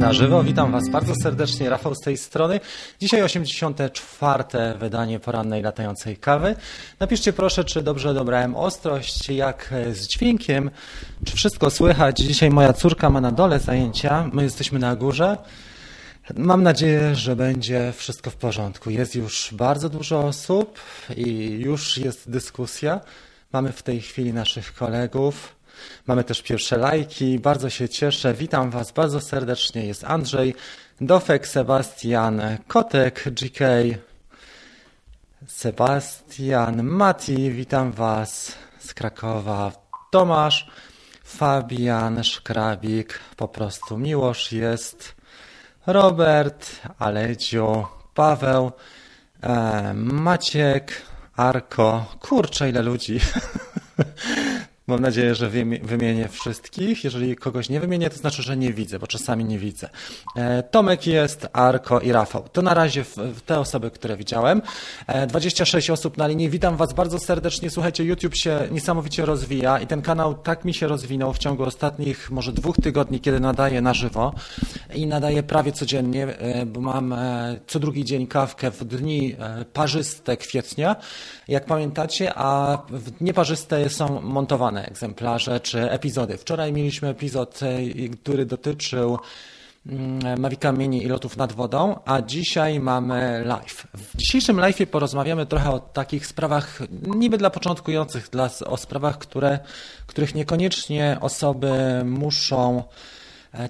[0.00, 0.44] na żywo.
[0.44, 2.60] Witam Was bardzo serdecznie, Rafał z tej strony.
[3.00, 4.44] Dzisiaj 84.
[4.78, 6.56] wydanie porannej latającej kawy.
[7.00, 10.70] Napiszcie proszę, czy dobrze dobrałem ostrość, jak z dźwiękiem,
[11.24, 12.18] czy wszystko słychać.
[12.18, 15.36] Dzisiaj moja córka ma na dole zajęcia, my jesteśmy na górze.
[16.34, 18.90] Mam nadzieję, że będzie wszystko w porządku.
[18.90, 20.78] Jest już bardzo dużo osób
[21.16, 23.00] i już jest dyskusja.
[23.52, 25.55] Mamy w tej chwili naszych kolegów.
[26.06, 27.38] Mamy też pierwsze lajki.
[27.38, 28.34] Bardzo się cieszę.
[28.34, 29.86] Witam Was bardzo serdecznie.
[29.86, 30.54] Jest Andrzej,
[31.00, 33.60] Dofek, Sebastian, Kotek, GK,
[35.46, 37.50] Sebastian, Mati.
[37.50, 39.72] Witam Was z Krakowa.
[40.10, 40.70] Tomasz,
[41.24, 43.18] Fabian, Szkrabik.
[43.36, 45.14] Po prostu Miłosz jest.
[45.86, 46.66] Robert,
[46.98, 48.72] Aledziu, Paweł,
[49.42, 51.02] e, Maciek,
[51.36, 52.06] Arko.
[52.20, 53.20] Kurczę, ile ludzi.
[54.88, 55.50] Mam nadzieję, że
[55.82, 57.04] wymienię wszystkich.
[57.04, 59.88] Jeżeli kogoś nie wymienię, to znaczy, że nie widzę, bo czasami nie widzę.
[60.36, 62.44] E, Tomek jest, Arko i Rafał.
[62.52, 63.04] To na razie
[63.46, 64.62] te osoby, które widziałem.
[65.28, 66.50] 26 e, osób na linii.
[66.50, 67.70] Witam Was bardzo serdecznie.
[67.70, 72.30] Słuchajcie, YouTube się niesamowicie rozwija i ten kanał tak mi się rozwinął w ciągu ostatnich
[72.30, 74.34] może dwóch tygodni, kiedy nadaję na żywo
[74.94, 77.14] i nadaję prawie codziennie, e, bo mam
[77.66, 79.36] co drugi dzień kawkę w dni
[79.72, 80.96] parzyste kwietnia,
[81.48, 86.36] jak pamiętacie, a w nieparzyste są montowane egzemplarze czy epizody.
[86.36, 89.18] Wczoraj mieliśmy epizod, e, który dotyczył
[89.86, 93.86] mm, Mavica Mini i lotów nad wodą, a dzisiaj mamy live.
[93.94, 99.58] W dzisiejszym live porozmawiamy trochę o takich sprawach niby dla początkujących, dla, o sprawach, które,
[100.06, 102.82] których niekoniecznie osoby muszą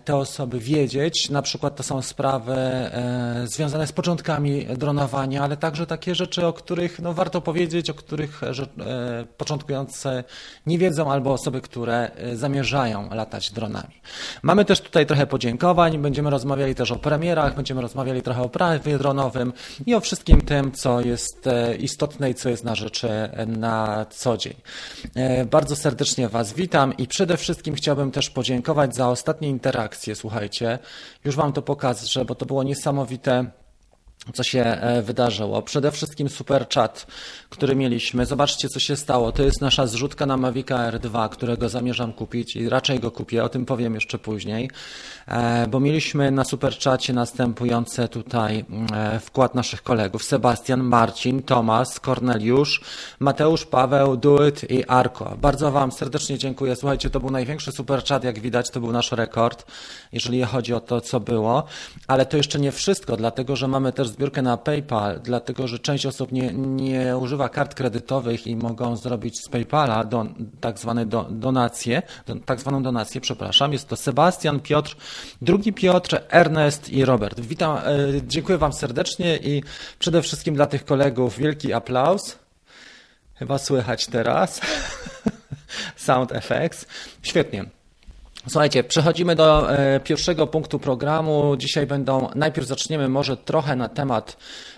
[0.05, 1.31] te osoby wiedzieć.
[1.31, 6.53] Na przykład to są sprawy e, związane z początkami dronowania, ale także takie rzeczy, o
[6.53, 8.53] których no, warto powiedzieć, o których e,
[9.37, 10.25] początkujące
[10.67, 14.01] nie wiedzą, albo osoby, które zamierzają latać dronami.
[14.43, 18.99] Mamy też tutaj trochę podziękowań, będziemy rozmawiali też o premierach, będziemy rozmawiali trochę o prawie
[18.99, 19.53] dronowym
[19.87, 23.09] i o wszystkim tym, co jest istotne i co jest na rzeczy
[23.47, 24.55] na co dzień.
[25.51, 30.79] Bardzo serdecznie Was witam i przede wszystkim chciałbym też podziękować za ostatnie interakcje interakcje, słuchajcie.
[31.25, 33.51] Już Wam to pokażę, bo to było niesamowite
[34.35, 35.63] co się e, wydarzyło.
[35.63, 37.07] Przede wszystkim super chat,
[37.51, 38.27] który mieliśmy.
[38.27, 39.33] Zobaczcie, co się stało.
[39.33, 43.45] To jest nasza zrzutka na Mavica R2, którego zamierzam kupić i raczej go kupię.
[43.45, 44.71] O tym powiem jeszcze później.
[45.29, 50.25] E, bo mieliśmy na super czacie następujące tutaj e, wkład naszych kolegów.
[50.25, 52.81] Sebastian, Marcin, Tomasz, Korneliusz,
[53.21, 55.37] Mateusz, Paweł, Duet i Arko.
[55.41, 56.77] Bardzo Wam serdecznie dziękuję.
[56.77, 59.67] Słuchajcie, to był największy super chat, jak widać, to był nasz rekord,
[60.13, 61.65] jeżeli chodzi o to, co było.
[62.07, 66.07] Ale to jeszcze nie wszystko, dlatego, że mamy też zbiórkę na PayPal, dlatego że część
[66.07, 70.27] osób nie, nie używa kart kredytowych i mogą zrobić z PayPala do,
[70.61, 73.73] tak zwane do, donacje, do, tak zwaną donację, przepraszam.
[73.73, 74.97] Jest to Sebastian, Piotr,
[75.43, 77.41] drugi Piotr, Ernest i Robert.
[77.41, 77.83] Witam, e,
[78.27, 79.63] dziękuję Wam serdecznie i
[79.99, 82.39] przede wszystkim dla tych kolegów wielki aplauz.
[83.35, 84.61] Chyba słychać teraz.
[85.97, 86.87] Sound effects.
[87.23, 87.76] Świetnie.
[88.49, 91.57] Słuchajcie, przechodzimy do e, pierwszego punktu programu.
[91.57, 94.37] Dzisiaj będą, najpierw zaczniemy może trochę na temat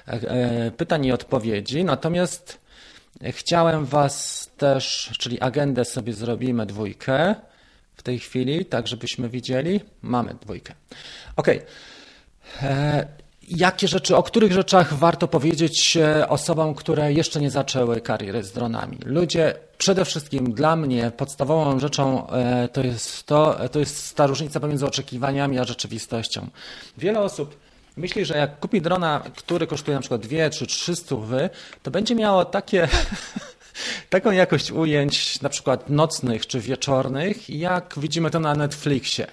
[0.09, 2.61] e, e, pytań i odpowiedzi, natomiast
[3.31, 7.35] chciałem Was też, czyli agendę sobie zrobimy dwójkę
[7.97, 9.81] w tej chwili, tak żebyśmy widzieli.
[10.03, 10.75] Mamy dwójkę.
[11.37, 11.47] Ok.
[13.51, 15.99] Jakie rzeczy, o których rzeczach warto powiedzieć
[16.29, 18.99] osobom, które jeszcze nie zaczęły kariery z dronami?
[19.05, 24.61] Ludzie Przede wszystkim dla mnie podstawową rzeczą e, to jest to, to jest ta różnica
[24.61, 26.47] pomiędzy oczekiwaniami a rzeczywistością.
[26.99, 27.57] Wiele osób
[27.97, 31.51] myśli, że jak kupi drona, który kosztuje na przykład 2 czy 300 wy,
[31.83, 32.89] to będzie miało takie
[34.11, 39.27] taką jakość ujęć na przykład nocnych czy wieczornych, jak widzimy to na Netflixie.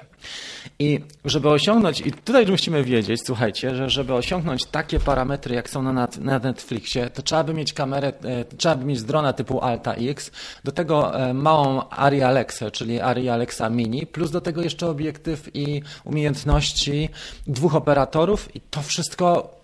[0.79, 5.83] I żeby osiągnąć, i tutaj musimy wiedzieć, słuchajcie, że żeby osiągnąć takie parametry, jak są
[5.83, 9.93] na, na Netflixie, to trzeba by mieć kamerę, e, trzeba by mieć drona typu Alta
[9.93, 10.31] X,
[10.63, 15.55] do tego e, małą Ari Alexę, czyli Ari Alexa Mini, plus do tego jeszcze obiektyw
[15.55, 17.09] i umiejętności
[17.47, 19.55] dwóch operatorów i to wszystko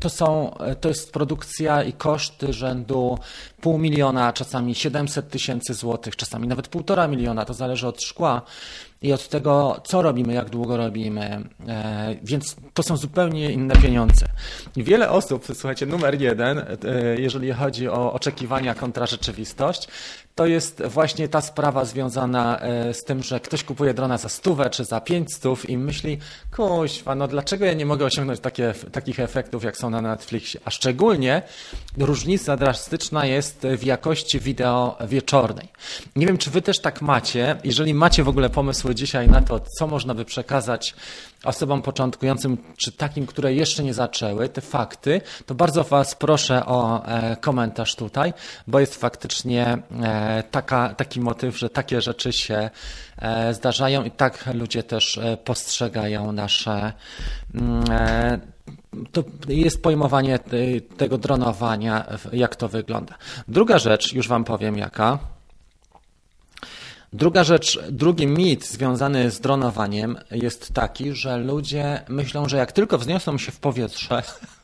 [0.00, 3.18] to, są, to jest produkcja i koszty rzędu
[3.60, 8.42] pół miliona, czasami 700 tysięcy złotych, czasami nawet półtora miliona, to zależy od szkła
[9.02, 11.44] i od tego, co robimy, jak długo robimy.
[11.68, 14.26] E, więc to są zupełnie inne pieniądze.
[14.76, 16.64] I wiele osób, słuchajcie, numer jeden,
[17.18, 19.88] jeżeli chodzi o oczekiwania kontra rzeczywistość,
[20.38, 24.70] to jest właśnie ta sprawa związana e, z tym, że ktoś kupuje drona za stówę
[24.70, 26.18] czy za pięć stów i myśli,
[26.56, 30.60] kuźwa, no dlaczego ja nie mogę osiągnąć takie, takich efektów, jak są na Netflixie?
[30.64, 31.42] A szczególnie
[31.98, 35.68] różnica drastyczna jest w jakości wideo wieczornej.
[36.16, 37.56] Nie wiem, czy wy też tak macie.
[37.64, 40.94] Jeżeli macie w ogóle pomysł pomysły dzisiaj na to, co można by przekazać
[41.44, 47.06] osobom początkującym, czy takim, które jeszcze nie zaczęły, te fakty, to bardzo Was proszę o
[47.06, 48.32] e, komentarz tutaj,
[48.66, 49.78] bo jest faktycznie e,
[50.50, 52.70] taka, taki motyw, że takie rzeczy się
[53.18, 56.92] e, zdarzają i tak ludzie też postrzegają nasze
[57.54, 57.84] mm,
[59.12, 60.38] to jest pojmowanie
[60.96, 63.14] tego dronowania, jak to wygląda.
[63.48, 65.18] Druga rzecz, już Wam powiem jaka.
[67.12, 72.98] Druga rzecz, drugi mit związany z dronowaniem jest taki, że ludzie myślą, że jak tylko
[72.98, 74.22] wzniosą się w powietrze,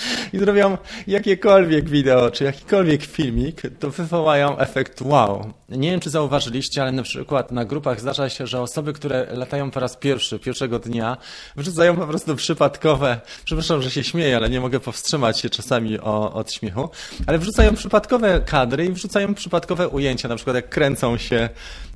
[0.32, 5.52] i zrobią jakiekolwiek wideo, czy jakikolwiek filmik, to wywołają efekt wow.
[5.68, 9.70] Nie wiem, czy zauważyliście, ale na przykład na grupach zdarza się, że osoby, które latają
[9.70, 11.16] po raz pierwszy, pierwszego dnia,
[11.56, 16.32] wrzucają po prostu przypadkowe, przepraszam, że się śmieję, ale nie mogę powstrzymać się czasami o,
[16.32, 16.90] od śmiechu,
[17.26, 21.48] ale wrzucają przypadkowe kadry i wrzucają przypadkowe ujęcia, na przykład jak kręcą się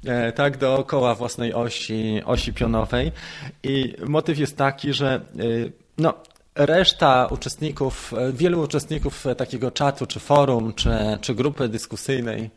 [0.04, 3.12] e, tak dookoła własnej osi, osi pionowej
[3.62, 5.20] i motyw jest taki, że e,
[5.98, 6.14] no,
[6.54, 12.50] reszta uczestników, wielu uczestników takiego czatu, czy forum, czy, czy grupy dyskusyjnej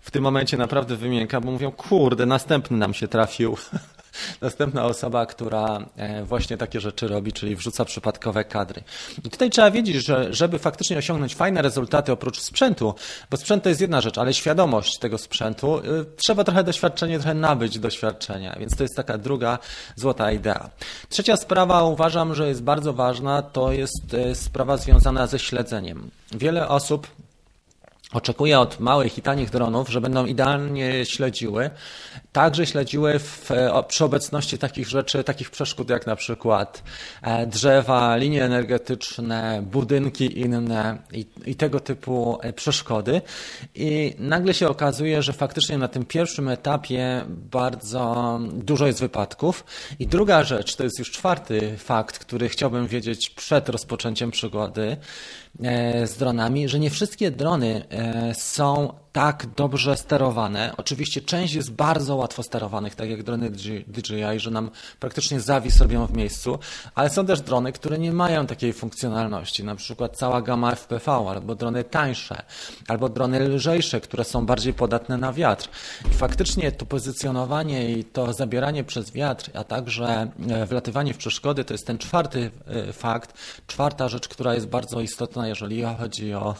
[0.00, 3.56] w tym momencie naprawdę wymięka, bo mówią, kurde, następny nam się trafił.
[4.40, 8.82] Następna osoba, która e, właśnie takie rzeczy robi, czyli wrzuca przypadkowe kadry.
[9.24, 12.94] I tutaj trzeba wiedzieć, że żeby faktycznie osiągnąć fajne rezultaty oprócz sprzętu,
[13.30, 15.82] bo sprzęt to jest jedna rzecz, ale świadomość tego sprzętu, y,
[16.16, 19.58] trzeba trochę doświadczenia, trochę nabyć doświadczenia, więc to jest taka druga
[19.96, 20.70] złota idea.
[21.08, 26.10] Trzecia sprawa uważam, że jest bardzo ważna, to jest y, sprawa związana ze śledzeniem.
[26.32, 27.06] Wiele osób
[28.12, 31.70] Oczekuję od małych i tanich dronów, że będą idealnie śledziły,
[32.32, 33.50] także śledziły w,
[33.88, 36.82] przy obecności takich rzeczy, takich przeszkód jak na przykład
[37.22, 43.20] e, drzewa, linie energetyczne, budynki inne i, i tego typu e, przeszkody.
[43.74, 49.64] I nagle się okazuje, że faktycznie na tym pierwszym etapie bardzo dużo jest wypadków.
[49.98, 54.96] I druga rzecz, to jest już czwarty fakt, który chciałbym wiedzieć przed rozpoczęciem przygody e,
[56.06, 60.72] z dronami, że nie wszystkie drony E, są tak dobrze sterowane.
[60.76, 63.50] Oczywiście część jest bardzo łatwo sterowanych, tak jak drony
[63.86, 64.70] DJI, że nam
[65.00, 66.58] praktycznie zawis robią w miejscu,
[66.94, 71.54] ale są też drony, które nie mają takiej funkcjonalności, na przykład cała gama FPV, albo
[71.54, 72.42] drony tańsze,
[72.88, 75.68] albo drony lżejsze, które są bardziej podatne na wiatr.
[76.10, 81.64] I faktycznie to pozycjonowanie i to zabieranie przez wiatr, a także e, wlatywanie w przeszkody,
[81.64, 83.34] to jest ten czwarty e, fakt,
[83.66, 86.54] czwarta rzecz, która jest bardzo istotna, jeżeli chodzi o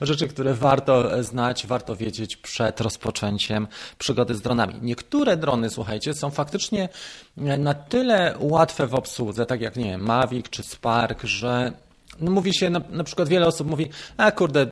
[0.00, 3.68] rzeczy, które warto znać, warto wiedzieć przed rozpoczęciem
[3.98, 4.74] przygody z dronami.
[4.82, 6.88] Niektóre drony, słuchajcie, są faktycznie
[7.36, 11.72] na tyle łatwe w obsłudze, tak jak, nie wiem, Mavic czy Spark, że
[12.20, 14.66] no mówi się, na, na, przykład wiele osób mówi, a kurde,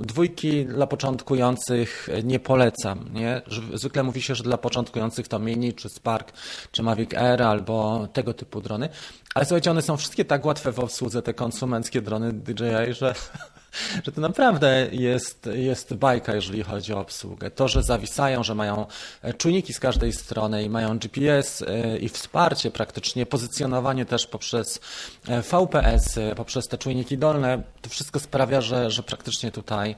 [0.00, 3.42] dwójki dla początkujących nie polecam, nie?
[3.74, 6.32] Zwykle mówi się, że dla początkujących to Mini, czy Spark,
[6.72, 8.88] czy Mavic Air, albo tego typu drony.
[9.34, 13.14] Ale słuchajcie, one są wszystkie tak łatwe w obsłudze, te konsumenckie drony DJI, że
[14.04, 17.50] że to naprawdę jest, jest bajka, jeżeli chodzi o obsługę.
[17.50, 18.86] To, że zawisają, że mają
[19.22, 24.80] e, czujniki z każdej strony i mają GPS e, i wsparcie praktycznie, pozycjonowanie też poprzez
[25.28, 29.96] e, VPS, poprzez te czujniki dolne, to wszystko sprawia, że, że praktycznie tutaj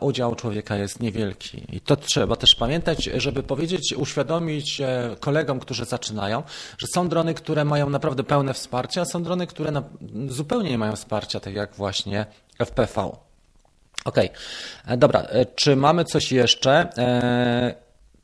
[0.00, 1.62] udział człowieka jest niewielki.
[1.72, 4.82] I to trzeba też pamiętać, żeby powiedzieć, uświadomić
[5.20, 6.42] kolegom, którzy zaczynają,
[6.78, 9.82] że są drony, które mają naprawdę pełne wsparcie, a są drony, które
[10.28, 12.26] zupełnie nie mają wsparcia, tak jak właśnie
[12.58, 13.16] FPV.
[14.04, 16.88] OK, e, dobra, e, czy mamy coś jeszcze?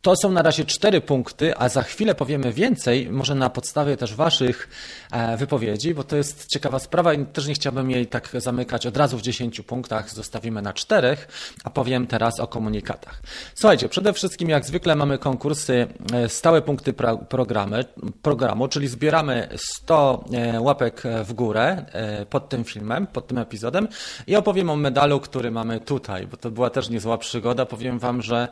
[0.03, 4.15] To są na razie cztery punkty, a za chwilę powiemy więcej, może na podstawie też
[4.15, 4.69] Waszych
[5.13, 8.97] e, wypowiedzi, bo to jest ciekawa sprawa i też nie chciałbym jej tak zamykać od
[8.97, 11.29] razu w dziesięciu punktach, zostawimy na czterech,
[11.65, 13.23] a powiem teraz o komunikatach.
[13.55, 16.93] Słuchajcie, przede wszystkim jak zwykle mamy konkursy, e, stałe punkty
[17.29, 17.85] programy,
[18.23, 21.85] programu, czyli zbieramy 100 e, łapek w górę
[22.31, 23.89] pod tym filmem, pod tym epizodem
[24.27, 27.67] i opowiem o medalu, który mamy tutaj, bo to była też niezła przygoda.
[27.67, 28.49] Powiem Wam, że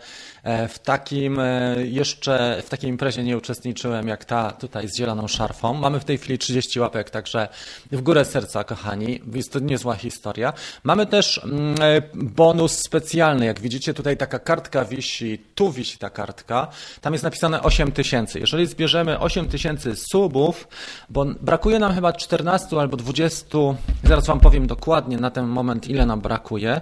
[0.68, 5.74] w takim E, jeszcze w takiej imprezie nie uczestniczyłem jak ta tutaj z zieloną szarfą.
[5.74, 7.48] Mamy w tej chwili 30 łapek, także
[7.92, 9.20] w górę serca, kochani.
[9.34, 10.52] Jest to niezła historia.
[10.82, 13.46] Mamy też mm, e, bonus specjalny.
[13.46, 16.68] Jak widzicie, tutaj taka kartka wisi, tu wisi ta kartka.
[17.00, 18.40] Tam jest napisane 8 tysięcy.
[18.40, 20.68] Jeżeli zbierzemy 8 tysięcy subów,
[21.10, 23.58] bo brakuje nam chyba 14 albo 20,
[24.04, 26.80] zaraz Wam powiem dokładnie na ten moment, ile nam brakuje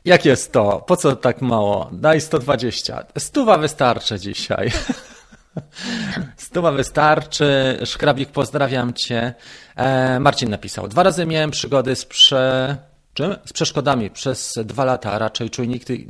[0.04, 0.84] Jak jest to?
[0.86, 1.90] Po co tak mało?
[1.92, 3.04] Daj 120.
[3.18, 4.70] Stuwa wystarczy dzisiaj.
[6.36, 7.78] Stuwa wystarczy.
[7.84, 9.34] Szkrabik, pozdrawiam cię.
[9.76, 10.88] E, Marcin napisał.
[10.88, 12.76] Dwa razy miałem przygody z prze...
[13.14, 13.36] Czym?
[13.44, 16.06] Z przeszkodami przez dwa lata, raczej czujniki,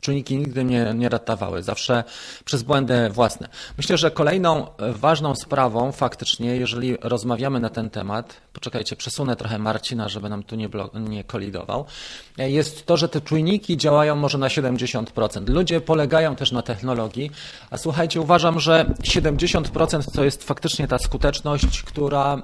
[0.00, 2.04] czujniki nigdy mnie nie ratowały, zawsze
[2.44, 3.48] przez błędy własne.
[3.76, 10.08] Myślę, że kolejną ważną sprawą faktycznie, jeżeli rozmawiamy na ten temat, poczekajcie, przesunę trochę Marcina,
[10.08, 11.84] żeby nam tu nie, nie kolidował,
[12.38, 15.48] jest to, że te czujniki działają może na 70%.
[15.48, 17.30] Ludzie polegają też na technologii,
[17.70, 22.42] a słuchajcie, uważam, że 70% to jest faktycznie ta skuteczność, która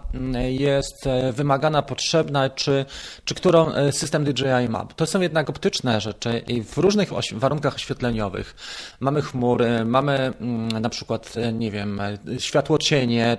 [0.49, 2.85] jest wymagana, potrzebna, czy,
[3.25, 4.85] czy którą system DJI ma.
[4.97, 7.13] To są jednak optyczne rzeczy i w różnych
[7.47, 8.55] warunkach oświetleniowych.
[9.01, 12.01] Mamy chmury, mamy mm, na przykład, nie wiem,
[12.39, 13.39] światło cienie,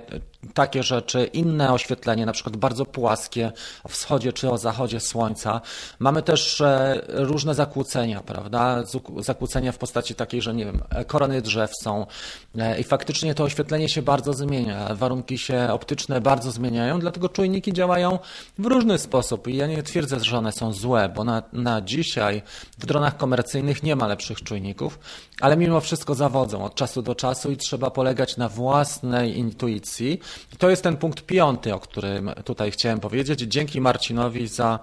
[0.54, 3.52] takie rzeczy, inne oświetlenie, na przykład bardzo płaskie
[3.84, 5.60] o wschodzie czy o zachodzie słońca.
[5.98, 8.82] Mamy też e, różne zakłócenia, prawda?
[9.18, 12.06] Zakłócenia w postaci takiej, że nie wiem, korony drzew są
[12.58, 14.94] e, i faktycznie to oświetlenie się bardzo zmienia.
[14.94, 18.18] Warunki się optyczne bardzo zmieniają, dlatego czujniki działają
[18.58, 22.42] w różny sposób i ja nie twierdzę, że one są złe, bo na, na dzisiaj
[22.78, 24.98] w dronach komercyjnych nie ma lepszych czujników,
[25.40, 30.20] ale mimo wszystko zawodzą od czasu do czasu i trzeba polegać na własnej intuicji
[30.52, 33.40] i to jest ten punkt piąty, o którym tutaj chciałem powiedzieć.
[33.40, 34.78] Dzięki Marcinowi za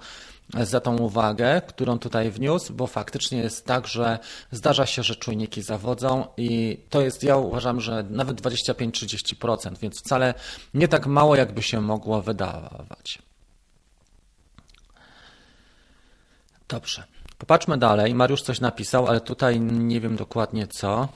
[0.54, 4.18] za tą uwagę, którą tutaj wniósł, bo faktycznie jest tak, że
[4.50, 10.34] zdarza się, że czujniki zawodzą i to jest, ja uważam, że nawet 25-30%, więc wcale
[10.74, 13.18] nie tak mało, jakby się mogło wydawać.
[16.68, 17.15] Dobrze.
[17.38, 18.14] Popatrzmy dalej.
[18.14, 21.08] Mariusz coś napisał, ale tutaj nie wiem dokładnie co.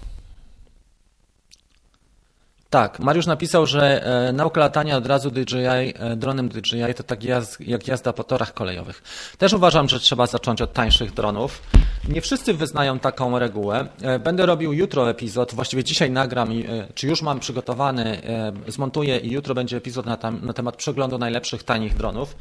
[2.70, 5.56] Tak, Mariusz napisał, że e, nauka latania od razu DJI,
[5.94, 9.02] e, dronem DJI to tak jazd, jak jazda po torach kolejowych.
[9.38, 11.62] Też uważam, że trzeba zacząć od tańszych dronów.
[12.08, 13.86] Nie wszyscy wyznają taką regułę.
[14.02, 16.48] E, będę robił jutro epizod, właściwie dzisiaj nagram,
[16.94, 18.22] czy już mam przygotowany,
[18.68, 22.36] zmontuję i jutro będzie epizod na, tam, na temat przeglądu najlepszych tanich dronów.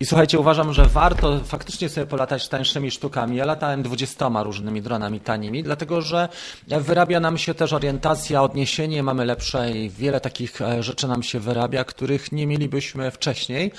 [0.00, 3.36] I słuchajcie, uważam, że warto faktycznie sobie polatać tańszymi sztukami.
[3.36, 6.28] Ja latałem dwudziestoma różnymi dronami tanimi, dlatego że
[6.68, 11.40] wyrabia nam się też orientacja, odniesienie, mamy lepsze i wiele takich e, rzeczy nam się
[11.40, 13.72] wyrabia, których nie mielibyśmy wcześniej.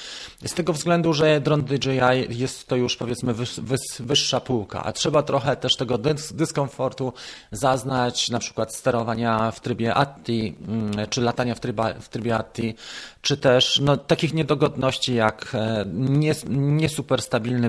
[0.45, 3.33] Z tego względu, że dron DJI jest to już powiedzmy
[3.99, 5.97] wyższa półka, a trzeba trochę też tego
[6.31, 7.13] dyskomfortu
[7.51, 12.75] zaznać, na przykład sterowania w trybie ATTI, mm, czy latania w trybie, w trybie ATTI,
[13.21, 16.33] czy też no, takich niedogodności jak e, nie,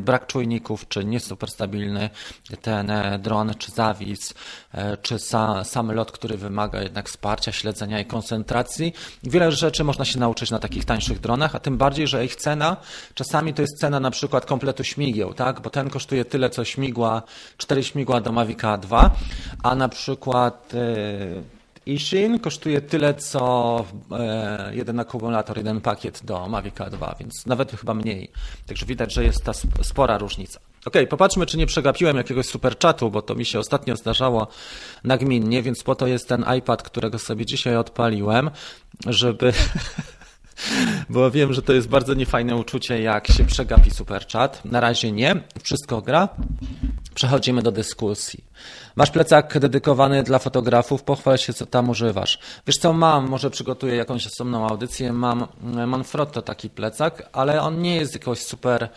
[0.00, 2.10] brak czujników, czy nie super stabilny
[2.62, 4.34] ten e, dron, czy zawis,
[4.74, 8.92] e, czy sa, sam lot, który wymaga jednak wsparcia, śledzenia i koncentracji.
[9.22, 12.76] Wiele rzeczy można się nauczyć na takich tańszych dronach, a tym bardziej, że ich cena
[13.14, 15.60] czasami to jest cena na przykład kompletu śmigieł, tak?
[15.60, 17.22] bo ten kosztuje tyle, co śmigła,
[17.56, 19.10] cztery śmigła do Mavica 2,
[19.62, 20.72] a na przykład
[21.86, 27.94] Ishin kosztuje tyle, co e, jeden akumulator, jeden pakiet do Mavic 2, więc nawet chyba
[27.94, 28.30] mniej.
[28.66, 30.60] Także widać, że jest ta spora różnica.
[30.86, 34.46] Ok, popatrzmy, czy nie przegapiłem jakiegoś super czatu, bo to mi się ostatnio zdarzało
[35.04, 38.50] nagminnie, więc po to jest ten iPad, którego sobie dzisiaj odpaliłem,
[39.06, 39.52] żeby
[41.10, 44.64] bo wiem, że to jest bardzo niefajne uczucie, jak się przegapi super chat.
[44.64, 46.28] Na razie nie, wszystko gra.
[47.14, 48.44] Przechodzimy do dyskusji.
[48.96, 52.38] Masz plecak dedykowany dla fotografów, pochwal się, co tam używasz.
[52.66, 55.46] Wiesz co, mam, może przygotuję jakąś osobną audycję, mam
[55.86, 58.88] Manfrotto taki plecak, ale on nie jest jakoś super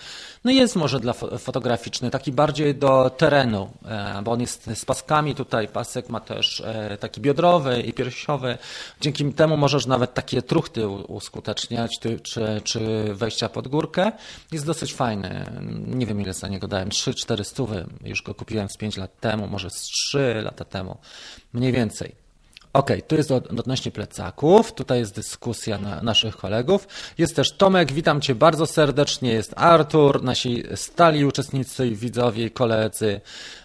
[0.44, 5.36] no jest może dla fotograficzny, taki bardziej do terenu, e, bo on jest z paskami
[5.36, 8.58] tutaj, pasek ma też e, taki biodrowy i piersiowy.
[9.02, 12.20] Dzięki temu możesz nawet takie truchty uskuteczniać, czy,
[12.64, 14.12] czy wejścia pod górkę.
[14.52, 15.46] Jest dosyć fajny.
[15.88, 17.86] Nie wiem ile za niego dałem, 3-4 stówy.
[18.04, 20.98] Już go kupiłem z 5 lat temu, może z 3 lata temu.
[21.54, 22.23] Mniej więcej.
[22.74, 26.88] Ok, tu jest odnośnie plecaków, tutaj jest dyskusja na naszych kolegów.
[27.18, 33.22] Jest też Tomek, witam Cię bardzo serdecznie, jest Artur, nasi stali uczestnicy i widzowie, koledzy.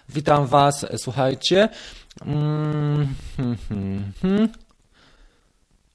[0.09, 1.69] Witam Was, słuchajcie.
[2.27, 4.49] Mm, hmm, hmm, hmm.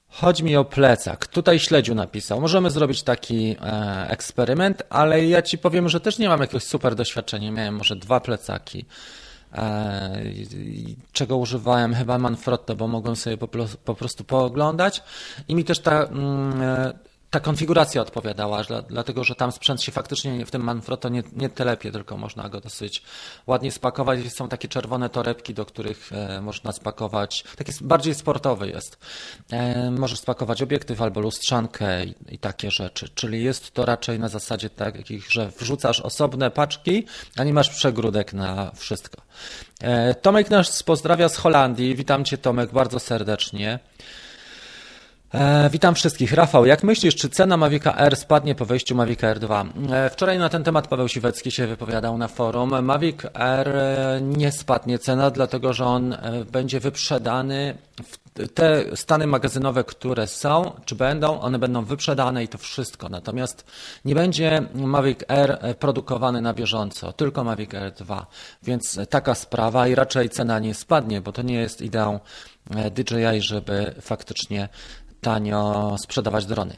[0.08, 1.26] Chodzi mi o plecak.
[1.26, 2.40] Tutaj śledziu napisał.
[2.40, 6.94] Możemy zrobić taki e, eksperyment, ale ja ci powiem, że też nie mam jakiegoś super
[6.94, 7.50] doświadczenia.
[7.50, 8.84] Miałem może dwa plecaki.
[9.54, 10.22] E,
[11.12, 11.94] czego używałem?
[11.94, 13.48] Chyba Manfrotto, bo mogłem sobie po,
[13.84, 15.02] po prostu pooglądać.
[15.48, 16.92] I mi też ta mm, e,
[17.34, 21.92] ta konfiguracja odpowiadała, dlatego że tam sprzęt się faktycznie w tym Manfrotto nie, nie telepie,
[21.92, 23.02] tylko można go dosyć
[23.46, 24.32] ładnie spakować.
[24.32, 28.98] Są takie czerwone torebki, do których e, można spakować, taki bardziej sportowy jest.
[29.50, 34.28] E, możesz spakować obiektyw albo lustrzankę i, i, takie rzeczy, czyli jest to raczej na
[34.28, 39.22] zasadzie takich, że wrzucasz osobne paczki, a nie masz przegródek na wszystko.
[39.80, 41.94] E, Tomek nas pozdrawia z Holandii.
[41.94, 43.78] Witam Cię Tomek bardzo serdecznie.
[45.34, 46.32] E, witam wszystkich.
[46.32, 49.64] Rafał, jak myślisz, czy cena Mavica R spadnie po wejściu Mavic r 2?
[49.92, 52.82] E, wczoraj na ten temat Paweł Siwecki się wypowiadał na forum.
[52.82, 56.16] Mavic R e, nie spadnie cena, dlatego że on
[56.52, 57.78] będzie wyprzedany.
[58.54, 63.08] Te stany magazynowe, które są, czy będą, one będą wyprzedane i to wszystko.
[63.08, 63.64] Natomiast
[64.04, 68.26] nie będzie Mavic R e, produkowany na bieżąco, tylko Mavic R 2.
[68.62, 72.20] Więc taka sprawa i raczej cena nie spadnie, bo to nie jest ideą
[72.70, 74.68] DJI, żeby faktycznie
[75.24, 76.76] tanio sprzedawać drony.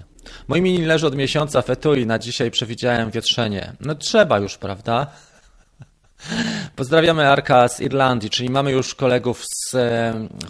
[0.48, 3.72] Mój mini leży od miesiąca w etui, na dzisiaj przewidziałem wietrzenie.
[3.80, 5.06] No trzeba już, prawda?
[6.76, 9.76] Pozdrawiamy Arka z Irlandii, czyli mamy już kolegów z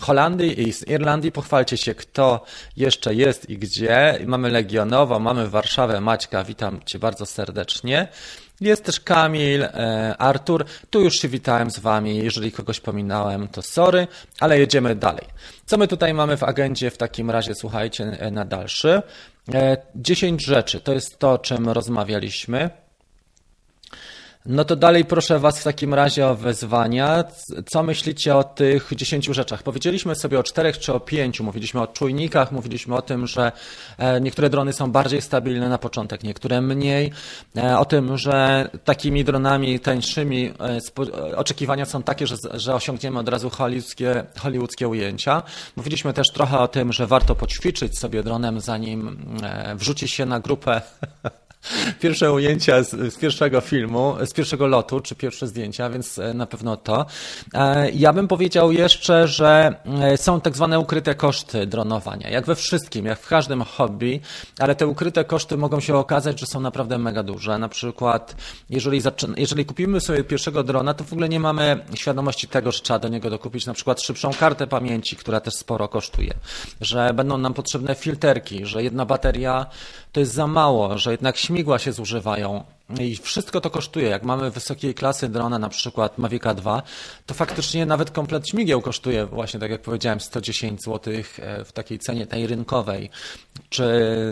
[0.01, 1.33] Holandii i z Irlandii.
[1.33, 2.45] Pochwalcie się, kto
[2.77, 4.19] jeszcze jest i gdzie.
[4.27, 8.09] Mamy Legionowo, mamy Warszawę, Maćka, witam Cię bardzo serdecznie.
[8.61, 10.65] Jest też Kamil, e, Artur.
[10.91, 12.17] Tu już się witałem z Wami.
[12.17, 14.07] Jeżeli kogoś pominąłem, to sorry,
[14.41, 15.25] ale jedziemy dalej.
[15.67, 19.03] Co my tutaj mamy w agendzie w takim razie, słuchajcie, e, na dalszy?
[19.97, 20.81] 10 e, rzeczy.
[20.81, 22.71] To jest to, o czym rozmawialiśmy.
[24.49, 27.25] No to dalej proszę Was w takim razie o wezwania.
[27.67, 29.63] Co myślicie o tych 10 rzeczach?
[29.63, 31.45] Powiedzieliśmy sobie o czterech czy o pięciu.
[31.45, 33.53] Mówiliśmy o czujnikach, mówiliśmy o tym, że
[33.99, 37.13] e, niektóre drony są bardziej stabilne na początek, niektóre mniej.
[37.57, 40.53] E, o tym, że takimi dronami tańszymi
[41.31, 45.43] e, oczekiwania są takie, że, że osiągniemy od razu hollywoodzkie, hollywoodzkie ujęcia.
[45.77, 49.19] Mówiliśmy też trochę o tym, że warto poćwiczyć sobie dronem, zanim
[49.77, 50.81] wrzuci się na grupę
[52.01, 56.47] pierwsze ujęcia z, z, pierwszego filmu, z pierwszego lotu, czy pierwsze zdjęcia, więc e, na
[56.47, 57.07] pewno to.
[57.55, 62.55] E, ja bym powiedział jeszcze, że e, są tak zwane ukryte koszty dronowania, jak we
[62.55, 64.21] wszystkim, jak w każdym hobby,
[64.59, 67.59] ale te ukryte koszty mogą się okazać, że są naprawdę mega duże.
[67.59, 68.37] Na przykład,
[68.71, 69.03] jeżeli,
[69.37, 73.09] jeżeli kupimy sobie pierwszego drona, to w ogóle nie mamy świadomości tego, że trzeba do
[73.09, 76.35] niego dokupić na przykład szybszą kartę pamięci, która też sporo kosztuje,
[76.81, 79.67] że będą nam potrzebne filterki, że jedna bateria
[80.13, 82.65] to jest za mało, że jednak śmigła się zużywają
[83.01, 84.09] i wszystko to kosztuje.
[84.09, 86.83] Jak mamy wysokiej klasy drona, na przykład Mavica 2,
[87.27, 91.99] to faktycznie nawet komplet śmigieł kosztuje właśnie, tak jak powiedziałem, 110 zł e, w takiej
[91.99, 93.11] cenie tej rynkowej.
[93.69, 93.85] Czy,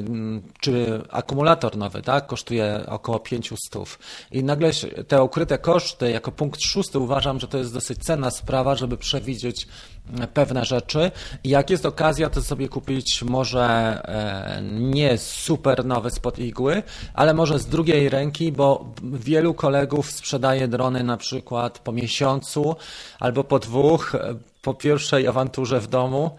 [0.07, 3.59] mm, czy akumulator nowy, tak, kosztuje około 500.
[4.33, 4.71] I nagle
[5.09, 9.67] te ukryte koszty, jako punkt szósty uważam, że to jest dosyć cenna sprawa, żeby przewidzieć
[10.21, 11.11] e, pewne rzeczy.
[11.45, 16.83] I jak jest okazja, to sobie kupić może e, nie super nowy spod igły,
[17.14, 22.76] ale może z drugiej ręki bo wielu kolegów sprzedaje drony na przykład po miesiącu
[23.20, 24.12] albo po dwóch,
[24.62, 26.30] po pierwszej awanturze w domu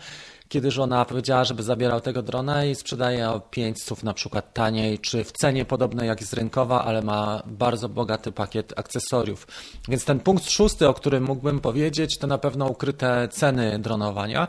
[0.49, 4.99] kiedy żona powiedziała, żeby zabierał tego drona i sprzedaje o 5 słów na przykład taniej,
[4.99, 9.47] czy w cenie podobnej jak jest rynkowa, ale ma bardzo bogaty pakiet akcesoriów.
[9.87, 14.47] Więc ten punkt szósty, o którym mógłbym powiedzieć, to na pewno ukryte ceny dronowania,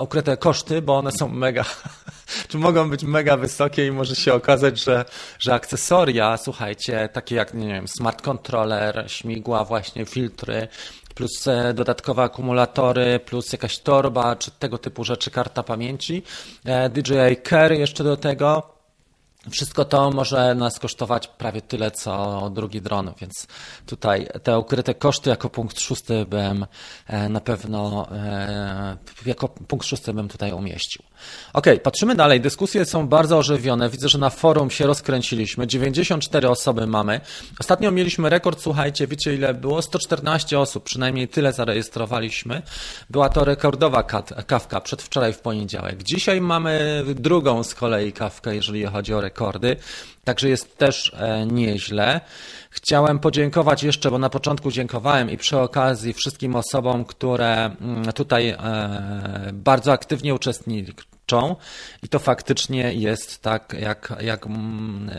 [0.00, 1.64] ukryte koszty, bo one są mega,
[2.48, 5.04] czy mogą być mega wysokie i może się okazać, że,
[5.38, 10.68] że akcesoria, słuchajcie, takie jak, nie wiem, smart controller, śmigła, właśnie filtry,
[11.14, 16.22] plus e, dodatkowe akumulatory, plus jakaś torba, czy tego typu rzeczy, karta pamięci.
[16.90, 18.81] DJI Care jeszcze do tego.
[19.50, 23.46] Wszystko to może nas kosztować prawie tyle, co drugi dron, więc
[23.86, 26.66] tutaj te ukryte koszty jako punkt szósty bym
[27.06, 28.06] e, na pewno
[29.26, 31.02] jako punkt szósty bym tutaj umieścił.
[31.52, 32.40] Ok, patrzymy dalej.
[32.40, 33.90] Dyskusje są bardzo ożywione.
[33.90, 35.66] Widzę, że na forum się rozkręciliśmy.
[35.66, 37.20] 94 osoby mamy.
[37.60, 39.82] Ostatnio mieliśmy rekord, słuchajcie, wiecie ile było?
[39.82, 42.62] 114 osób, przynajmniej tyle zarejestrowaliśmy.
[43.10, 44.02] Była to rekordowa
[44.46, 46.02] kawka przedwczoraj w poniedziałek.
[46.02, 49.76] Dzisiaj mamy drugą z kolei kawkę, jeżeli chodzi o rekordy,
[50.24, 52.20] także jest też e, nieźle.
[52.70, 58.48] Chciałem podziękować jeszcze, bo na początku dziękowałem i przy okazji wszystkim osobom, które mm, tutaj
[58.48, 58.56] e,
[59.52, 60.34] bardzo aktywnie
[62.02, 65.10] i to faktycznie jest tak, jak, jak mm,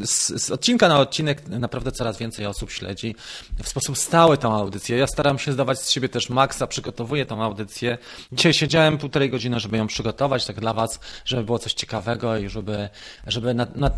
[0.00, 3.14] e, z, z, odcinka na odcinek naprawdę coraz więcej osób śledzi
[3.62, 4.98] w sposób stały tą audycję.
[4.98, 7.98] Ja staram się zdawać z siebie też maksa, przygotowuję tą audycję.
[8.32, 12.48] Dzisiaj siedziałem półtorej godziny, żeby ją przygotować, tak dla Was, żeby było coś ciekawego i
[12.48, 12.88] żeby,
[13.26, 13.90] żeby na, na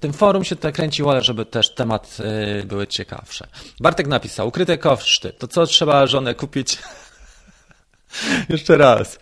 [0.00, 2.18] tym forum się to kręciło, ale żeby też temat
[2.60, 3.46] y, były ciekawsze.
[3.80, 6.78] Bartek napisał, ukryte koszty, to co trzeba żonę kupić?
[8.48, 9.18] Jeszcze raz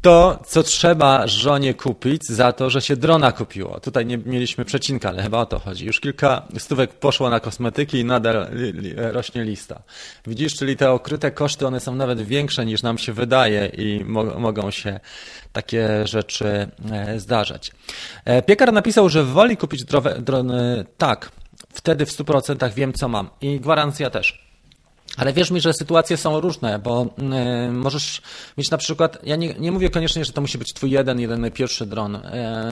[0.00, 3.80] to, co trzeba żonie kupić za to, że się drona kupiło.
[3.80, 5.86] Tutaj nie mieliśmy przecinka, ale chyba o to chodzi.
[5.86, 9.82] Już kilka stówek poszło na kosmetyki i nadal li, li, rośnie lista.
[10.26, 14.24] Widzisz, czyli te okryte koszty, one są nawet większe niż nam się wydaje i mo
[14.24, 15.00] mogą się
[15.52, 17.72] takie rzeczy e, zdarzać.
[18.24, 19.84] E, piekar napisał, że woli kupić
[20.18, 20.84] drony.
[20.98, 21.30] Tak,
[21.72, 23.30] wtedy w 100% wiem, co mam.
[23.40, 24.49] I gwarancja też.
[25.16, 27.06] Ale wierz mi, że sytuacje są różne, bo
[27.68, 28.22] y, możesz
[28.58, 31.50] mieć na przykład, ja nie, nie mówię koniecznie, że to musi być twój jeden, jeden
[31.50, 32.16] pierwszy dron.
[32.16, 32.20] Y,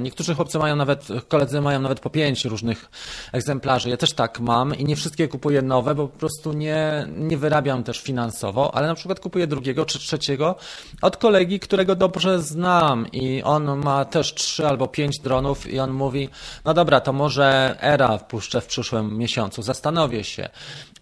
[0.01, 2.91] niektórzy chłopcy mają nawet, koledzy mają nawet po pięć różnych
[3.33, 3.91] egzemplarzy.
[3.91, 7.85] Ja też tak mam i nie wszystkie kupuję nowe, bo po prostu nie, nie wyrabiam
[7.85, 10.57] też finansowo, ale na przykład kupuję drugiego czy trzeciego
[11.03, 15.91] od kolegi, którego dobrze znam i on ma też trzy albo pięć dronów i on
[15.91, 16.29] mówi,
[16.65, 20.49] no dobra, to może Era wpuszczę w przyszłym miesiącu, zastanowię się.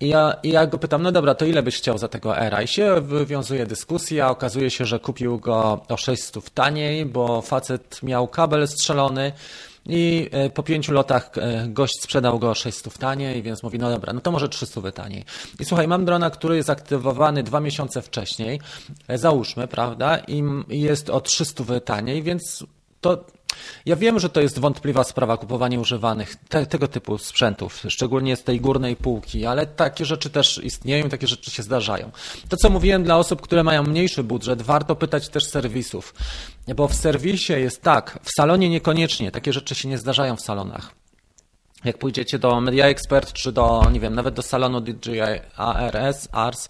[0.00, 2.62] I ja, I ja go pytam, no dobra, to ile byś chciał za tego Era?
[2.62, 8.28] I się wywiązuje dyskusja, okazuje się, że kupił go o 600 taniej, bo facet miał
[8.28, 9.32] kabel strzelony
[9.88, 13.90] i e, po pięciu latach e, gość sprzedał go o 600 taniej, więc mówi, no
[13.90, 15.24] dobra, no to może 300 taniej.
[15.61, 18.61] I słuchaj, mam drona, który jest aktywowany dwa miesiące wcześniej,
[19.09, 22.66] e, załóżmy, prawda, i jest o 300 taniej, więc
[23.00, 23.24] to
[23.86, 28.44] ja wiem, że to jest wątpliwa sprawa kupowanie używanych te, tego typu sprzętów, szczególnie z
[28.44, 32.10] tej górnej półki, ale takie rzeczy też istnieją, takie rzeczy się zdarzają.
[32.48, 36.14] To, co mówiłem dla osób, które mają mniejszy budżet, warto pytać też serwisów,
[36.76, 41.05] bo w serwisie jest tak, w salonie niekoniecznie, takie rzeczy się nie zdarzają w salonach.
[41.84, 45.20] Jak pójdziecie do Media Expert, czy do, nie wiem, nawet do salonu DJI
[45.56, 46.68] ARS, ARS,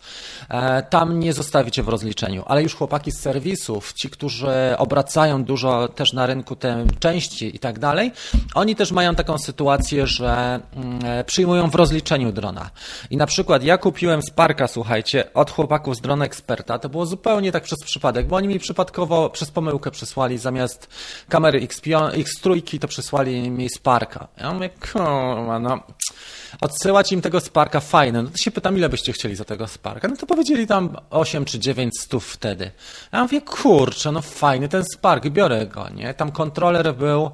[0.49, 2.45] e, tam nie zostawicie w rozliczeniu.
[2.47, 7.59] Ale już chłopaki z serwisów, ci, którzy obracają dużo też na rynku te części i
[7.59, 8.13] tak dalej,
[8.55, 12.71] oni też mają taką sytuację, że mm, e, przyjmują w rozliczeniu drona.
[13.11, 16.79] I na przykład ja kupiłem Sparka, słuchajcie, od chłopaków z Drone Experta.
[16.79, 20.89] To było zupełnie tak przez przypadek, bo oni mi przypadkowo przez pomyłkę przysłali zamiast
[21.29, 24.29] kamery X3, to przysłali mi Sparka.
[24.41, 25.79] Ja mówię, kurwa, no
[26.61, 28.23] odsyłać im tego Sparka fajne.
[28.23, 30.09] No to się pytam, ile byście chcieli za tego Sparka?
[30.09, 32.71] No to powiedzieli tam 8 czy 9 stów wtedy.
[33.13, 36.15] Ja mówię, kurczę, no fajny ten Spark, biorę go, nie?
[36.15, 37.31] Tam kontroler był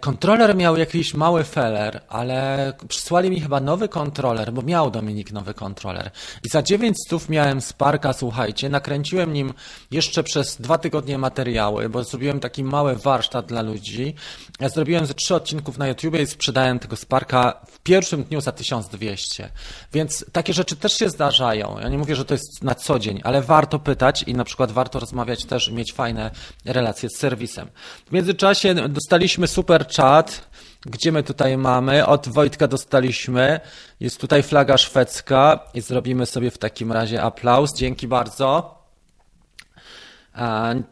[0.00, 5.54] Kontroler miał jakiś mały feller, ale przysłali mi chyba nowy kontroler, bo miał Dominik nowy
[5.54, 6.10] kontroler.
[6.44, 9.54] I za 9 stów miałem Sparka, słuchajcie, nakręciłem nim
[9.90, 14.14] jeszcze przez dwa tygodnie materiały, bo zrobiłem taki mały warsztat dla ludzi.
[14.60, 18.52] Ja zrobiłem ze trzy odcinków na YouTubie i sprzedałem tego Sparka w pierwszym dniu za
[18.52, 19.50] 1200.
[19.92, 21.78] Więc takie rzeczy też się zdarzają.
[21.82, 24.72] Ja nie mówię, że to jest na co dzień, ale warto pytać i na przykład
[24.72, 26.30] warto rozmawiać też i mieć fajne
[26.64, 27.68] relacje z serwisem.
[28.06, 30.48] W międzyczasie dostaliśmy super super chat.
[30.80, 32.06] Gdzie my tutaj mamy?
[32.06, 33.60] Od Wojtka dostaliśmy.
[34.00, 37.74] Jest tutaj flaga szwedzka i zrobimy sobie w takim razie aplauz.
[37.74, 38.78] Dzięki bardzo.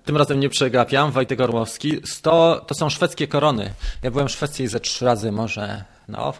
[0.04, 1.12] Tym razem nie przegapiam.
[1.12, 2.00] Wojtek Orłowski.
[2.06, 3.74] 100 to są szwedzkie korony.
[4.02, 5.84] Ja byłem w Szwecji ze trzy razy może.
[6.08, 6.34] No,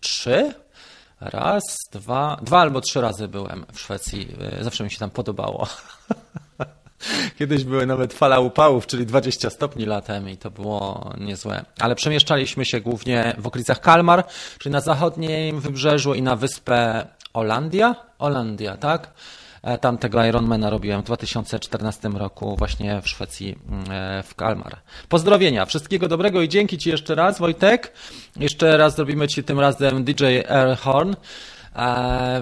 [0.00, 0.54] trzy?
[1.20, 4.36] Raz, dwa, dwa albo trzy razy byłem w Szwecji.
[4.60, 5.68] Zawsze mi się tam podobało.
[7.38, 11.64] Kiedyś były nawet fala upałów, czyli 20 stopni latem i to było niezłe.
[11.80, 14.24] Ale przemieszczaliśmy się głównie w okolicach Kalmar,
[14.58, 17.94] czyli na zachodnim wybrzeżu i na wyspę Olandia.
[18.18, 19.12] Olandia, tak?
[19.62, 23.58] E, tam tego Ironmana robiłem w 2014 roku właśnie w Szwecji,
[23.90, 24.76] e, w Kalmar.
[25.08, 27.92] Pozdrowienia, wszystkiego dobrego i dzięki Ci jeszcze raz Wojtek.
[28.36, 31.12] Jeszcze raz zrobimy Ci tym razem DJ Airhorn.
[31.12, 31.16] E,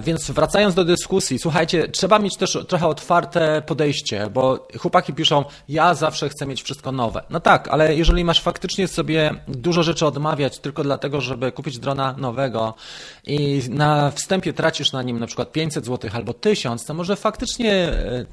[0.01, 5.93] więc wracając do dyskusji, słuchajcie, trzeba mieć też trochę otwarte podejście, bo chłopaki piszą, ja
[5.93, 7.23] zawsze chcę mieć wszystko nowe.
[7.29, 12.15] No tak, ale jeżeli masz faktycznie sobie dużo rzeczy odmawiać tylko dlatego, żeby kupić drona
[12.17, 12.73] nowego
[13.27, 17.73] i na wstępie tracisz na nim na przykład 500 zł albo 1000, to może faktycznie
[17.73, 18.25] e,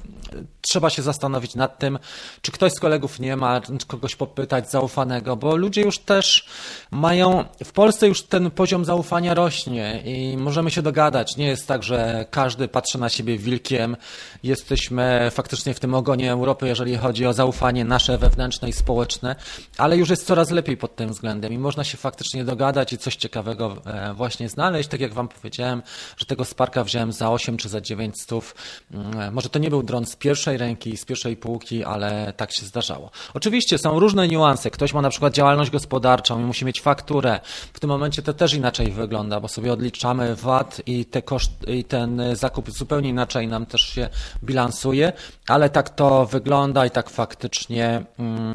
[0.61, 1.99] trzeba się zastanowić nad tym,
[2.41, 6.47] czy ktoś z kolegów nie ma, kogoś popytać zaufanego, bo ludzie już też
[6.91, 11.37] mają, w Polsce już ten poziom zaufania rośnie i możemy się dogadać.
[11.37, 13.97] Nie jest tak, że każdy patrzy na siebie wilkiem.
[14.43, 19.35] Jesteśmy faktycznie w tym ogonie Europy, jeżeli chodzi o zaufanie nasze wewnętrzne i społeczne,
[19.77, 23.15] ale już jest coraz lepiej pod tym względem i można się faktycznie dogadać i coś
[23.15, 24.89] ciekawego e, właśnie znaleźć.
[24.89, 25.81] Tak jak Wam powiedziałem,
[26.17, 28.55] że tego Sparka wziąłem za 8 czy za 9 stów.
[28.91, 32.65] Mm, może to nie był dron z pierwszej ręki, z pierwszej półki, ale tak się
[32.65, 33.11] zdarzało.
[33.33, 34.69] Oczywiście są różne niuanse.
[34.69, 37.39] Ktoś ma na przykład działalność gospodarczą i musi mieć fakturę.
[37.73, 41.21] W tym momencie to też inaczej wygląda, bo sobie odliczamy VAT i, te
[41.67, 44.09] i ten zakup zupełnie inaczej nam też się
[44.43, 45.13] bilansuje,
[45.47, 48.53] ale tak to wygląda i tak faktycznie mm,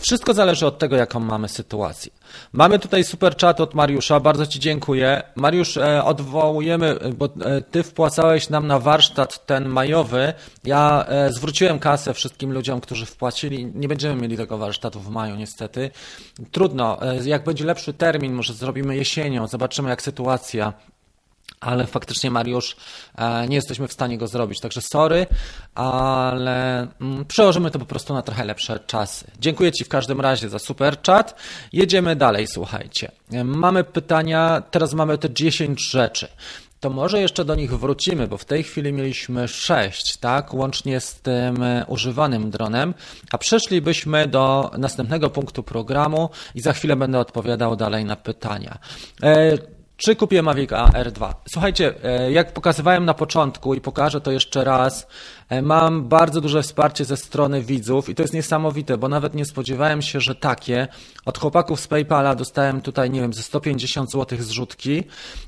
[0.00, 2.12] wszystko zależy od tego, jaką mamy sytuację.
[2.52, 5.22] Mamy tutaj super chat od Mariusza, bardzo Ci dziękuję.
[5.36, 10.32] Mariusz, e, odwołujemy, bo e, Ty wpłacałeś nam na warsztat ten majowy.
[10.64, 13.66] Ja e, zwróciłem kasę wszystkim ludziom, którzy wpłacili.
[13.74, 15.90] Nie będziemy mieli tego warsztatu w maju, niestety.
[16.52, 20.72] Trudno, jak będzie lepszy termin, może zrobimy jesienią, zobaczymy jak sytuacja
[21.60, 22.76] ale faktycznie Mariusz
[23.14, 24.60] e, nie jesteśmy w stanie go zrobić.
[24.60, 25.26] Także sorry,
[25.74, 29.30] ale mm, przełożymy to po prostu na trochę lepsze czasy.
[29.40, 31.40] Dziękuję Ci w każdym razie za super chat.
[31.72, 33.10] Jedziemy dalej, słuchajcie.
[33.44, 36.28] Mamy pytania, teraz mamy te 10 rzeczy.
[36.80, 41.14] To może jeszcze do nich wrócimy, bo w tej chwili mieliśmy 6, tak, łącznie z
[41.14, 42.94] tym e, używanym dronem,
[43.32, 48.78] a przeszlibyśmy do następnego punktu programu i za chwilę będę odpowiadał dalej na pytania.
[49.98, 51.34] Czy kupię Mavic Air 2?
[51.48, 55.06] Słuchajcie, e, jak pokazywałem na początku i pokażę to jeszcze raz,
[55.48, 59.44] e, mam bardzo duże wsparcie ze strony widzów i to jest niesamowite, bo nawet nie
[59.44, 60.88] spodziewałem się, że takie.
[61.24, 65.04] Od chłopaków z PayPala dostałem tutaj, nie wiem, ze 150 zł zrzutki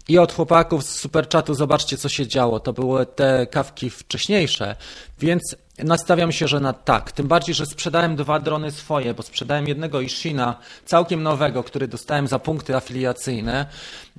[0.08, 2.60] i od chłopaków z Superchatu zobaczcie, co się działo.
[2.60, 4.76] To były te kawki wcześniejsze,
[5.20, 7.12] więc Nastawiam się, że na tak.
[7.12, 12.26] Tym bardziej, że sprzedałem dwa drony swoje, bo sprzedałem jednego Ishina, całkiem nowego, który dostałem
[12.26, 13.66] za punkty afiliacyjne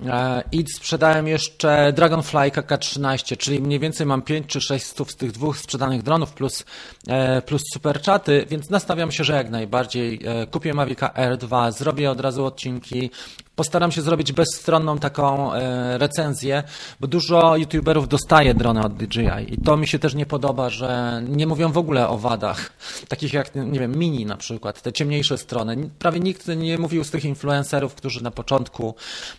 [0.05, 5.15] e, i sprzedałem jeszcze Dragonfly KK-13, czyli mniej więcej mam 5 czy 6 stów z
[5.15, 6.65] tych dwóch sprzedanych dronów plus,
[7.07, 12.11] e, plus superczaty, więc nastawiam się, że jak najbardziej e, kupię Mavic Air 2, zrobię
[12.11, 13.11] od razu odcinki,
[13.61, 16.63] Postaram się zrobić bezstronną taką e, recenzję,
[16.99, 21.21] bo dużo youtuberów dostaje drony od DJI i to mi się też nie podoba, że
[21.27, 22.69] nie mówią w ogóle o wadach,
[23.07, 25.89] takich jak, nie wiem, mini na przykład, te ciemniejsze strony.
[25.99, 28.95] Prawie nikt nie mówił z tych influencerów, którzy na początku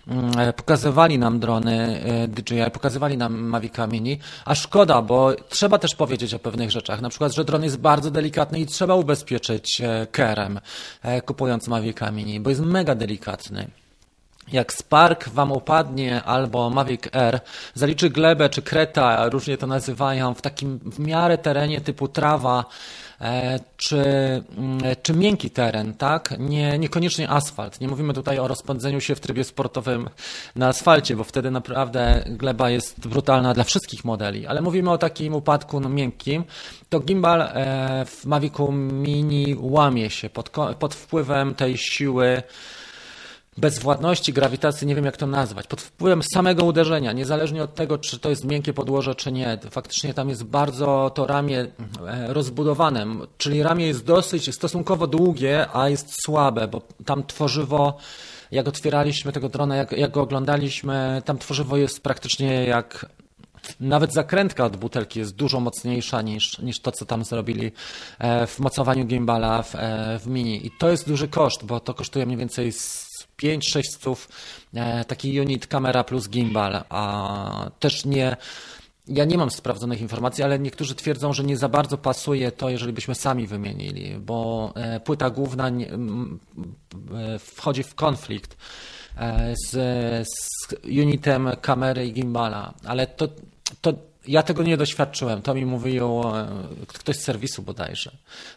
[0.09, 5.79] mm, e, pokazywali nam drony e, DJI, pokazywali nam Mavica Mini, a szkoda, bo trzeba
[5.79, 9.83] też powiedzieć o pewnych rzeczach, na przykład, że dron jest bardzo delikatny i trzeba ubezpieczyć
[10.13, 10.61] kerem,
[11.27, 13.82] kupując Mavica Mini, bo jest mega delikatny
[14.53, 17.41] jak Spark Wam upadnie albo Mavic Air,
[17.75, 22.65] zaliczy glebę czy kreta, różnie to nazywają, w takim w miarę terenie typu trawa,
[23.21, 24.03] e, czy,
[24.57, 26.35] mm, czy miękki teren, tak?
[26.39, 27.81] Nie, niekoniecznie asfalt.
[27.81, 30.09] Nie mówimy tutaj o rozpędzeniu się w trybie sportowym
[30.57, 35.35] na asfalcie, bo wtedy naprawdę gleba jest brutalna dla wszystkich modeli, ale mówimy o takim
[35.35, 36.45] upadku no, miękkim.
[36.89, 42.43] To gimbal e, w Mavicu Mini łamie się pod, pod wpływem tej siły
[43.57, 48.19] bezwładności, grawitacji, nie wiem jak to nazwać, pod wpływem samego uderzenia, niezależnie od tego, czy
[48.19, 49.59] to jest miękkie podłoże, czy nie.
[49.71, 51.67] Faktycznie tam jest bardzo to ramię
[52.07, 53.07] e, rozbudowane,
[53.39, 57.97] czyli ramię jest dosyć stosunkowo długie, a jest słabe, bo tam tworzywo,
[58.51, 63.07] jak otwieraliśmy tego drona, jak, jak go oglądaliśmy, tam tworzywo jest praktycznie jak
[63.81, 67.73] nawet zakrętka od butelki jest dużo mocniejsza niż, niż to, co tam zrobili
[68.19, 70.67] e, w mocowaniu gimbala w, e, w mini.
[70.67, 72.73] I to jest duży koszt, bo to kosztuje mniej więcej
[73.43, 74.29] 5-6 stów
[74.75, 78.37] e, taki unit kamera plus gimbal, a też nie
[79.09, 82.93] ja nie mam sprawdzonych informacji, ale niektórzy twierdzą, że nie za bardzo pasuje to, jeżeli
[82.93, 85.79] byśmy sami wymienili, bo e, płyta główna e,
[87.39, 88.57] wchodzi w konflikt
[89.67, 89.71] z,
[90.29, 93.29] z unitem kamery i gimbala, ale to,
[93.81, 93.93] to
[94.29, 95.43] ja tego nie doświadczyłem.
[95.43, 96.47] To mi mówił e,
[96.87, 98.11] ktoś z serwisu bodajże.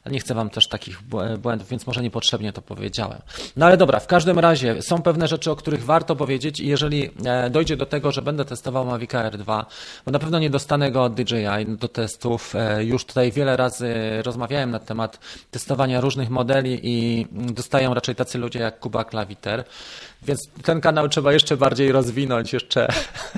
[0.05, 1.01] Nie chcę wam też takich
[1.37, 3.21] błędów, więc może niepotrzebnie to powiedziałem.
[3.55, 7.09] No ale dobra, w każdym razie są pewne rzeczy, o których warto powiedzieć i jeżeli
[7.25, 9.65] e, dojdzie do tego, że będę testował Mavic Air 2,
[10.05, 12.55] bo na pewno nie dostanę go od DJI do testów.
[12.55, 15.19] E, już tutaj wiele razy rozmawiałem na temat
[15.51, 19.63] testowania różnych modeli i dostają raczej tacy ludzie jak Kuba Klawiter,
[20.23, 22.87] więc ten kanał trzeba jeszcze bardziej rozwinąć, jeszcze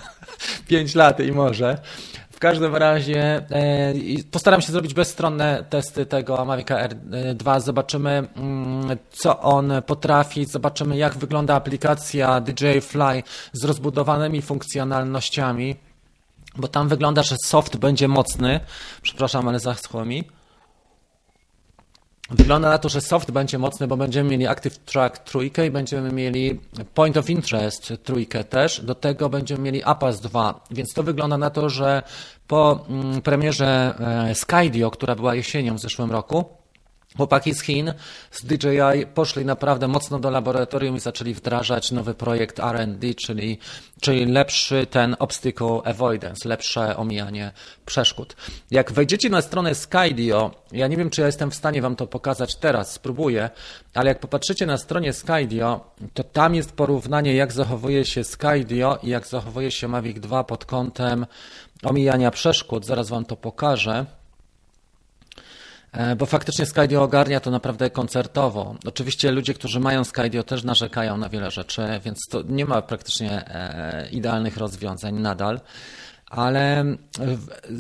[0.68, 1.78] 5 lat i może.
[2.38, 3.94] W każdym razie e,
[4.32, 7.62] postaram się zrobić bezstronne testy tego Mavic R2.
[7.62, 10.46] Zobaczymy, mm, co on potrafi.
[10.46, 13.24] Zobaczymy, jak wygląda aplikacja DJI Fly
[13.54, 15.76] z rozbudowanymi funkcjonalnościami.
[16.56, 18.60] bo tam wygląda, że soft będzie mocny.
[19.02, 20.37] Przepraszam, ale zaschło mi.
[22.30, 26.12] Wygląda na to, że soft będzie mocny, bo będziemy mieli Active Track trójkę i będziemy
[26.12, 26.60] mieli
[26.94, 28.82] Point of Interest trójkę też.
[28.82, 32.04] Do tego będziemy mieli APAS 2, więc to wygląda na to, że
[32.48, 33.94] po mm, premierze
[34.30, 36.57] e, Skydio, która była jesienią w zeszłym roku,
[37.18, 37.94] Chłopaki z Chin,
[38.32, 43.60] z DJI poszli naprawdę mocno do laboratorium i zaczęli wdrażać nowy projekt R&D, czyli,
[44.02, 47.52] czyli lepszy ten obstacle avoidance, lepsze omijanie
[47.86, 48.36] przeszkód.
[48.72, 52.08] Jak wejdziecie na stronę Skydio, ja nie wiem, czy ja jestem w stanie wam to
[52.08, 53.50] pokazać teraz, spróbuję,
[53.94, 59.10] ale jak popatrzycie na stronie Skydio, to tam jest porównanie, jak zachowuje się Skydio i
[59.10, 61.26] jak zachowuje się Mavic 2 pod kątem
[61.84, 62.86] omijania przeszkód.
[62.86, 64.06] Zaraz wam to pokażę.
[65.92, 68.76] E, bo faktycznie Skydio ogarnia to naprawdę koncertowo.
[68.86, 73.46] Oczywiście ludzie, którzy mają Skydio też narzekają na wiele rzeczy, więc to nie ma praktycznie
[73.48, 75.60] e, idealnych rozwiązań nadal
[76.30, 76.86] ale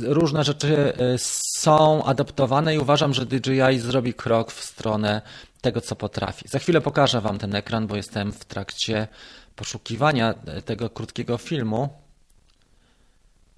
[0.03, 1.17] różne rzeczy e,
[1.57, 5.21] są adaptowane i uważam, że DJI zrobi krok w stronę
[5.61, 6.47] tego, co potrafi.
[6.47, 9.07] Za chwilę pokażę Wam ten ekran, bo jestem w trakcie
[9.55, 10.33] poszukiwania
[10.65, 11.89] tego krótkiego filmu.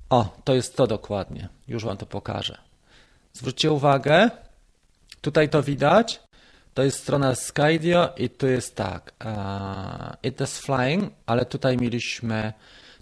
[0.10, 1.50] O, to jest to dokładnie.
[1.68, 2.69] Już Wam to pokażę.
[3.34, 4.30] Zwróćcie uwagę,
[5.22, 6.20] tutaj to widać.
[6.74, 9.14] To jest strona Skydio i tu jest tak.
[9.26, 12.54] Uh, it is flying, ale tutaj mieliśmy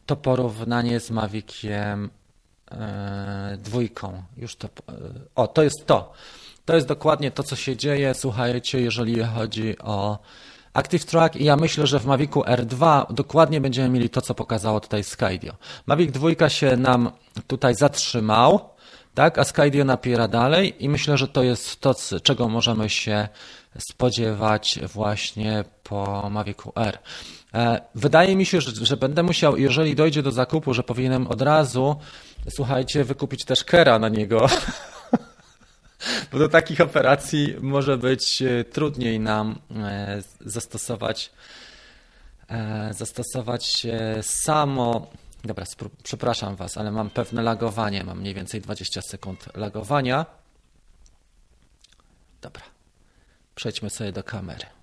[0.06, 2.10] to porównanie z Maviciem
[2.72, 4.24] e, dwójką.
[4.38, 4.68] Już to.
[4.68, 4.72] E,
[5.36, 6.14] o, to jest to.
[6.66, 8.14] To jest dokładnie to, co się dzieje.
[8.14, 10.20] Słuchajcie, jeżeli chodzi o
[10.74, 14.80] Active Track i ja myślę, że w Mavicu R2 dokładnie będziemy mieli to, co pokazało
[14.80, 15.54] tutaj Skydio.
[15.86, 17.12] Mavic 2 się nam
[17.48, 18.70] tutaj zatrzymał
[19.18, 19.38] tak?
[19.38, 23.28] A Skydio napiera dalej i myślę, że to jest to, czego możemy się
[23.78, 27.00] spodziewać właśnie po Mavicu R.
[27.54, 31.42] E, wydaje mi się, że, że, będę musiał, jeżeli dojdzie do zakupu, że powinienem od
[31.42, 31.96] razu,
[32.50, 34.48] słuchajcie, wykupić też Kera na niego.
[36.32, 41.32] Bo do takich operacji może być e, trudniej nam e, zastosować,
[42.92, 43.88] zastosować
[44.22, 45.08] samo
[45.44, 45.66] Dobra,
[46.04, 48.04] przepraszam Was, ale mam pewne lagowanie.
[48.04, 50.26] Mam mniej więcej 20 sekund lagowania.
[52.42, 52.64] Dobra,
[53.56, 54.77] przejdźmy sobie do kamery.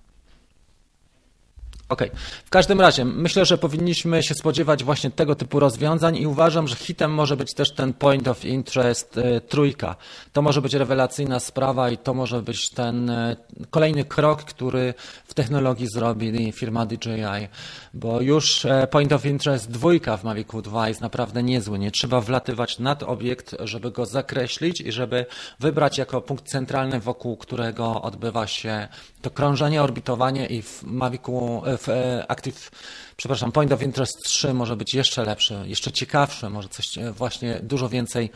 [1.89, 2.03] OK.
[2.45, 6.75] W każdym razie myślę, że powinniśmy się spodziewać właśnie tego typu rozwiązań i uważam, że
[6.75, 9.95] hitem może być też ten point of interest y, trójka.
[10.33, 13.35] To może być rewelacyjna sprawa i to może być ten y,
[13.69, 14.93] kolejny krok, który
[15.27, 17.47] w technologii zrobi firma DJI,
[17.93, 21.79] bo już e, point of interest dwójka w Mavicu 2 jest naprawdę niezły.
[21.79, 25.25] Nie trzeba wlatywać nad obiekt, żeby go zakreślić i żeby
[25.59, 28.87] wybrać jako punkt centralny, wokół którego odbywa się
[29.21, 31.74] to krążenie, orbitowanie i w Mavicu e,
[32.27, 32.71] Active,
[33.17, 37.59] przepraszam, Point of Interest 3 może być jeszcze lepszy, jeszcze ciekawszy, może coś e, właśnie
[37.63, 38.29] dużo więcej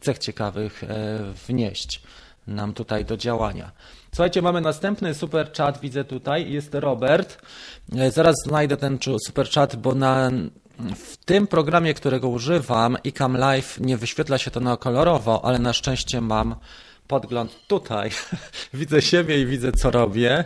[0.00, 2.02] cech ciekawych e, wnieść
[2.46, 3.72] nam tutaj do działania.
[4.14, 7.42] Słuchajcie, mamy następny super chat, widzę tutaj, jest Robert.
[8.10, 10.30] Zaraz znajdę ten super chat, bo na,
[10.96, 15.72] w tym programie, którego używam, iCam Live, nie wyświetla się to na kolorowo, ale na
[15.72, 16.54] szczęście mam
[17.06, 18.10] podgląd tutaj.
[18.74, 20.44] widzę siebie i widzę, co robię.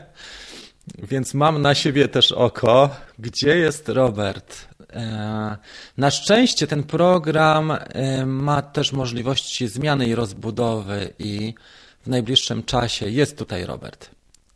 [0.99, 2.91] Więc mam na siebie też oko.
[3.19, 4.69] Gdzie jest Robert?
[4.93, 5.57] E,
[5.97, 11.55] na szczęście ten program e, ma też możliwości zmiany i rozbudowy i
[12.03, 14.11] w najbliższym czasie jest tutaj Robert.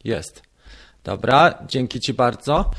[0.04, 0.42] Jest.
[1.04, 2.70] Dobra, dzięki Ci bardzo.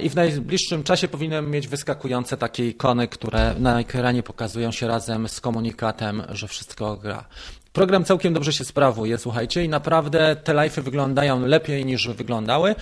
[0.00, 5.28] I w najbliższym czasie powinienem mieć wyskakujące takie ikony, które na ekranie pokazują się razem
[5.28, 7.24] z komunikatem, że wszystko gra.
[7.72, 12.74] Program całkiem dobrze się sprawuje, słuchajcie, i naprawdę te live'y wyglądają lepiej niż wyglądały.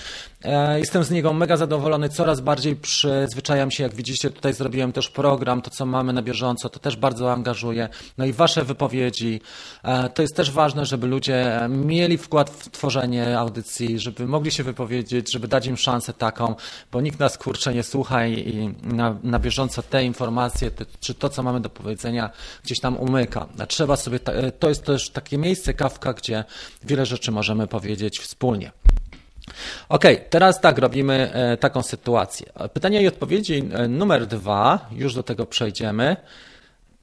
[0.44, 5.11] E, jestem z niego mega zadowolony, coraz bardziej przyzwyczajam się, jak widzicie, tutaj zrobiłem też
[5.11, 7.88] program, to co mamy na bieżąco, to też bardzo angażuje.
[8.18, 9.40] No i wasze wypowiedzi,
[9.83, 14.62] e, to jest też ważne, żeby ludzie mieli wkład w tworzenie audycji, żeby mogli się
[14.62, 16.55] wypowiedzieć, żeby dać im szansę taką,
[16.92, 21.29] bo nikt nas kurczę nie słucha i na, na bieżąco te informacje, te, czy to,
[21.29, 22.31] co mamy do powiedzenia,
[22.64, 23.46] gdzieś tam umyka.
[23.68, 24.20] Trzeba sobie,
[24.59, 26.45] to jest też takie miejsce kawka, gdzie
[26.85, 28.73] wiele rzeczy możemy powiedzieć wspólnie.
[29.88, 32.47] Ok, teraz tak, robimy e, taką sytuację.
[32.73, 36.16] Pytania i odpowiedzi e, numer dwa, już do tego przejdziemy,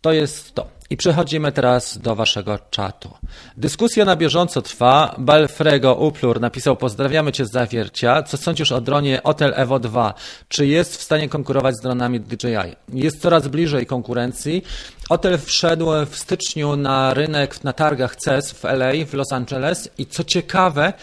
[0.02, 0.78] to jest to.
[0.90, 3.10] I przechodzimy teraz do waszego czatu.
[3.58, 5.16] Dyskusja na bieżąco trwa.
[5.18, 8.24] Balfrego Uplur napisał pozdrawiamy cię z zawiercia.
[8.24, 10.14] Co sądzisz o dronie Otel Evo 2?
[10.48, 12.76] Czy jest w stanie konkurować z dronami DJI?
[12.94, 14.64] Jest coraz bliżej konkurencji.
[15.10, 20.06] Otel wszedł w styczniu na rynek na targach CES w LA, w Los Angeles i
[20.06, 20.94] co ciekawe,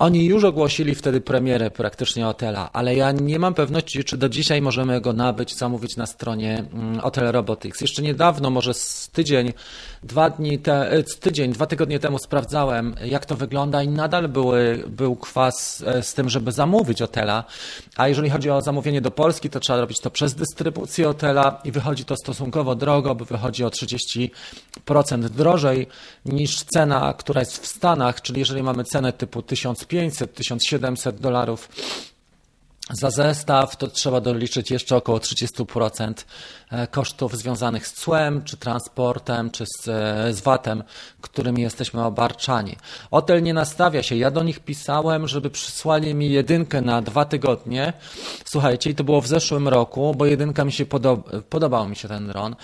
[0.00, 4.62] Oni już ogłosili wtedy premierę praktycznie hotela, ale ja nie mam pewności, czy do dzisiaj
[4.62, 7.80] możemy go nabyć, zamówić na stronie mm, Hotel Robotics.
[7.80, 9.52] Jeszcze niedawno, może z tydzień,
[10.02, 14.84] dwa dni, te, e, tydzień, dwa tygodnie temu sprawdzałem, jak to wygląda i nadal były,
[14.86, 17.44] był kwas e, z tym, żeby zamówić hotela.
[17.96, 21.72] A jeżeli chodzi o zamówienie do Polski, to trzeba robić to przez dystrybucję hotela i
[21.72, 24.30] wychodzi to stosunkowo drogo, bo wychodzi o 30%
[25.28, 25.86] drożej
[26.24, 31.68] niż cena, która jest w Stanach, czyli jeżeli mamy cenę typu 1500-1700 dolarów
[32.92, 36.14] za zestaw to trzeba doliczyć jeszcze około 30%
[36.70, 40.82] e, kosztów związanych z cłem, czy transportem, czy z, e, z VAT-em,
[41.20, 42.76] którymi jesteśmy obarczani.
[43.10, 44.16] Hotel nie nastawia się.
[44.16, 47.92] Ja do nich pisałem, żeby przysłali mi jedynkę na dwa tygodnie.
[48.44, 52.08] Słuchajcie, i to było w zeszłym roku, bo jedynka mi się podoba, podobał mi się
[52.08, 52.56] ten dron.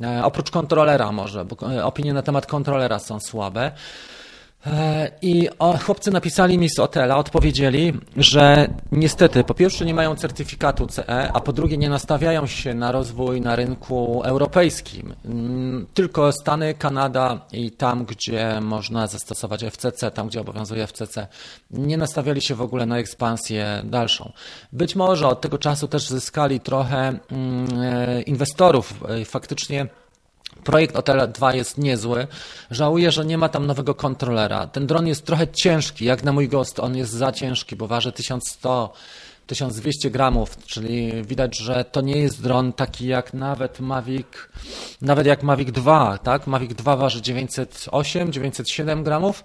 [0.00, 3.72] E, oprócz kontrolera może, bo opinie na temat kontrolera są słabe.
[4.66, 5.48] E, I
[5.84, 11.40] chłopcy napisali mi z hotela, odpowiedzieli, że niestety po pierwsze nie mają certyfikatu CE, a
[11.40, 15.14] po drugie nie nastawiają się na rozwój na rynku europejskim.
[15.24, 21.26] Mm, tylko Stany, Kanada i tam, gdzie można zastosować FCC, tam gdzie obowiązuje FCC,
[21.70, 24.32] nie nastawiali się w ogóle na ekspansję dalszą.
[24.72, 28.94] Być może od tego czasu też zyskali trochę mm, e, inwestorów.
[29.08, 29.86] E, faktycznie
[30.64, 32.26] Projekt Otel 2 jest niezły.
[32.70, 34.66] Żałuję, że nie ma tam nowego kontrolera.
[34.66, 36.80] Ten dron jest trochę ciężki, jak na mój gost.
[36.80, 38.92] On jest za ciężki, bo waży 1100
[39.46, 44.26] 1200 gramów, czyli widać, że to nie jest dron taki jak nawet Mavic,
[45.02, 46.46] nawet jak Mavic 2, tak?
[46.46, 49.44] Mavic 2 waży 908, 907 gramów,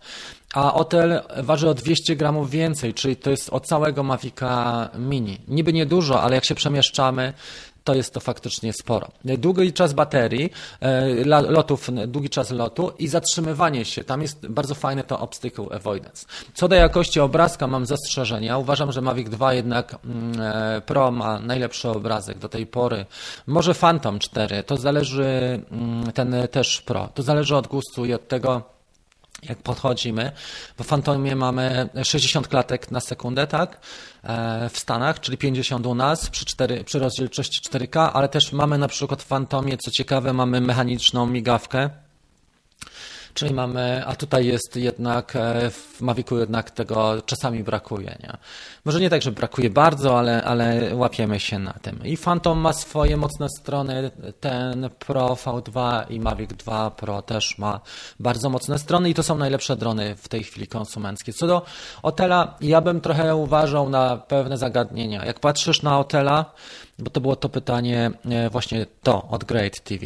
[0.54, 5.38] a Otel waży o 200 gramów więcej, czyli to jest od całego Mavica Mini.
[5.48, 7.34] Niby niedużo, ale jak się przemieszczamy,
[7.84, 9.08] to jest to faktycznie sporo.
[9.26, 14.04] Długi czas baterii, e, lotów, długi czas lotu i zatrzymywanie się.
[14.04, 16.26] Tam jest bardzo fajne to obstacle avoidance.
[16.54, 18.58] Co do jakości obrazka mam zastrzeżenia.
[18.58, 23.06] Uważam, że Mavic 2 jednak mm, e, Pro ma najlepszy obrazek do tej pory.
[23.48, 28.28] Może Phantom 4, to zależy, mm, ten też Pro, to zależy od gustu i od
[28.28, 28.62] tego,
[29.50, 30.32] jak podchodzimy.
[30.80, 33.80] W Fantomie mamy 60 klatek na sekundę, tak?
[34.24, 38.78] E, w Stanach, czyli 50 u nas przy, 4, przy rozdzielczości 4K, ale też mamy
[38.78, 41.90] na przykład w Fantomie, co ciekawe, mamy mechaniczną migawkę
[43.34, 48.18] Czyli mamy, a tutaj jest jednak, e, w Mavicu jednak tego czasami brakuje.
[48.24, 48.38] Nie?
[48.86, 52.00] Może nie tak, że brakuje bardzo, ale, ale łapiemy się na tym.
[52.04, 57.80] I Phantom ma swoje mocne strony, ten Pro V2 i Mavic 2 Pro też ma
[58.20, 61.34] bardzo mocne strony i to są najlepsze drony w tej chwili konsumenckie.
[61.34, 61.62] Co do
[62.04, 65.26] Otela, ja bym trochę uważał na pewne zagadnienia.
[65.26, 66.54] Jak patrzysz na Otela,
[67.00, 70.06] bo to było to pytanie e, właśnie to od Great TV.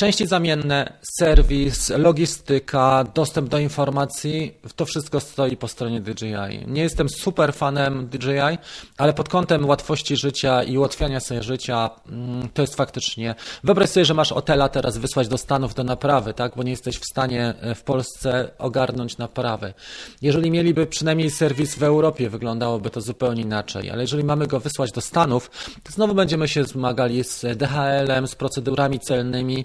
[0.00, 6.66] Części zamienne, serwis, logistyka, dostęp do informacji, to wszystko stoi po stronie DJI.
[6.66, 8.58] Nie jestem super fanem DJI,
[8.98, 13.34] ale pod kątem łatwości życia i ułatwiania sobie życia, mm, to jest faktycznie.
[13.64, 16.52] Wyobraź sobie, że masz hotela teraz wysłać do Stanów do naprawy, tak?
[16.56, 19.74] bo nie jesteś w stanie e, w Polsce ogarnąć naprawy.
[20.22, 24.92] Jeżeli mieliby przynajmniej serwis w Europie, wyglądałoby to zupełnie inaczej, ale jeżeli mamy go wysłać
[24.92, 25.50] do Stanów,
[25.82, 29.64] to znowu będziemy się zmagali z DHL-em, z procedurami celnymi,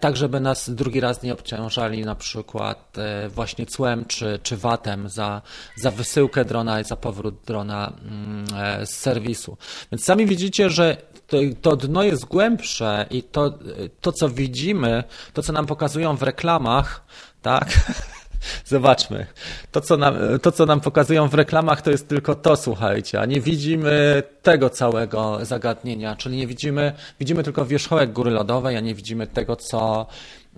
[0.00, 5.08] tak żeby nas drugi raz nie obciążali na przykład e, właśnie cłem czy, czy VAT-em
[5.08, 5.42] za,
[5.76, 9.56] za wysyłkę drona i za powrót drona mm, e, z serwisu.
[9.92, 10.96] Więc sami widzicie, że
[11.26, 13.58] to, to dno jest głębsze i to,
[14.00, 17.04] to, co widzimy, to, co nam pokazują w reklamach,
[17.42, 17.68] tak,
[18.64, 19.26] Zobaczmy.
[19.72, 23.26] To co, nam, to, co nam pokazują w reklamach, to jest tylko to, słuchajcie, a
[23.26, 28.94] nie widzimy tego całego zagadnienia, czyli nie widzimy, widzimy tylko wierzchołek góry lodowej, a nie
[28.94, 30.06] widzimy tego, co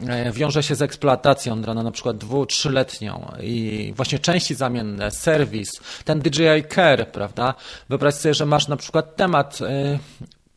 [0.09, 5.71] e, wiąże się z eksploatacją drona, na przykład dwu, trzyletnią i właśnie części zamienne, serwis,
[6.05, 7.55] ten DJI Care, prawda?
[7.89, 9.99] Wyobraź sobie, że masz na przykład temat e,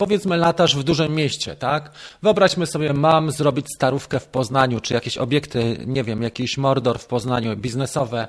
[0.04, 1.91] powiedzmy latasz w dużym mieście, tak?
[2.22, 7.06] Wyobraźmy sobie, mam zrobić starówkę w Poznaniu, czy jakieś obiekty, nie wiem, jakiś Mordor w
[7.06, 8.28] Poznaniu, biznesowe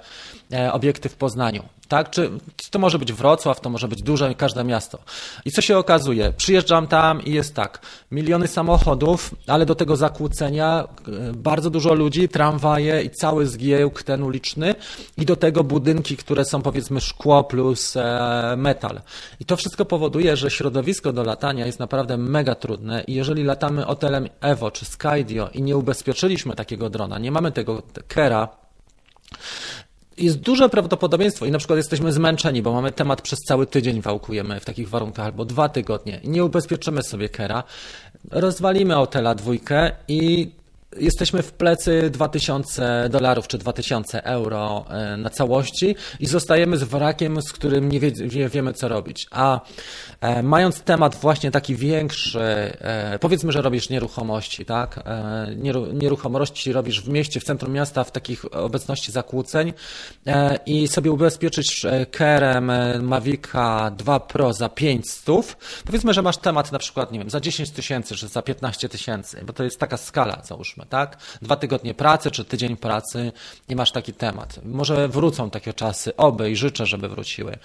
[0.73, 2.11] obiekty w Poznaniu tak?
[2.11, 2.31] Czy
[2.71, 4.99] to może być Wrocław, to może być duże, każde miasto.
[5.45, 6.33] I co się okazuje?
[6.37, 7.81] Przyjeżdżam tam i jest tak,
[8.11, 14.23] miliony samochodów, ale do tego zakłócenia e, bardzo dużo ludzi, tramwaje i cały zgiełk ten
[14.23, 14.75] uliczny
[15.19, 19.01] i do tego budynki, które są powiedzmy szkło plus e, metal.
[19.41, 23.83] I to wszystko powoduje, że środowisko do latania jest naprawdę mega trudne i jeżeli latamy
[23.83, 28.49] hotelem Evo czy Skydio i nie ubezpieczyliśmy takiego drona, nie mamy tego Kera,
[30.19, 34.61] jest duże prawdopodobieństwo i na przykład jesteśmy zmęczeni, bo mamy temat przez cały tydzień wałkujemy
[34.61, 36.21] w takich warunkach albo dwa tygodnie.
[36.25, 37.62] Nie ubezpieczymy sobie kera,
[38.31, 40.51] rozwalimy Otela dwójkę i
[40.97, 47.42] jesteśmy w plecy 2000 dolarów czy 2000 euro e, na całości i zostajemy z wrakiem,
[47.42, 49.26] z którym nie, wie, nie wiemy co robić.
[49.30, 49.61] A
[50.20, 55.05] e, mając temat właśnie taki większy, e, powiedzmy, że robisz nieruchomości, tak?
[55.92, 59.72] Nieruchomości robisz w mieście, w centrum miasta, w takich obecności zakłóceń
[60.66, 62.72] i sobie ubezpieczyć e, kerem
[63.03, 65.57] Mavica 2 Pro za 500.
[65.86, 69.45] Powiedzmy, że masz temat na przykład, nie wiem, za 10 tysięcy, czy za 15 tysięcy,
[69.47, 71.18] bo to jest taka skala, załóżmy, tak?
[71.43, 73.32] Dwa tygodnie pracy, czy tydzień pracy
[73.68, 74.61] i masz taki temat.
[74.64, 77.59] Może wrócą takie czasy, oby i życzę, żeby wróciły.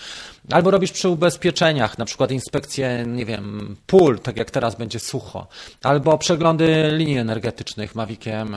[0.51, 5.47] Albo robisz przy ubezpieczeniach, na przykład inspekcję, nie wiem, pól, tak jak teraz będzie sucho,
[5.83, 8.55] albo przeglądy linii energetycznych Maviciem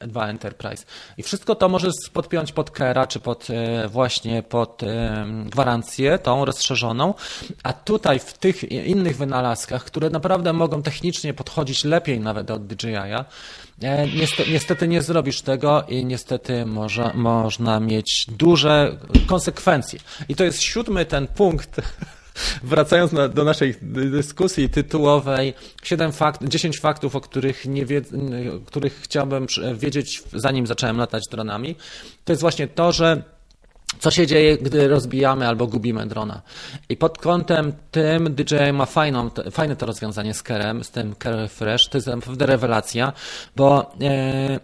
[0.00, 0.84] 2 e, Enterprise.
[1.18, 6.44] I wszystko to możesz podpiąć pod Kera, czy pod e, właśnie pod e, gwarancję, tą
[6.44, 7.14] rozszerzoną,
[7.62, 13.24] a tutaj w tych innych wynalazkach, które naprawdę mogą technicznie podchodzić lepiej nawet od DJI-a,
[14.14, 20.00] niestety, niestety nie zrobisz tego i niestety może, można mieć duże konsekwencje.
[20.28, 21.80] I to jest siódmy ten punkt,
[22.62, 23.74] wracając na, do naszej
[24.10, 27.86] dyskusji tytułowej, 7 fakt, 10 faktów, o których, nie
[28.66, 31.76] których chciałbym wiedzieć, zanim zacząłem latać dronami,
[32.24, 33.35] to jest właśnie to, że
[33.98, 36.42] co się dzieje, gdy rozbijamy albo gubimy drona.
[36.88, 41.48] I pod kątem tym DJI ma fajną, fajne to rozwiązanie z Kerem, z tym Care
[41.50, 41.88] Fresh.
[41.88, 43.12] To jest naprawdę rewelacja,
[43.56, 44.60] bo e,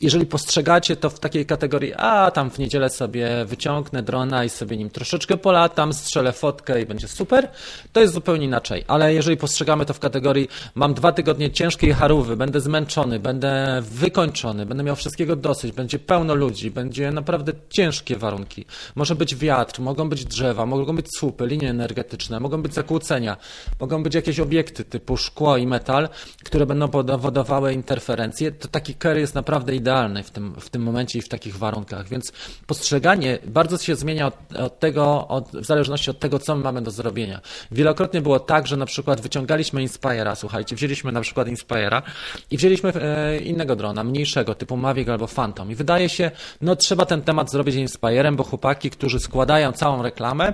[0.00, 4.76] jeżeli postrzegacie to w takiej kategorii, a tam w niedzielę sobie wyciągnę drona i sobie
[4.76, 7.48] nim troszeczkę polatam, strzelę fotkę i będzie super,
[7.92, 8.84] to jest zupełnie inaczej.
[8.88, 14.66] Ale jeżeli postrzegamy to w kategorii, mam dwa tygodnie ciężkiej harówy, będę zmęczony, będę wykończony,
[14.66, 18.64] będę miał wszystkiego dosyć, będzie pełno ludzi, będzie naprawdę ciężkie warunki.
[18.94, 23.36] Może być wiatr, mogą być drzewa, mogą być słupy, linie energetyczne, mogą być zakłócenia,
[23.80, 26.08] mogą być jakieś obiekty typu szkło i metal,
[26.44, 30.82] które będą powodowały interferencje, to taki ker jest naprawdę idealny idealny w tym, w tym
[30.82, 32.32] momencie i w takich warunkach, więc
[32.66, 36.82] postrzeganie bardzo się zmienia od, od tego, od, w zależności od tego, co my mamy
[36.82, 37.40] do zrobienia.
[37.70, 42.02] Wielokrotnie było tak, że na przykład wyciągaliśmy Inspire'a, słuchajcie, wzięliśmy na przykład Inspire'a
[42.50, 46.30] i wzięliśmy e, innego drona, mniejszego, typu Mavic albo Phantom i wydaje się,
[46.60, 50.52] no trzeba ten temat zrobić Inspire'em, bo chłopaki, którzy składają całą reklamę,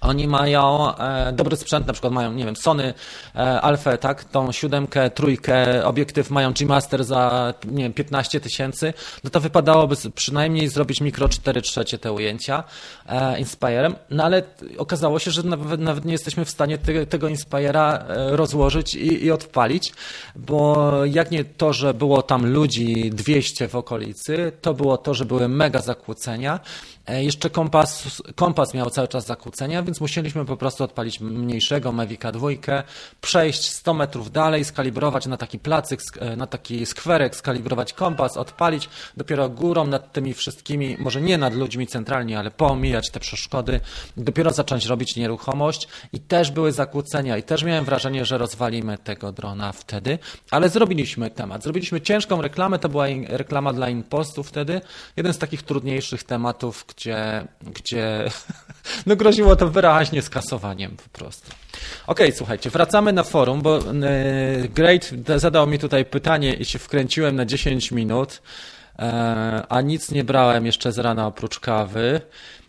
[0.00, 2.94] oni mają e, dobry sprzęt, na przykład mają, nie wiem, Sony
[3.34, 8.94] e, Alpha, tak, tą siódemkę, trójkę, obiektyw mają G-Master za, nie wiem, 15 tysięcy,
[9.24, 12.64] no to wypadałoby przynajmniej zrobić mikro 4 trzecie te ujęcia
[13.06, 14.42] e, Inspire'em, no ale
[14.78, 19.24] okazało się, że nawet, nawet nie jesteśmy w stanie te, tego Inspire'a e, rozłożyć i,
[19.24, 19.92] i odpalić,
[20.36, 25.24] bo jak nie to, że było tam ludzi 200 w okolicy, to było to, że
[25.24, 26.60] były mega zakłócenia,
[27.08, 32.48] jeszcze kompas, kompas miał cały czas zakłócenia, więc musieliśmy po prostu odpalić mniejszego Mavica 2,
[33.20, 38.88] przejść 100 metrów dalej, skalibrować na taki placyk, e, na taki skwerek, skalibrować kompas, odpalić,
[39.16, 43.80] dopiero górą nad tymi wszystkimi, może nie nad ludźmi centralnie, ale poomijać te przeszkody,
[44.16, 49.32] dopiero zacząć robić nieruchomość i też były zakłócenia i też miałem wrażenie, że rozwalimy tego
[49.32, 50.18] drona wtedy,
[50.50, 51.62] ale zrobiliśmy temat.
[51.62, 54.80] Zrobiliśmy ciężką reklamę, to była reklama dla impostu wtedy,
[55.16, 58.30] jeden z takich trudniejszych tematów, gdzie, gdzie
[59.06, 61.50] no groziło to wyraźnie skasowaniem po prostu.
[62.06, 63.82] Ok, słuchajcie, wracamy na forum, bo e,
[64.68, 68.42] Great zadał mi tutaj pytanie i się wkręciłem na 10 minut,
[68.98, 69.02] e,
[69.68, 72.20] a nic nie brałem jeszcze z rana oprócz kawy.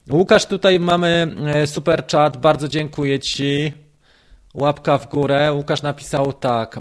[0.09, 3.73] Łukasz, tutaj mamy e, super chat, bardzo dziękuję Ci.
[4.53, 5.53] Łapka w górę.
[5.53, 6.79] Łukasz napisał tak.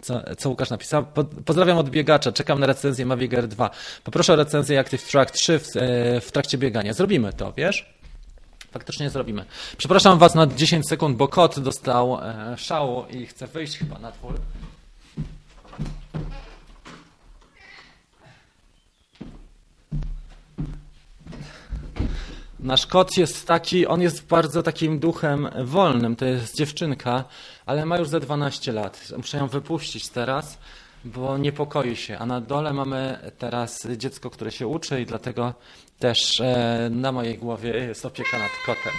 [0.00, 1.06] Co, co Łukasz napisał?
[1.44, 2.32] Pozdrawiam od biegacza.
[2.32, 3.70] Czekam na recenzję Mavic Air 2.
[4.04, 5.66] Poproszę o recenzję Active Track 3 w,
[6.20, 6.92] w trakcie biegania.
[6.92, 7.94] Zrobimy to, wiesz?
[8.70, 9.44] Faktycznie zrobimy.
[9.76, 14.12] Przepraszam Was na 10 sekund, bo kot dostał e, szału i chce wyjść chyba na
[14.12, 14.34] twór.
[22.62, 27.24] Nasz kot jest taki, on jest bardzo takim duchem wolnym, to jest dziewczynka,
[27.66, 29.12] ale ma już ze 12 lat.
[29.16, 30.58] Muszę ją wypuścić teraz
[31.04, 32.18] bo niepokoi się.
[32.18, 35.54] A na dole mamy teraz dziecko, które się uczy i dlatego
[35.98, 38.92] też e, na mojej głowie jest opieka nad kotem.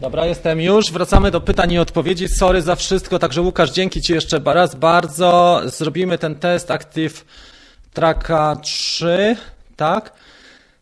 [0.00, 0.92] Dobra, jestem już.
[0.92, 2.28] Wracamy do pytań i odpowiedzi.
[2.28, 3.18] Sorry za wszystko.
[3.18, 5.60] Także Łukasz, dzięki Ci jeszcze raz bardzo.
[5.64, 7.24] Zrobimy ten test Active
[7.92, 9.36] Tracka 3,
[9.76, 10.12] tak?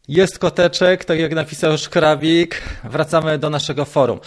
[0.09, 2.62] Jest koteczek, tak jak napisał Szkrabik.
[2.85, 4.21] Wracamy do naszego forum.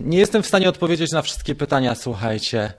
[0.00, 2.72] Nie jestem w stanie odpowiedzieć na wszystkie pytania, słuchajcie,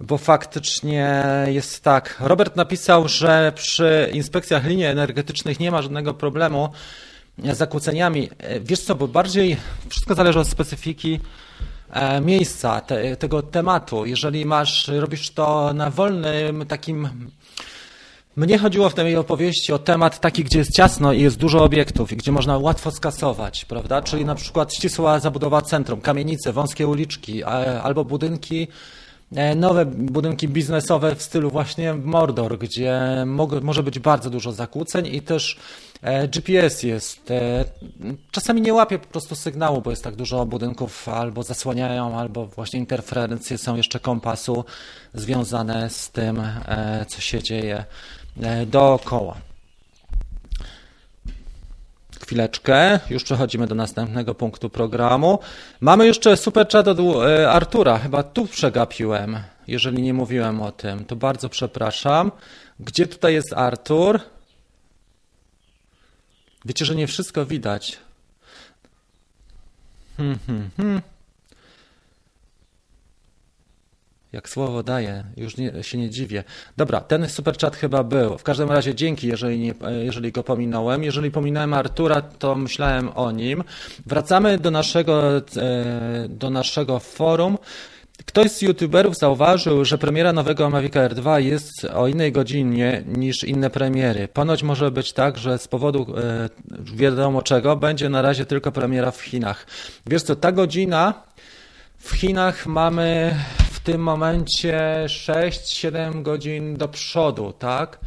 [0.00, 2.16] bo faktycznie jest tak.
[2.20, 6.68] Robert napisał, że przy inspekcjach linii energetycznych nie ma żadnego problemu
[7.38, 8.28] zakłóceniami.
[8.60, 9.56] Wiesz co, bo bardziej
[9.88, 11.20] wszystko zależy od specyfiki
[11.90, 14.06] e, miejsca, te, tego tematu.
[14.06, 17.08] Jeżeli masz, robisz to na wolnym takim
[18.36, 22.12] mnie chodziło w tej opowieści o temat taki, gdzie jest ciasno i jest dużo obiektów
[22.12, 24.02] i gdzie można łatwo skasować, prawda?
[24.02, 27.44] Czyli na przykład ścisła zabudowa centrum, kamienice, wąskie uliczki
[27.82, 28.68] albo budynki,
[29.34, 33.00] e, nowe budynki biznesowe w stylu właśnie Mordor, gdzie
[33.62, 35.91] może być bardzo dużo zakłóceń i też e,
[36.28, 37.30] GPS jest.
[37.30, 37.64] E,
[38.30, 42.80] czasami nie łapie po prostu sygnału, bo jest tak dużo budynków albo zasłaniają, albo właśnie
[42.80, 44.64] interferencje są jeszcze kompasu
[45.14, 46.42] związane z tym,
[47.08, 47.84] co się dzieje
[48.40, 49.36] E, dookoła.
[52.20, 55.38] Chwileczkę, już przechodzimy do następnego punktu programu.
[55.80, 61.04] Mamy jeszcze super chat od e, Artura, chyba tu przegapiłem, jeżeli nie mówiłem o tym,
[61.04, 62.32] to bardzo przepraszam.
[62.80, 64.20] Gdzie tutaj jest Artur?
[66.64, 67.98] Wiecie, że nie wszystko widać.
[70.16, 71.02] Hmm, hmm, hmm.
[74.32, 76.44] Jak słowo daje, już nie, się nie dziwię.
[76.76, 78.38] Dobra, ten super chat chyba był.
[78.38, 81.04] W każdym razie dzięki, jeżeli, nie, jeżeli go pominąłem.
[81.04, 83.64] Jeżeli pominąłem Artura, to myślałem o nim.
[84.06, 85.42] Wracamy do naszego, e,
[86.28, 87.58] do naszego forum.
[88.26, 93.44] Ktoś z youtuberów zauważył, że premiera nowego Mavic Air 2 jest o innej godzinie niż
[93.44, 94.28] inne premiery.
[94.28, 96.48] Ponoć może być tak, że z powodu e,
[96.96, 99.66] wiadomo czego będzie na razie tylko premiera w Chinach.
[100.06, 101.22] Wiesz co, ta godzina
[101.98, 103.34] w Chinach mamy
[103.84, 107.98] tym momencie 6-7 godzin do przodu, tak?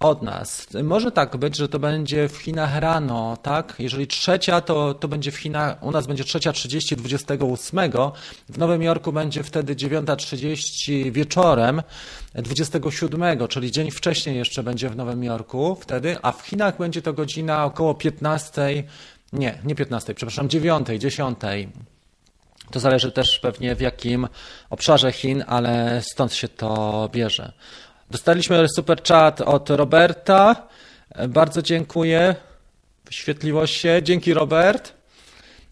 [0.00, 0.66] Od nas.
[0.82, 3.74] Może tak być, że to będzie w Chinach rano, tak?
[3.78, 7.80] Jeżeli trzecia, to, to będzie w Chinach, u nas będzie trzecia 30 28.
[8.48, 11.82] W Nowym Jorku będzie wtedy 9.30 wieczorem
[12.34, 17.12] 27, czyli dzień wcześniej jeszcze będzie w Nowym Jorku wtedy, a w Chinach będzie to
[17.12, 18.84] godzina około 15,
[19.32, 21.38] nie, nie 15, przepraszam, 9, 10.
[22.70, 24.28] To zależy też pewnie w jakim
[24.70, 27.52] obszarze Chin, ale stąd się to bierze.
[28.10, 30.68] Dostaliśmy super chat od Roberta.
[31.28, 32.34] Bardzo dziękuję.
[33.04, 34.00] Wyświetliło się.
[34.02, 34.94] Dzięki Robert.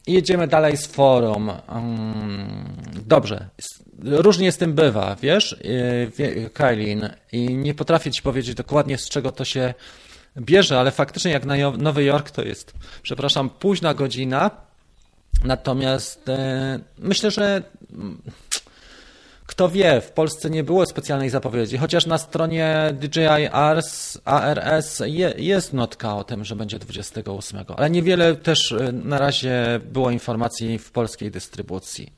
[0.06, 1.50] I jedziemy dalej z forum.
[1.68, 2.76] Mm,
[3.06, 3.48] dobrze.
[4.02, 5.56] Różnie z tym bywa, wiesz,
[6.52, 9.74] Kailin, i nie potrafię ci powiedzieć dokładnie z czego to się
[10.38, 12.72] bierze, ale faktycznie jak na Nowy Jork to jest,
[13.02, 14.50] przepraszam, późna godzina,
[15.44, 17.62] Natomiast e, myślę, że
[17.92, 18.22] mm,
[19.46, 25.34] kto wie, w Polsce nie było specjalnej zapowiedzi, chociaż na stronie DJI ARS, ARS je,
[25.36, 30.78] jest notka o tym, że będzie 28, ale niewiele też e, na razie było informacji
[30.78, 32.12] w polskiej dystrybucji.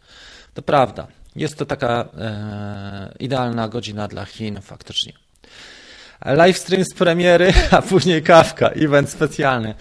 [0.55, 1.07] To prawda,
[1.37, 5.13] jest to taka e, idealna godzina dla Chin faktycznie.
[6.27, 9.75] Livestream z premiery, a później kawka, event specjalny.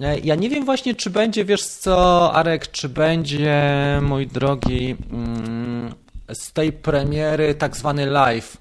[0.00, 3.62] E, ja nie wiem właśnie, czy będzie, wiesz co, Arek, czy będzie,
[4.02, 5.94] mój drogi, mm,
[6.32, 8.56] z tej premiery tak zwany live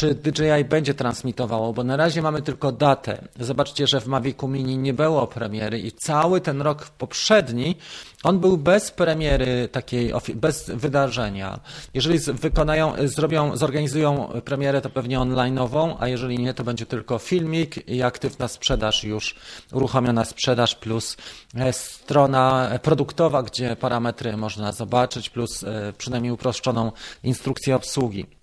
[0.00, 3.28] czy DJI będzie transmitowało, bo na razie mamy tylko datę.
[3.40, 7.76] Zobaczcie, że w Mavicu Mini nie było premiery i cały ten rok poprzedni
[8.24, 11.60] on był bez premiery takiej, bez wydarzenia.
[11.94, 17.88] Jeżeli wykonają, zrobią, zorganizują premierę, to pewnie online'ową, a jeżeli nie, to będzie tylko filmik
[17.88, 19.34] i aktywna sprzedaż już,
[19.72, 21.16] uruchomiona sprzedaż plus
[21.54, 26.92] e, strona produktowa, gdzie parametry można zobaczyć, plus e, przynajmniej uproszczoną
[27.22, 28.39] instrukcję obsługi.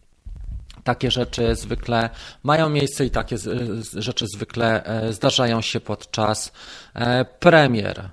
[0.88, 2.10] Takie rzeczy zwykle
[2.44, 3.36] mają miejsce i takie
[3.94, 6.52] rzeczy zwykle e, zdarzają się podczas
[6.94, 8.10] e, premier.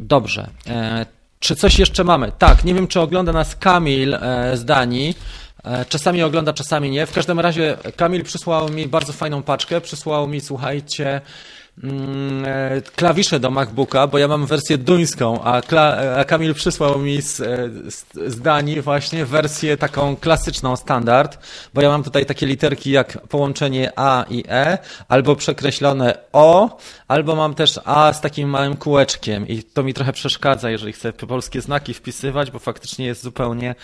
[0.00, 0.50] Dobrze.
[0.66, 1.06] E,
[1.38, 2.32] czy coś jeszcze mamy?
[2.38, 4.18] Tak, nie wiem, czy ogląda nas Kamil
[4.54, 5.16] z Danii.
[5.88, 7.06] Czasami ogląda, czasami nie.
[7.06, 9.80] W każdym razie Kamil przysłał mi bardzo fajną paczkę.
[9.80, 11.20] Przysłał mi, słuchajcie,
[11.82, 15.62] Mm, e, klawisze do MacBooka, bo ja mam wersję duńską, a,
[16.16, 21.38] a Kamil przysłał mi z, e, z, z, Danii właśnie wersję taką klasyczną, standard,
[21.74, 27.36] bo ja mam tutaj takie literki jak połączenie A i E, albo przekreślone O, albo
[27.36, 31.60] mam też A z takim małym kółeczkiem i to mi trochę przeszkadza, jeżeli chcę polskie
[31.60, 33.74] znaki wpisywać, bo faktycznie jest zupełnie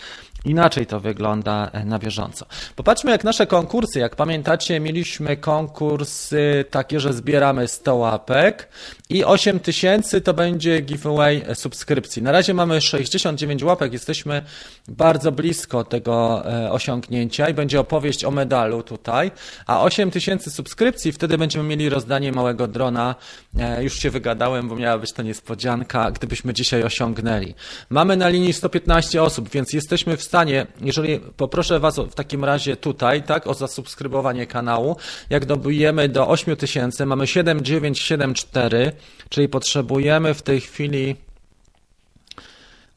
[0.44, 2.46] Inaczej to wygląda e, na bieżąco.
[2.76, 3.98] Popatrzmy jak nasze konkursy.
[3.98, 8.68] Jak pamiętacie, mieliśmy konkursy takie, że zbieramy 100 łapek
[9.08, 12.22] i 8 tysięcy to będzie giveaway subskrypcji.
[12.22, 14.42] Na razie mamy 69 łapek, jesteśmy
[14.88, 19.30] bardzo blisko tego e, osiągnięcia i będzie opowieść o medalu tutaj,
[19.66, 23.14] a 8 tysięcy subskrypcji, wtedy będziemy mieli rozdanie małego drona.
[23.58, 27.54] E, już się wygadałem, bo miała być to niespodzianka, gdybyśmy dzisiaj osiągnęli.
[27.90, 32.76] Mamy na linii 115 osób, więc jesteśmy w stanie, jeżeli poproszę Was w takim razie
[32.76, 34.96] tutaj, tak, o zasubskrybowanie kanału,
[35.30, 38.92] jak dobijemy do 8000, mamy 7974,
[39.28, 41.16] czyli potrzebujemy w tej chwili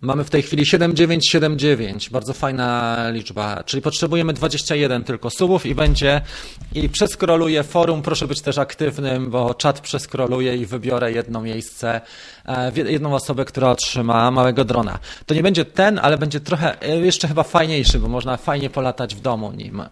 [0.03, 6.21] Mamy w tej chwili 7979, bardzo fajna liczba, czyli potrzebujemy 21 tylko subów i będzie.
[6.75, 12.01] I przeskroluję forum, proszę być też aktywnym, bo czat przeskroluję i wybiorę jedno miejsce,
[12.45, 14.99] e, jedną osobę, która otrzyma małego drona.
[15.25, 19.15] To nie będzie ten, ale będzie trochę e, jeszcze chyba fajniejszy, bo można fajnie polatać
[19.15, 19.87] w domu nim e,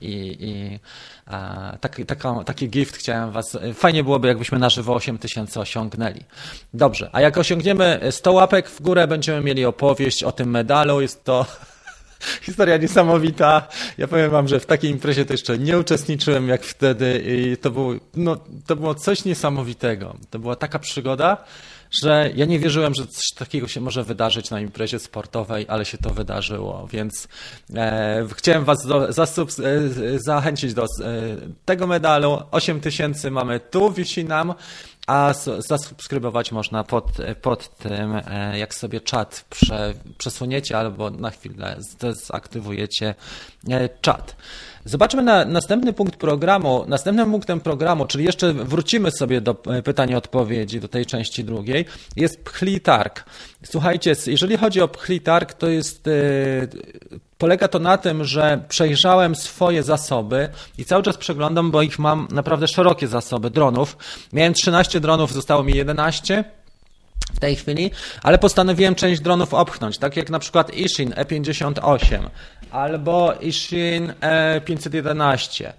[0.00, 0.78] i, i
[1.80, 3.58] Taki, taka, taki gift chciałem Was.
[3.74, 6.20] Fajnie byłoby, jakbyśmy na żywo 8 tysięcy osiągnęli.
[6.74, 11.00] Dobrze, a jak osiągniemy 100 łapek w górę, będziemy mieli opowieść o tym medalu.
[11.00, 11.46] Jest to
[12.46, 13.68] historia niesamowita.
[13.98, 17.70] Ja powiem Wam, że w takiej imprezie to jeszcze nie uczestniczyłem jak wtedy i to
[17.70, 20.16] było, no, to było coś niesamowitego.
[20.30, 21.44] To była taka przygoda
[22.02, 25.98] że ja nie wierzyłem, że coś takiego się może wydarzyć na imprezie sportowej, ale się
[25.98, 27.28] to wydarzyło, więc
[27.74, 29.12] e, chciałem Was do, e,
[30.16, 30.86] zachęcić do e,
[31.64, 32.42] tego medalu.
[32.50, 34.54] 8 tysięcy mamy tu, wisi nam
[35.06, 37.04] a zasubskrybować można pod,
[37.42, 43.14] pod tym, e, jak sobie czat prze, przesuniecie albo na chwilę dezaktywujecie
[43.70, 44.36] e, czat.
[44.84, 46.84] Zobaczmy na następny punkt programu.
[46.88, 51.84] Następnym punktem programu, czyli jeszcze wrócimy sobie do e, pytań odpowiedzi, do tej części drugiej,
[52.16, 53.24] jest pchlitarg.
[53.64, 56.08] Słuchajcie, jeżeli chodzi o pchlitarg, to jest
[57.38, 62.28] Polega to na tym, że przejrzałem swoje zasoby i cały czas przeglądam, bo ich mam
[62.30, 63.96] naprawdę szerokie zasoby dronów.
[64.32, 66.44] Miałem 13 dronów, zostało mi 11
[67.34, 67.90] w tej chwili,
[68.22, 72.28] ale postanowiłem część dronów opchnąć, tak jak na przykład Ishin E58
[72.74, 75.72] albo Ishin E511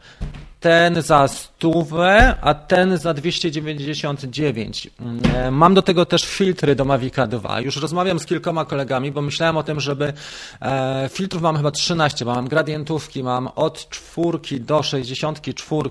[0.59, 4.89] ten za stówę, a ten za 299.
[4.99, 7.61] Mm, mam do tego też filtry do Mavica 2.
[7.61, 10.13] Już rozmawiam z kilkoma kolegami, bo myślałem o tym, żeby
[10.61, 15.89] e, filtrów mam chyba 13, bo mam gradientówki, mam od czwórki do 64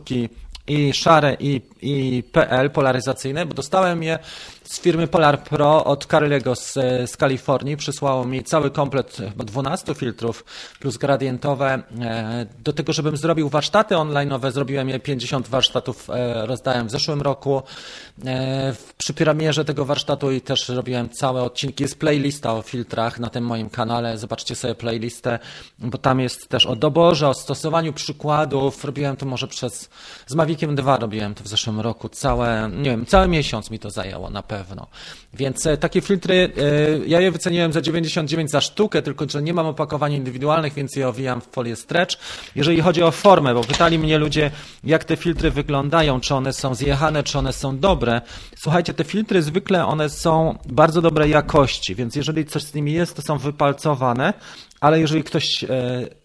[0.66, 4.18] i szare i, i PL polaryzacyjne, bo dostałem je
[4.64, 6.72] z firmy Polar Pro od Carlego z,
[7.10, 7.76] z Kalifornii.
[7.76, 10.44] Przysłało mi cały komplet chyba 12 filtrów
[10.80, 11.82] plus gradientowe.
[12.00, 17.22] E, do tego, żebym zrobił warsztaty online'owe, zrobiłem je 50 warsztatów, e, rozdałem w zeszłym
[17.22, 17.62] roku.
[18.26, 21.84] E, przy premierze tego warsztatu i też robiłem całe odcinki.
[21.84, 24.18] Jest playlista o filtrach na tym moim kanale.
[24.18, 25.38] Zobaczcie sobie playlistę,
[25.78, 28.84] bo tam jest też o doborze, o stosowaniu przykładów.
[28.84, 29.90] Robiłem to może przez,
[30.26, 32.08] z Maviciem 2 robiłem to w zeszłym roku.
[32.08, 34.86] Całe, nie wiem, cały miesiąc mi to zajęło na pewno pewno.
[35.34, 39.54] Więc e, takie filtry, e, ja je wyceniłem za 99 za sztukę, tylko że nie
[39.54, 42.16] mam opakowań indywidualnych, więc je owijam w folię stretch.
[42.56, 44.50] Jeżeli chodzi o formę, bo pytali mnie ludzie,
[44.84, 48.20] jak te filtry wyglądają, czy one są zjechane, czy one są dobre.
[48.56, 53.16] Słuchajcie, te filtry zwykle one są bardzo dobrej jakości, więc jeżeli coś z nimi jest,
[53.16, 54.34] to są wypalcowane,
[54.84, 55.68] ale jeżeli ktoś e,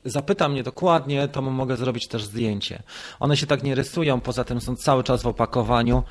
[0.06, 2.84] zapyta mnie dokładnie, to mogę zrobić też zdjęcie.
[3.20, 6.04] One się tak nie rysują, poza tym są cały czas w opakowaniu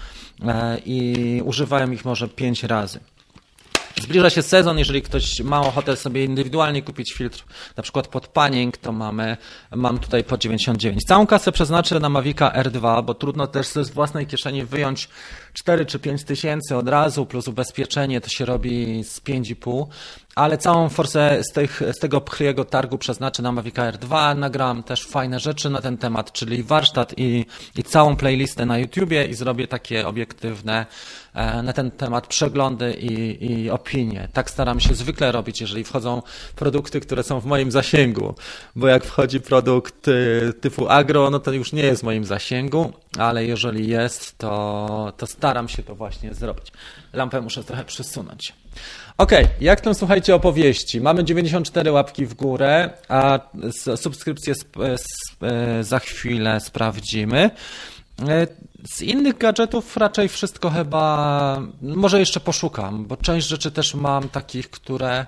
[0.42, 3.01] e, i używałem ich może pięć razy.
[4.03, 7.44] Zbliża się sezon, jeżeli ktoś ma ochotę sobie indywidualnie kupić filtr,
[7.76, 9.36] na przykład pod panning, to mamy,
[9.70, 11.05] mam tutaj po 99.
[11.05, 15.09] Całą kasę przeznaczę na Mavica R2, bo trudno też z własnej kieszeni wyjąć
[15.53, 19.86] 4 czy 5 tysięcy od razu, plus ubezpieczenie to się robi z 5,5
[20.39, 24.34] ale całą forsę z, tych, z tego pchliego targu przeznaczę na Mavic Air 2.
[24.34, 29.24] Nagram też fajne rzeczy na ten temat, czyli warsztat i, i całą playlistę na YouTubie
[29.24, 30.86] i zrobię takie obiektywne
[31.34, 34.28] e, na ten temat przeglądy i, i opinie.
[34.32, 36.22] Tak staram się zwykle robić, jeżeli wchodzą
[36.57, 38.34] produkty, które są w moim zasięgu,
[38.76, 42.93] bo jak wchodzi produkt y, typu agro, no to już nie jest w moim zasięgu,
[43.18, 46.72] ale jeżeli jest, to, to staram się to właśnie zrobić.
[47.12, 48.53] Lampę muszę trochę przesunąć.
[49.19, 51.01] Ok, jak tam słuchajcie opowieści?
[51.01, 53.41] Mamy 94 łapki w górę, a
[53.97, 54.55] subskrypcję
[55.43, 57.51] e, za chwilę sprawdzimy.
[58.29, 58.47] E,
[58.95, 64.71] z innych gadżetów raczej wszystko chyba, może jeszcze poszukam, bo część rzeczy też mam takich,
[64.71, 65.27] które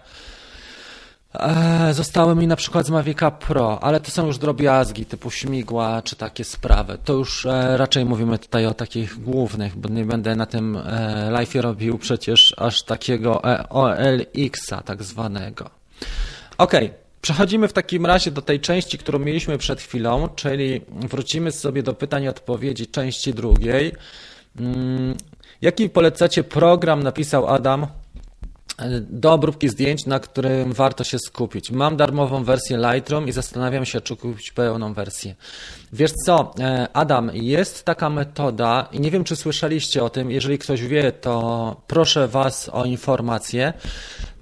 [1.35, 6.03] E, zostały mi na przykład z Mavica Pro, ale to są już drobiazgi typu śmigła
[6.03, 6.99] czy takie sprawy.
[7.05, 11.31] To już e, raczej mówimy tutaj o takich głównych, bo nie będę na tym e,
[11.31, 15.71] live robił przecież aż takiego OLX-a tak zwanego.
[16.59, 16.73] Ok,
[17.23, 21.95] przechodzimy w takim razie do tej części, którą mieliśmy przed chwilą, czyli wrócimy sobie do
[21.95, 23.93] pytań i odpowiedzi części drugiej.
[24.61, 25.17] Mm,
[25.63, 27.87] jaki polecacie program, napisał Adam,
[29.01, 31.71] do obróbki zdjęć, na którym warto się skupić.
[31.71, 35.35] Mam darmową wersję Lightroom i zastanawiam się, czy kupić pełną wersję.
[35.93, 40.31] Wiesz co, e, Adam, jest taka metoda i nie wiem, czy słyszeliście o tym.
[40.31, 43.73] Jeżeli ktoś wie, to proszę Was o informację.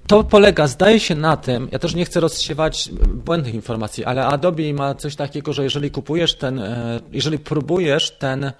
[0.07, 4.73] to polega, zdaje się na tym, ja też nie chcę rozsiewać błędnych informacji, ale Adobe
[4.73, 8.53] ma coś takiego, że jeżeli kupujesz ten, e, jeżeli próbujesz ten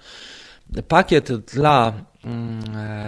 [0.87, 1.93] pakiet dla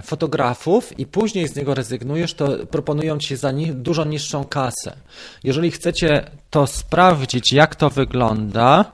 [0.03, 4.95] fotografów i później z niego rezygnujesz, to proponują ci za dużo niższą kasę.
[5.43, 8.91] Jeżeli chcecie to sprawdzić, jak to wygląda,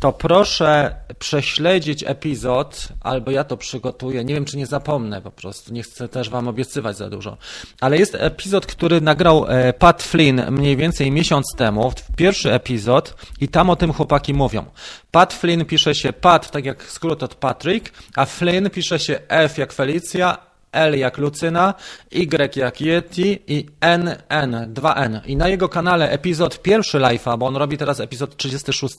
[0.00, 4.24] to proszę prześledzić epizod, albo ja to przygotuję.
[4.24, 5.72] Nie wiem, czy nie zapomnę po prostu.
[5.72, 7.36] Nie chcę też Wam obiecywać za dużo.
[7.80, 11.92] Ale jest epizod, który nagrał e, Pat Flynn mniej więcej miesiąc temu.
[12.16, 14.64] Pierwszy epizod i tam o tym chłopaki mówią.
[15.10, 19.58] Pat Flynn pisze się Pat, tak jak skrót od Patrick, a Flynn pisze się F
[19.58, 21.74] jak Felicja, L jak Lucyna,
[22.10, 25.20] Y jak Yeti i NN, 2N.
[25.26, 28.94] I na jego kanale epizod pierwszy live'a, bo on robi teraz epizod 36.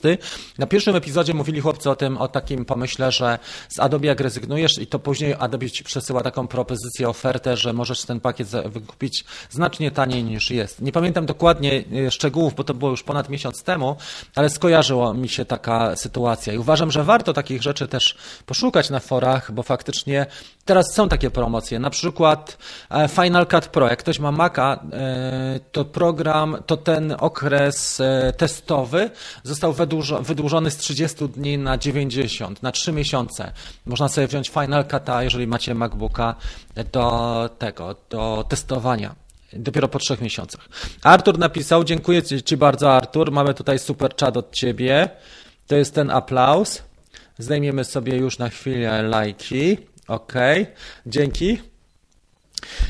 [0.57, 4.77] Na pierwszym epizodzie mówili chłopcy o tym, o takim pomyśle, że z Adobe jak rezygnujesz
[4.77, 9.91] i to później Adobe ci przesyła taką propozycję, ofertę, że możesz ten pakiet wykupić znacznie
[9.91, 10.81] taniej niż jest.
[10.81, 13.95] Nie pamiętam dokładnie e, szczegółów, bo to było już ponad miesiąc temu,
[14.35, 18.99] ale skojarzyło mi się taka sytuacja i uważam, że warto takich rzeczy też poszukać na
[18.99, 20.25] forach, bo faktycznie
[20.65, 21.79] teraz są takie promocje.
[21.79, 22.57] Na przykład
[22.89, 23.89] e, Final Cut Pro.
[23.89, 29.09] Jak ktoś ma Maca, e, to program, to ten okres e, testowy
[29.43, 29.73] został
[30.21, 33.51] wydłużony z 30 dni na 90, na 3 miesiące.
[33.85, 36.35] Można sobie wziąć Final Cut'a, jeżeli macie MacBooka,
[36.91, 39.15] do tego, do testowania.
[39.53, 40.69] Dopiero po trzech miesiącach.
[41.03, 45.09] Artur napisał, dziękuję Ci bardzo Artur, mamy tutaj super chat od Ciebie.
[45.67, 46.83] To jest ten aplauz.
[47.37, 49.77] Zdejmiemy sobie już na chwilę lajki.
[50.11, 50.33] Ok,
[51.05, 51.61] dzięki.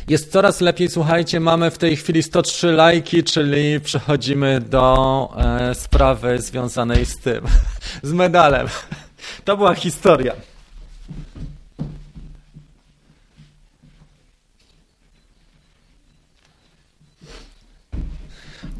[0.07, 6.41] Jest coraz lepiej, słuchajcie, mamy w tej chwili 103 lajki, czyli przechodzimy do e, sprawy
[6.41, 7.45] związanej z tym,
[8.03, 8.67] z medalem.
[9.45, 10.34] To była historia.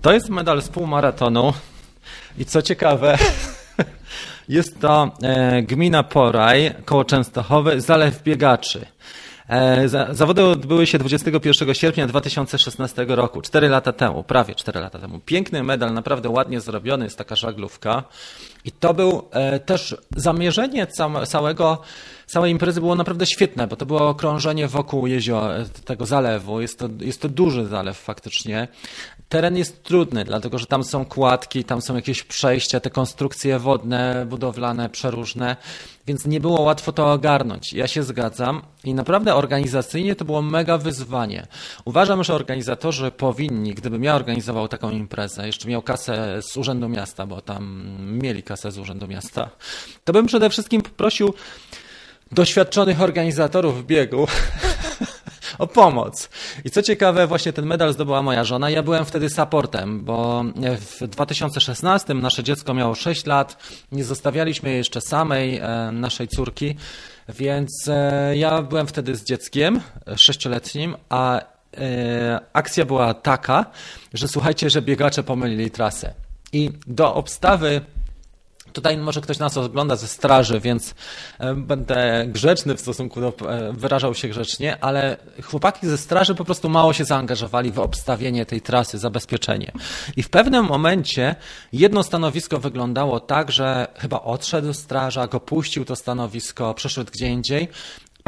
[0.02, 1.54] To jest medal z półmaratonu
[2.38, 3.18] i co ciekawe,
[4.52, 8.86] Jest to e, gmina Poraj, koło Częstochowy, Zalew Biegaczy.
[9.50, 15.20] E, zawody odbyły się 21 sierpnia 2016 roku, 4 lata temu, prawie 4 lata temu.
[15.20, 18.04] Piękny medal, naprawdę ładnie zrobiony, jest taka żaglówka.
[18.66, 20.88] I to był e, też zamierzenie
[21.28, 21.82] całego,
[22.26, 26.62] całej imprezy było naprawdę świetne, bo to było okrążenie wokół jeziora, tego zalewu.
[26.62, 28.68] Jest to, jest to duży zalew faktycznie.
[29.32, 34.26] Teren jest trudny, dlatego że tam są kładki, tam są jakieś przejścia, te konstrukcje wodne,
[34.30, 35.56] budowlane, przeróżne,
[36.08, 37.74] więc nie było łatwo to ogarnąć.
[37.74, 41.48] Ja się zgadzam i naprawdę organizacyjnie to było mega wyzwanie.
[41.86, 47.26] Uważam, że organizatorzy powinni, gdybym ja organizował taką imprezę, jeszcze miał kasę z Urzędu Miasta,
[47.26, 47.84] bo tam
[48.22, 49.50] mieli kasę z Urzędu Miasta,
[50.04, 51.34] to bym przede wszystkim poprosił
[52.32, 54.28] doświadczonych organizatorów biegu
[55.62, 56.30] o pomoc.
[56.66, 58.70] I co ciekawe, właśnie ten medal zdobyła moja żona.
[58.70, 60.44] Ja byłem wtedy supportem, bo
[60.80, 63.58] w 2016 nasze dziecko miało 6 lat,
[63.92, 66.76] nie zostawialiśmy jej jeszcze samej, e, naszej córki,
[67.30, 69.82] więc e, ja byłem wtedy z dzieckiem
[70.16, 71.42] sześcioletnim, a
[71.78, 73.66] e, akcja była taka,
[74.14, 76.14] że słuchajcie, że biegacze pomylili trasę.
[76.54, 77.82] I do obstawy
[78.74, 80.96] Tutaj może ktoś nas ogląda ze straży, więc
[81.40, 86.46] e, będę grzeczny w stosunku do, e, wyrażał się grzecznie, ale chłopaki ze straży po
[86.46, 89.72] prostu mało się zaangażowali w obstawienie tej trasy, zabezpieczenie.
[90.16, 91.36] I w pewnym momencie
[91.74, 97.68] jedno stanowisko wyglądało tak, że chyba odszedł strażak, opuścił to stanowisko, przeszedł gdzie indziej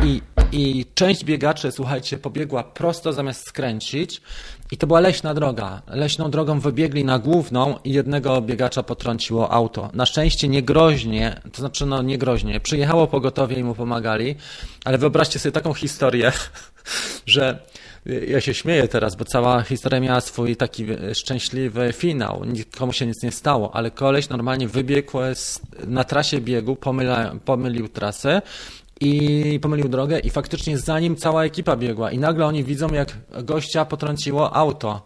[0.03, 0.21] i,
[0.51, 4.21] I część biegaczy, słuchajcie, pobiegła prosto zamiast skręcić.
[4.73, 5.81] I to była leśna droga.
[5.87, 9.89] Leśną drogą wybiegli na główną i jednego biegacza potrąciło auto.
[9.93, 14.35] Na szczęście niegroźnie, to znaczy no niegroźnie, przyjechało pogotowie i mu pomagali,
[14.85, 16.31] ale wyobraźcie sobie taką historię,
[17.25, 17.59] że
[18.27, 22.45] ja się śmieję teraz, bo cała historia miała swój taki szczęśliwy finał.
[22.45, 25.17] Nikomu się nic nie stało, ale koleś normalnie wybiegł
[25.87, 28.41] na trasie biegu, pomyla, pomylił trasę,
[28.99, 33.17] i pomylił drogę i faktycznie za nim cała ekipa biegła i nagle oni widzą, jak
[33.43, 35.05] gościa potrąciło auto.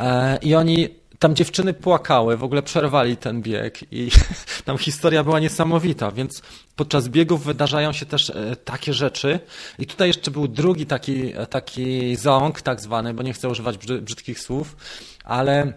[0.00, 0.88] E, I oni
[1.18, 4.10] tam dziewczyny płakały, w ogóle przerwali ten bieg i
[4.64, 6.42] tam historia była niesamowita, więc
[6.76, 9.40] podczas biegów wydarzają się też e, takie rzeczy.
[9.78, 14.40] I tutaj jeszcze był drugi taki, taki ząg, tak zwany, bo nie chcę używać brzydkich
[14.40, 14.76] słów,
[15.24, 15.72] ale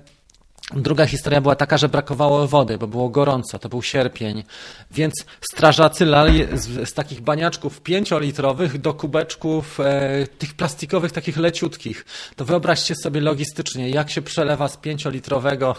[0.73, 4.43] Druga historia była taka, że brakowało wody, bo było gorąco, to był sierpień,
[4.91, 12.05] więc strażacy lali z, z takich baniaczków pięciolitrowych do kubeczków e, tych plastikowych, takich leciutkich.
[12.35, 15.75] To wyobraźcie sobie logistycznie, jak się przelewa z pięciolitrowego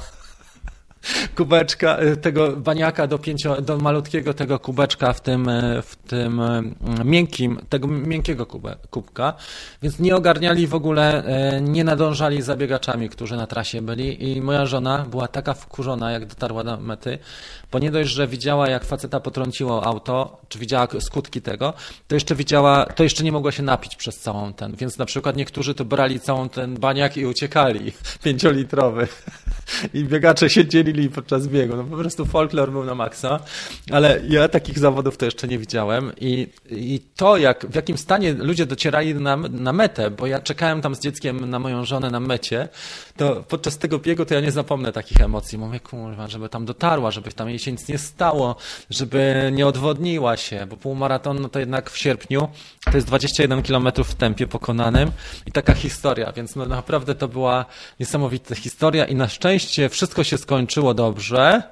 [1.34, 6.40] kubeczka, y, tego baniaka do, pięcio, do malutkiego tego kubeczka w tym, y, w tym
[6.40, 9.34] y, miękkim, tego miękkiego kube, kubka,
[9.82, 11.22] więc nie ogarniali w ogóle,
[11.60, 14.32] nie nadążali za biegaczami, którzy na trasie byli.
[14.32, 17.18] I moja żona była taka wkurzona, jak dotarła do mety,
[17.72, 21.74] bo nie dość, że widziała, jak faceta potrąciło auto, czy widziała skutki tego,
[22.08, 25.36] to jeszcze widziała, to jeszcze nie mogła się napić przez całą ten, więc na przykład
[25.36, 27.92] niektórzy to brali całą ten baniak i uciekali,
[28.24, 29.08] pięciolitrowy
[29.94, 31.76] i biegacze się dzielili podczas biegu.
[31.76, 33.40] No po prostu folklor był na maksa,
[33.90, 38.32] ale ja takich zawodów to jeszcze nie widziałem i, i to, jak, w jakim stanie
[38.32, 42.20] ludzie docierali na, na metę, bo ja czekałem tam z dzieckiem na moją żonę na
[42.20, 42.68] mecie,
[43.16, 45.58] to podczas tego biegu to ja nie zapomnę takich emocji.
[45.58, 48.56] Mówię, kurwa, żeby tam dotarła, żeby tam jej się nic nie stało,
[48.90, 52.48] żeby nie odwodniła się, bo półmaraton no to jednak w sierpniu
[52.84, 55.10] to jest 21 km w tempie pokonanym
[55.46, 57.64] i taka historia, więc no naprawdę to była
[58.00, 61.62] niesamowita historia i na szczęście wszystko się skończyło dobrze.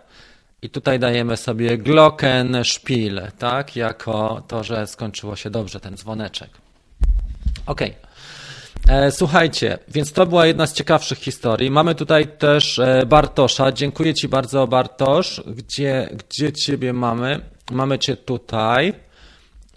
[0.62, 6.50] I tutaj dajemy sobie Glockenspiel, tak, jako to, że skończyło się dobrze ten dzwoneczek.
[7.66, 7.90] Okej.
[7.90, 8.09] Okay.
[8.88, 11.70] E, słuchajcie, więc to była jedna z ciekawszych historii.
[11.70, 13.72] Mamy tutaj też e, Bartosza.
[13.72, 15.42] Dziękuję Ci bardzo, Bartosz.
[15.46, 17.40] Gdzie, gdzie Ciebie mamy?
[17.70, 18.94] Mamy Cię tutaj.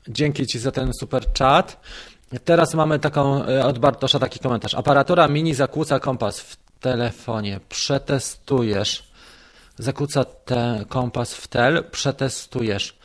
[0.07, 1.81] Dzięki Ci za ten super chat.
[2.45, 4.73] Teraz mamy taką e, od Bartosza taki komentarz.
[4.73, 7.59] Aparatura mini zakłóca kompas w telefonie.
[7.69, 9.03] Przetestujesz.
[9.77, 11.83] Zakłóca te kompas w tel.
[11.91, 12.97] Przetestujesz.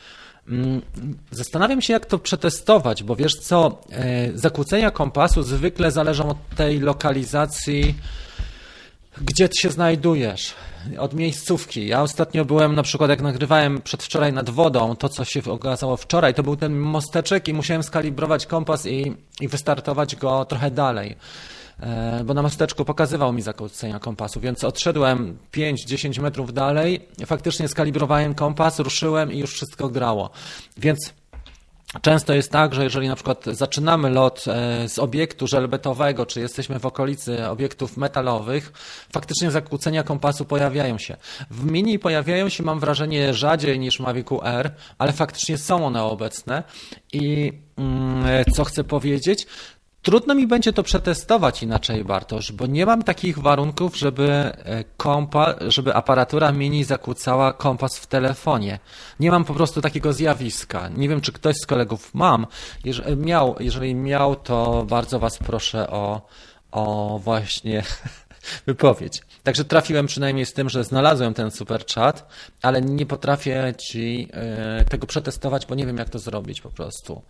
[0.49, 0.83] Mm,
[1.31, 6.81] zastanawiam się, jak to przetestować, bo wiesz co, e, zakłócenia kompasu zwykle zależą od tej
[6.81, 7.95] lokalizacji,
[9.21, 10.55] gdzie się znajdujesz,
[10.99, 11.87] od miejscówki.
[11.87, 16.35] Ja ostatnio byłem, na przykład jak nagrywałem przedwczoraj nad wodą, to co się okazało wczoraj,
[16.35, 21.17] to był ten mosteczek i musiałem skalibrować kompas i, i wystartować go trochę dalej.
[21.81, 28.35] E, bo na mosteczku pokazywał mi zakłócenia kompasu, więc odszedłem 5-10 metrów dalej, faktycznie skalibrowałem
[28.35, 30.31] kompas, ruszyłem i już wszystko grało.
[30.77, 31.13] Więc
[32.03, 36.79] Często jest tak, że jeżeli na przykład zaczynamy lot e, z obiektu żelbetowego, czy jesteśmy
[36.79, 38.73] w okolicy obiektów metalowych,
[39.13, 41.17] faktycznie zakłócenia kompasu pojawiają się.
[41.51, 46.03] W Mini pojawiają się, mam wrażenie, rzadziej niż w Mavicu R, ale faktycznie są one
[46.03, 46.63] obecne.
[47.13, 49.47] I mm, e, co chcę powiedzieć?
[50.09, 55.55] Trudno mi będzie to przetestować inaczej, Bartosz, bo nie mam takich warunków, żeby, e, kompa,
[55.61, 58.79] żeby aparatura mini zakłócała kompas w telefonie.
[59.21, 60.89] Nie mam po prostu takiego zjawiska.
[60.89, 62.47] Nie wiem, czy ktoś z kolegów mam.
[62.85, 66.27] Jeżeli miał, jeżeli miał to bardzo Was proszę o,
[66.71, 67.83] o właśnie
[68.67, 69.23] wypowiedź.
[69.43, 72.29] Także trafiłem przynajmniej z tym, że znalazłem ten super chat,
[72.63, 77.23] ale nie potrafię Ci e, tego przetestować, bo nie wiem, jak to zrobić po prostu.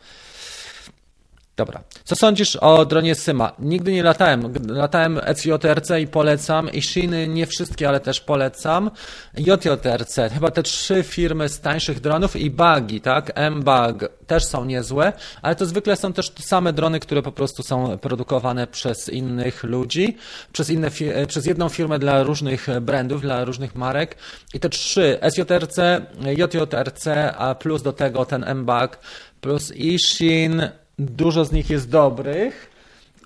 [1.59, 1.83] Dobra.
[2.05, 3.53] Co sądzisz o dronie Syma?
[3.59, 4.53] Nigdy nie latałem.
[4.69, 6.73] Latałem ECJRC i polecam.
[6.73, 8.91] I Shiny nie wszystkie, ale też polecam.
[9.37, 13.33] JJRC, chyba te trzy firmy z tańszych dronów i Bagi, tak?
[13.35, 17.63] M-Bag też są niezłe, ale to zwykle są też te same drony, które po prostu
[17.63, 20.17] są produkowane przez innych ludzi,
[20.53, 20.91] przez, inne,
[21.29, 24.17] przez jedną firmę dla różnych brandów, dla różnych marek.
[24.55, 25.79] I te trzy, SJRC,
[26.21, 27.07] JJRC,
[27.39, 28.99] a plus do tego ten M-Bag,
[29.41, 32.70] plus Ishin, Dużo z nich jest dobrych.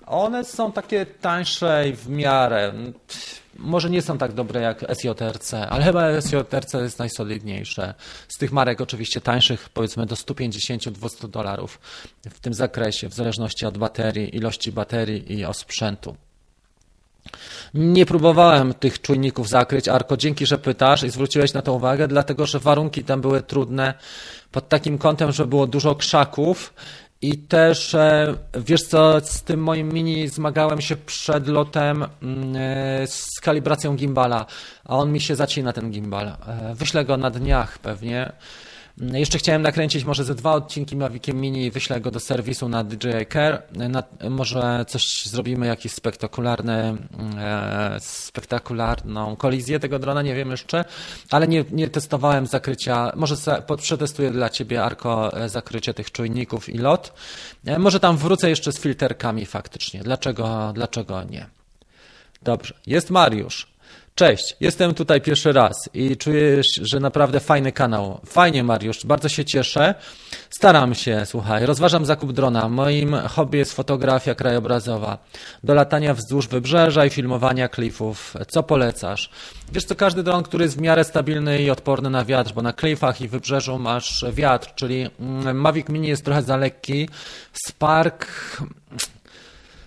[0.05, 2.73] One są takie tańsze w miarę.
[3.57, 7.93] Może nie są tak dobre jak SJRC, ale chyba SJRC jest najsolidniejsze.
[8.27, 11.79] Z tych marek oczywiście tańszych, powiedzmy do 150-200 dolarów
[12.29, 16.15] w tym zakresie, w zależności od baterii, ilości baterii i od sprzętu.
[17.73, 22.45] Nie próbowałem tych czujników zakryć, Arko, dzięki, że pytasz i zwróciłeś na to uwagę, dlatego
[22.45, 23.93] że warunki tam były trudne
[24.51, 26.73] pod takim kątem, że było dużo krzaków
[27.23, 33.07] i też, e, wiesz co, z tym moim mini zmagałem się przed lotem mm, e,
[33.07, 34.45] z kalibracją gimbala,
[34.85, 36.27] a on mi się zacina ten gimbal.
[36.27, 36.35] E,
[36.75, 38.31] wyślę go na dniach pewnie.
[39.01, 42.69] Mm, jeszcze chciałem nakręcić może ze dwa odcinki Maviciem Mini i wyślę go do serwisu
[42.69, 43.63] na DJI Care.
[43.71, 46.99] Na, może coś zrobimy, jakieś spektakularne, mm,
[47.37, 50.85] e, spektakularną kolizję tego drona, nie wiem jeszcze,
[51.29, 53.11] ale nie, nie testowałem zakrycia.
[53.15, 53.35] Może
[53.77, 57.13] przetestuję dla Ciebie, Arko, e, zakrycie tych czujników i lot.
[57.65, 60.03] E, może tam wrócę jeszcze z filterkami faktycznie.
[60.03, 61.45] Dlaczego, dlaczego nie?
[62.43, 62.73] Dobrze.
[62.87, 63.72] Jest Mariusz.
[64.15, 68.19] Cześć, jestem tutaj pierwszy raz i czuję, że naprawdę fajny kanał.
[68.25, 69.95] Fajnie, Mariusz, bardzo się cieszę.
[70.49, 72.69] Staram się, słuchaj, rozważam zakup drona.
[72.69, 75.17] Moim hobby jest fotografia krajobrazowa.
[75.63, 78.33] Do latania wzdłuż wybrzeża i filmowania klifów.
[78.47, 79.29] Co polecasz?
[79.71, 82.73] Wiesz co, każdy dron, który jest w miarę stabilny i odporny na wiatr, bo na
[82.73, 87.09] klifach i wybrzeżu masz wiatr, czyli mm, Mavic Mini jest trochę za lekki.
[87.53, 88.27] Spark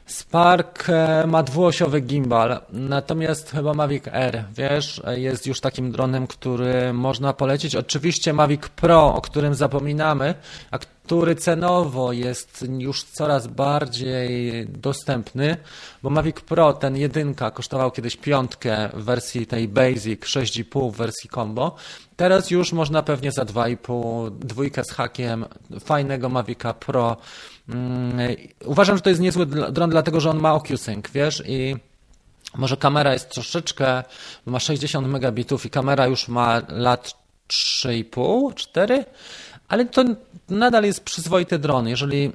[0.06, 6.92] Spark e, ma dwuosiowy gimbal, natomiast chyba Mavic Air, wiesz, jest już takim dronem, który
[6.92, 7.76] można polecić.
[7.76, 10.34] Oczywiście Mavic Pro, o którym zapominamy,
[10.70, 15.56] a który cenowo jest już coraz bardziej dostępny,
[16.02, 21.30] bo Mavic Pro, ten jedynka, kosztował kiedyś piątkę w wersji tej Basic, 6,5 w wersji
[21.30, 21.74] Combo.
[22.16, 25.44] Teraz już można pewnie za 2,5, dwójkę z hakiem
[25.80, 27.16] fajnego Mavica Pro.
[27.68, 31.76] Mm, uważam, że to jest niezły dron, dlatego że on ma OcuSync, wiesz, i
[32.54, 34.02] może kamera jest troszeczkę,
[34.46, 37.14] ma 60 megabitów i kamera już ma lat
[37.84, 39.04] 3,5, 4,
[39.68, 40.04] ale to
[40.48, 41.88] nadal jest przyzwoity dron.
[41.88, 42.32] Jeżeli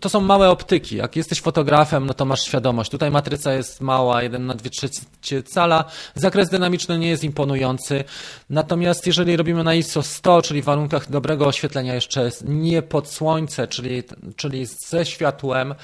[0.00, 2.90] to są małe optyki, jak jesteś fotografem, no to masz świadomość.
[2.90, 5.84] Tutaj matryca jest mała, 1 na 2 trzecie cala.
[6.14, 8.04] Zakres dynamiczny nie jest imponujący.
[8.50, 13.68] Natomiast jeżeli robimy na ISO 100, czyli w warunkach dobrego oświetlenia jeszcze nie pod słońce,
[13.68, 14.02] czyli,
[14.36, 15.74] czyli ze światłem,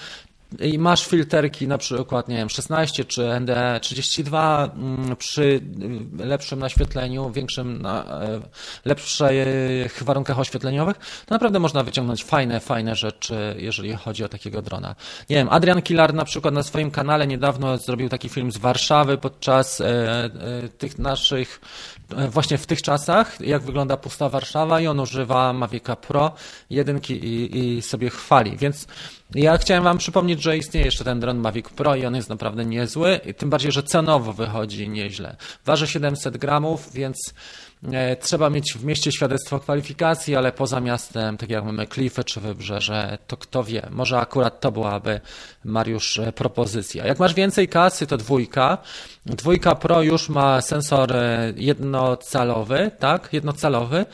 [0.60, 5.60] i masz filterki na przykład, nie wiem, 16 czy ND32 mm, przy
[6.18, 8.40] lepszym naświetleniu, większym, e,
[8.84, 14.94] lepszych warunkach oświetleniowych, to naprawdę można wyciągnąć fajne, fajne rzeczy, jeżeli chodzi o takiego drona.
[15.30, 19.18] Nie wiem, Adrian Kilar na przykład na swoim kanale niedawno zrobił taki film z Warszawy
[19.18, 21.60] podczas e, e, tych naszych
[22.28, 26.32] właśnie w tych czasach, jak wygląda pusta Warszawa i on używa Mavica Pro
[26.70, 28.86] jedynki i, i sobie chwali, więc
[29.34, 32.64] ja chciałem Wam przypomnieć, że istnieje jeszcze ten dron Mavic Pro i on jest naprawdę
[32.64, 35.36] niezły, tym bardziej, że cenowo wychodzi nieźle.
[35.64, 37.34] Waży 700 gramów, więc
[37.92, 42.40] e, trzeba mieć w mieście świadectwo kwalifikacji, ale poza miastem, tak jak mamy Klify czy
[42.40, 45.20] Wybrzeże, to kto wie, może akurat to byłaby,
[45.64, 47.06] Mariusz, e, propozycja.
[47.06, 48.78] Jak masz więcej kasy, to dwójka.
[49.26, 54.06] Dwójka Pro już ma sensor e, jednocalowy, tak, jednocalowy,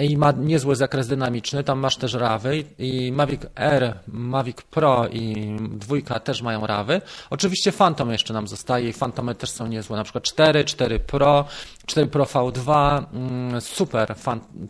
[0.00, 5.56] i ma niezły zakres dynamiczny, tam masz też rawy i Mavic R, Mavic Pro i
[5.60, 7.00] dwójka też mają rawy.
[7.30, 11.44] Oczywiście Phantom jeszcze nam zostaje i Phantomy też są niezłe, na przykład 4, 4 Pro,
[11.86, 14.14] 4 Pro V2, mm, super,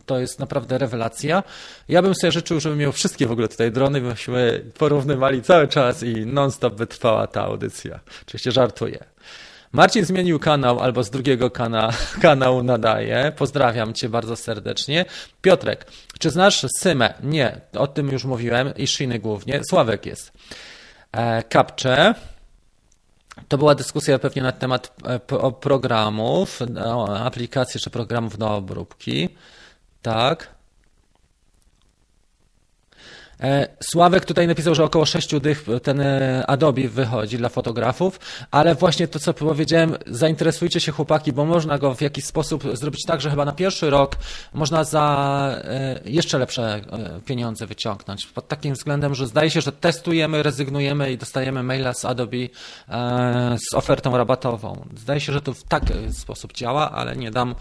[0.05, 1.43] to jest naprawdę rewelacja.
[1.87, 6.03] Ja bym sobie życzył, żebym miał wszystkie w ogóle tutaj drony, byśmy porównywali cały czas
[6.03, 7.99] i non-stop by trwała ta audycja.
[8.27, 9.13] Oczywiście żartuję.
[9.73, 11.89] Marcin zmienił kanał albo z drugiego kana
[12.21, 13.31] kanału nadaje.
[13.37, 15.05] Pozdrawiam Cię bardzo serdecznie.
[15.41, 15.85] Piotrek,
[16.19, 17.13] czy znasz Symę?
[17.23, 19.61] Nie, o tym już mówiłem i Shiny głównie.
[19.69, 20.31] Sławek jest.
[21.11, 22.15] E, Kapcze.
[23.47, 25.19] To była dyskusja pewnie na temat e,
[25.51, 26.59] programów,
[27.23, 29.29] aplikacji czy programów do obróbki.
[30.01, 30.52] Tak.
[33.43, 38.19] E, Sławek tutaj napisał, że około 6 dych ten e, Adobe wychodzi dla fotografów,
[38.51, 43.01] ale właśnie to, co powiedziałem, zainteresujcie się chłopaki, bo można go w jakiś sposób zrobić
[43.07, 44.15] tak, że chyba na pierwszy rok
[44.53, 46.81] można za e, jeszcze lepsze
[47.25, 48.25] pieniądze wyciągnąć.
[48.25, 52.37] Pod takim względem, że zdaje się, że testujemy, rezygnujemy i dostajemy maila z Adobe
[53.71, 54.85] z ofertą rabatową.
[54.97, 57.55] Zdaje się, że to w taki sposób działa, ale nie dam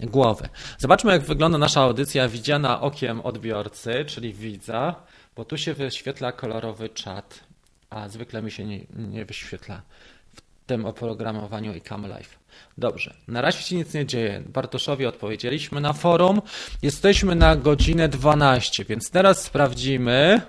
[0.00, 0.48] głowy.
[0.78, 4.94] Zobaczmy, jak wygląda nasza audycja widziana okiem odbiorcy, czyli widza,
[5.36, 7.40] bo tu się wyświetla kolorowy czat,
[7.90, 9.82] a zwykle mi się nie, nie wyświetla
[10.34, 12.38] w tym oprogramowaniu i Cam Live.
[12.78, 14.42] Dobrze, na razie się nic nie dzieje.
[14.46, 16.42] Bartoszowi odpowiedzieliśmy na forum.
[16.82, 20.40] Jesteśmy na godzinę 12, więc teraz sprawdzimy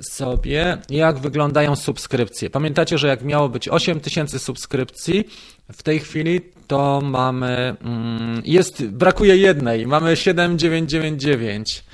[0.00, 2.50] sobie, jak wyglądają subskrypcje.
[2.50, 5.24] Pamiętacie, że jak miało być 8000 subskrypcji,
[5.72, 11.84] w tej chwili to mamy, mm, jest, brakuje jednej, mamy 7999.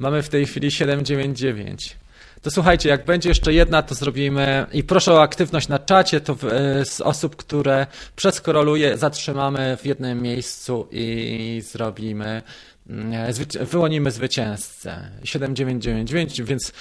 [0.00, 1.96] Mamy w tej chwili 799.
[2.42, 6.32] To słuchajcie, jak będzie jeszcze jedna, to zrobimy i proszę o aktywność na czacie, to
[6.32, 7.86] e, z osób, które
[8.16, 12.42] przeskoroluję, zatrzymamy w jednym miejscu i zrobimy,
[12.90, 15.10] mm, wyłonimy zwycięzcę.
[15.24, 16.72] 7999, więc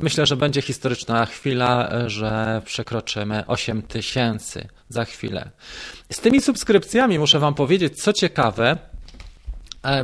[0.00, 5.50] myślę, że będzie historyczna chwila, że przekroczymy 8000 za chwilę.
[6.12, 8.93] Z tymi subskrypcjami muszę Wam powiedzieć, co ciekawe, E,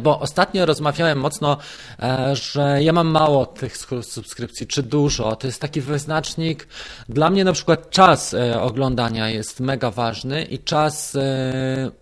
[0.02, 1.56] bo ostatnio rozmawiałem mocno,
[1.98, 5.36] e, że ja mam mało tych subskrypcji, czy dużo.
[5.36, 6.68] To jest taki wyznacznik.
[7.08, 11.16] Dla mnie na przykład czas e, oglądania jest mega ważny i czas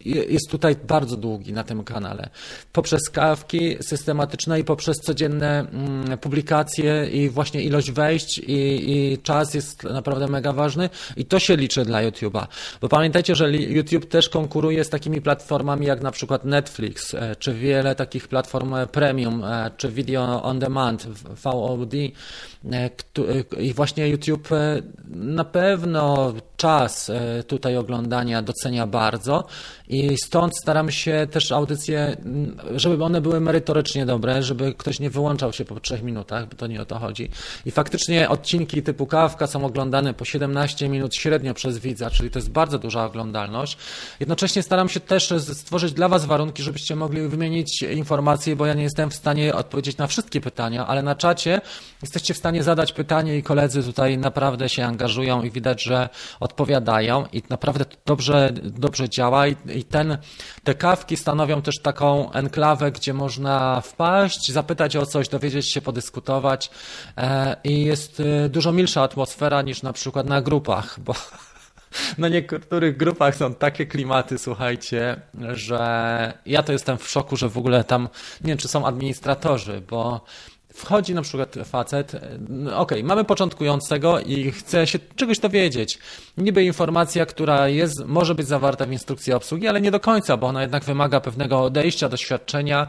[0.00, 2.28] jest tutaj bardzo długi na tym kanale.
[2.72, 9.54] Poprzez kawki systematyczne i poprzez codzienne mm, publikacje i właśnie ilość wejść i, i czas
[9.54, 12.46] jest naprawdę mega ważny i to się liczy dla YouTube'a.
[12.80, 17.94] Bo pamiętajcie, że YouTube też konkuruje z takimi platformami jak na przykład Netflix czy wiele
[17.94, 19.44] takich platform premium
[19.76, 21.06] czy video on demand,
[21.44, 21.94] VOD
[23.60, 24.48] i właśnie YouTube
[25.10, 27.10] na pewno czas
[27.47, 29.47] tutaj oglądania docenia bardzo
[29.88, 32.16] i stąd staramy się też audycje,
[32.74, 36.66] żeby one były merytorycznie dobre, żeby ktoś nie wyłączał się po trzech minutach, bo to
[36.66, 37.30] nie o to chodzi.
[37.66, 42.38] I faktycznie odcinki typu kawka są oglądane po 17 minut średnio przez widza, czyli to
[42.38, 43.78] jest bardzo duża oglądalność.
[44.20, 47.57] Jednocześnie staram się też stworzyć dla Was warunki, żebyście mogli wymienić
[47.90, 51.60] informacje, bo ja nie jestem w stanie odpowiedzieć na wszystkie pytania, ale na czacie
[52.02, 56.09] jesteście w stanie zadać pytanie i koledzy tutaj naprawdę się angażują i widać, że
[56.40, 59.47] odpowiadają i naprawdę dobrze, dobrze działa.
[59.47, 60.18] I, i ten,
[60.64, 66.70] te kawki stanowią też taką enklawę, gdzie można wpaść, zapytać o coś, dowiedzieć się, podyskutować
[67.16, 71.14] e, i jest e, dużo milsza atmosfera niż na przykład na grupach, bo
[72.19, 75.20] na niektórych grupach są takie klimaty, słuchajcie,
[75.52, 78.09] że ja to jestem w szoku, że w ogóle tam,
[78.40, 80.24] nie wiem, czy są administratorzy, bo
[80.78, 82.12] wchodzi na przykład facet,
[82.48, 85.98] no ok, mamy początkującego i chce się czegoś dowiedzieć.
[86.36, 90.46] Niby informacja, która jest, może być zawarta w instrukcji obsługi, ale nie do końca, bo
[90.46, 92.86] ona jednak wymaga pewnego odejścia, doświadczenia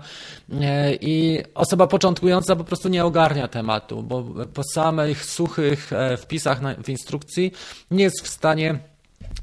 [0.61, 6.83] e, i osoba początkująca po prostu nie ogarnia tematu, bo po samych suchych e, wpisach
[6.83, 7.51] w instrukcji
[7.91, 8.79] nie jest w stanie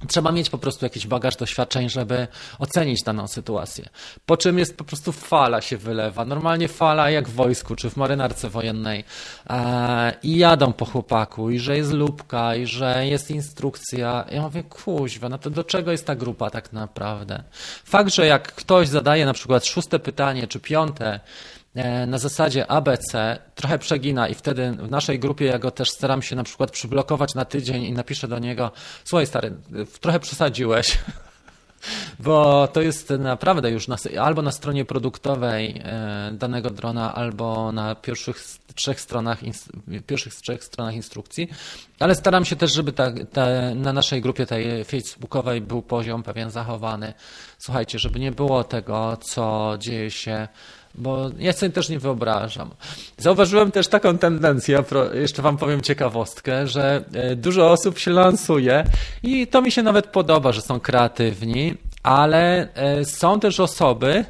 [0.09, 2.28] Trzeba mieć po prostu jakiś bagaż doświadczeń, żeby
[2.59, 3.89] ocenić daną sytuację.
[4.27, 6.24] Po czym jest po prostu fala się wylewa.
[6.24, 9.05] Normalnie fala jak w wojsku czy w marynarce wojennej.
[9.51, 14.24] E, I jadą po chłopaku, i że jest lubka, i że jest instrukcja.
[14.31, 17.43] Ja mówię, kuźwa, no to do czego jest ta grupa tak naprawdę?
[17.85, 21.20] Fakt, że jak ktoś zadaje na przykład szóste pytanie czy piąte,
[22.07, 26.36] na zasadzie ABC trochę przegina i wtedy w naszej grupie ja go też staram się
[26.36, 28.70] na przykład przyblokować na tydzień i napiszę do niego
[29.05, 29.53] słuchaj stary,
[30.01, 30.98] trochę przesadziłeś,
[32.19, 37.94] bo to jest naprawdę już na, albo na stronie produktowej e, danego drona, albo na
[37.94, 38.44] pierwszych
[38.74, 39.39] trzech stronach,
[40.07, 41.48] pierwszych trzech stronach instrukcji,
[41.98, 46.51] ale staram się też, żeby ta, ta, na naszej grupie tej facebookowej był poziom pewien
[46.51, 47.15] zachowany.
[47.59, 50.48] Słuchajcie, żeby nie było tego, co dzieje się
[50.98, 52.70] bo ja sobie też nie wyobrażam.
[53.18, 58.85] Zauważyłem też taką tendencję, jeszcze Wam powiem ciekawostkę, że e, dużo osób się lansuje
[59.23, 64.24] i to mi się nawet podoba, że są kreatywni, ale e, są też osoby,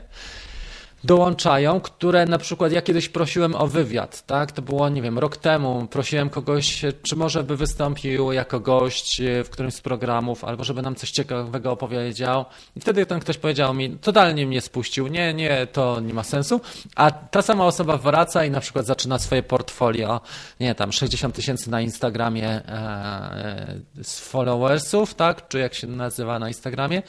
[1.06, 4.52] dołączają, które na przykład ja kiedyś prosiłem o wywiad, tak?
[4.52, 5.86] To było, nie wiem, rok temu.
[5.90, 10.94] Prosiłem kogoś, czy może by wystąpił jako gość w którymś z programów, albo żeby nam
[10.94, 12.44] coś ciekawego opowiedział.
[12.76, 16.60] I wtedy ten ktoś powiedział mi, totalnie mnie spuścił, nie, nie, to nie ma sensu.
[16.96, 20.20] A ta sama osoba wraca i na przykład zaczyna swoje portfolio,
[20.60, 25.48] nie tam 60 tysięcy na Instagramie e, z followersów, tak?
[25.48, 27.02] Czy jak się nazywa na Instagramie.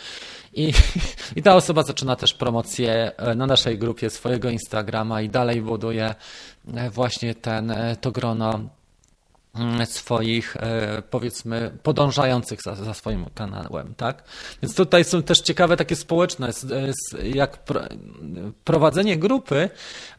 [0.53, 0.73] I,
[1.35, 6.15] I ta osoba zaczyna też promocję e, na naszej grupie swojego Instagrama i dalej buduje
[6.73, 8.76] e, właśnie ten, e, to grono
[9.85, 10.57] swoich,
[11.09, 14.23] powiedzmy, podążających za, za, swoim kanałem, tak?
[14.61, 16.49] Więc tutaj są też ciekawe takie społeczne,
[17.33, 17.59] jak
[18.63, 19.69] prowadzenie grupy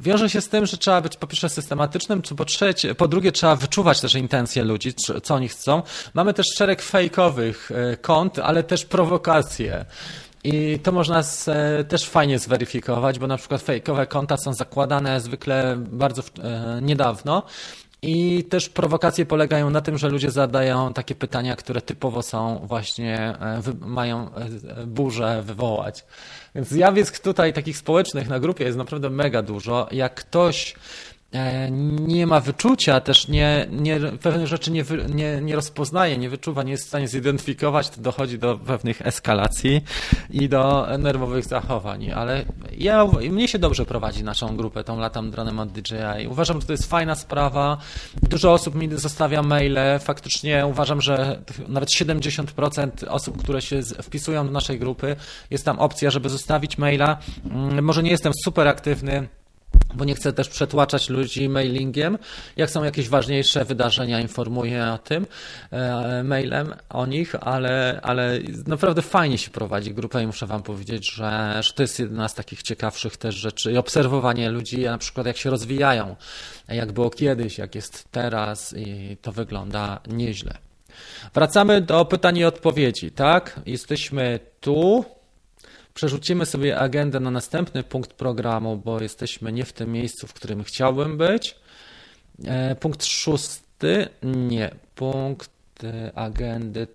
[0.00, 3.32] wiąże się z tym, że trzeba być po pierwsze systematycznym, czy po trzecie, po drugie
[3.32, 5.82] trzeba wyczuwać też intencje ludzi, co oni chcą.
[6.14, 7.70] Mamy też szereg fejkowych
[8.02, 9.84] kont, ale też prowokacje.
[10.44, 15.20] I to można z, e, też fajnie zweryfikować, bo na przykład fejkowe konta są zakładane
[15.20, 17.42] zwykle bardzo e, niedawno.
[18.02, 23.18] I też prowokacje polegają na tym, że ludzie zadają takie pytania, które typowo są właśnie,
[23.18, 24.30] e, mają
[24.86, 26.04] burzę wywołać.
[26.54, 29.88] Więc zjawisk tutaj takich społecznych na grupie jest naprawdę mega dużo.
[29.90, 31.07] Jak ktoś E,
[32.00, 34.84] nie ma wyczucia, też nie, nie, pewnych rzeczy nie,
[35.14, 39.84] nie, nie rozpoznaje, nie wyczuwa, nie jest w stanie zidentyfikować, to dochodzi do pewnych eskalacji
[40.30, 42.10] i do nerwowych zachowań.
[42.10, 42.44] Ale
[42.78, 46.28] ja, mnie się dobrze prowadzi naszą grupę, tą latam dronem od DJI.
[46.30, 47.78] Uważam, że to jest fajna sprawa.
[48.22, 49.78] Dużo osób mi zostawia maile.
[50.00, 55.16] Faktycznie uważam, że nawet 70% osób, które się wpisują do naszej grupy,
[55.50, 57.18] jest tam opcja, żeby zostawić maila.
[57.50, 59.28] Mm, może nie jestem super aktywny
[59.94, 62.18] bo nie chcę też przetłaczać ludzi mailingiem.
[62.56, 65.26] Jak są jakieś ważniejsze wydarzenia, informuję o tym
[65.70, 71.12] e, mailem, o nich, ale, ale naprawdę fajnie się prowadzi grupę i muszę Wam powiedzieć,
[71.12, 73.72] że, że to jest jedna z takich ciekawszych też rzeczy.
[73.72, 76.16] I obserwowanie ludzi, na przykład jak się rozwijają,
[76.68, 80.58] jak było kiedyś, jak jest teraz i to wygląda nieźle.
[81.34, 83.60] Wracamy do pytań i odpowiedzi, tak?
[83.66, 85.17] Jesteśmy tu.
[85.98, 90.64] Przerzucimy sobie agendę na następny punkt programu, bo jesteśmy nie w tym miejscu, w którym
[90.64, 91.56] chciałbym być.
[92.44, 95.50] E, punkt szósty, nie, punkt
[95.84, 96.86] e, agendy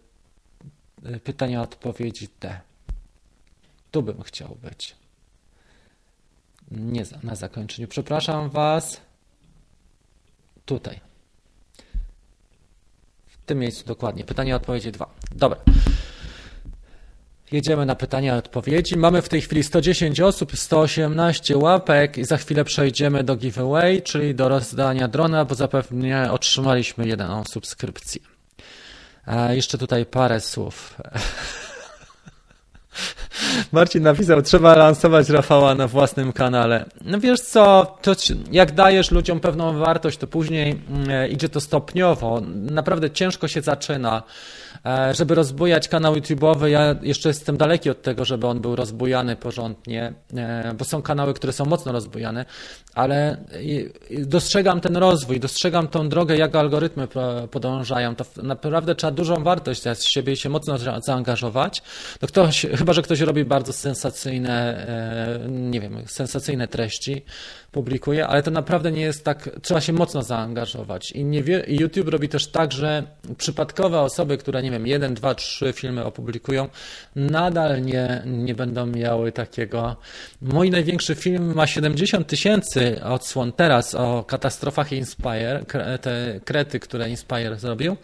[1.06, 2.62] e, pytania odpowiedzi T.
[3.92, 4.96] Tu bym chciał być.
[6.72, 7.88] Nie na zakończeniu.
[7.88, 9.02] Przepraszam Was.
[10.66, 11.00] Tutaj.
[13.26, 14.24] W tym miejscu dokładnie.
[14.24, 15.14] Pytanie, odpowiedzi dwa.
[15.32, 15.58] Dobra.
[17.54, 18.98] Jedziemy na pytania i odpowiedzi.
[18.98, 24.36] Mamy w tej chwili 110 osób, 118 łapek i za chwilę przejdziemy do giveaway, czyli
[24.36, 28.22] do rozdania drona, bo zapewne otrzymaliśmy jedną subskrypcję.
[29.50, 30.98] Jeszcze tutaj parę słów.
[33.72, 36.86] Marcin napisał, trzeba lansować Rafała na własnym kanale.
[37.02, 38.16] No wiesz co, to
[38.52, 42.42] jak dajesz ludziom pewną wartość, to później mm, idzie to stopniowo.
[42.54, 44.24] Naprawdę ciężko się zaczyna.
[44.86, 49.36] E, żeby rozbujać kanał YouTube'owy, ja jeszcze jestem daleki od tego, żeby on był rozbujany
[49.36, 52.46] porządnie, e, bo są kanały, które są mocno rozbujane,
[52.94, 53.38] ale
[54.20, 57.08] dostrzegam ten rozwój, dostrzegam tą drogę, jak algorytmy
[57.52, 58.16] podążają.
[58.16, 61.82] To naprawdę trzeba dużą wartość z siebie się mocno zaangażować.
[62.22, 64.88] No ktoś, chyba, że ktoś robi bardzo sensacyjne,
[65.46, 67.26] e, nie wiem, sensacyjne treści,
[67.74, 71.12] publikuje, ale to naprawdę nie jest tak, trzeba się mocno zaangażować.
[71.12, 73.04] I, YouTube robi też tak, że
[73.38, 76.70] przypadkowe osoby, które, nie wiem, jeden, dwa, trzy filmy opublikują,
[77.16, 79.96] nadal nie, nie będą miały takiego.
[80.42, 85.66] Mój największy film ma 70 tysięcy odsłon teraz o katastrofach Inspire,
[86.02, 87.98] te krety, które Inspire zrobił.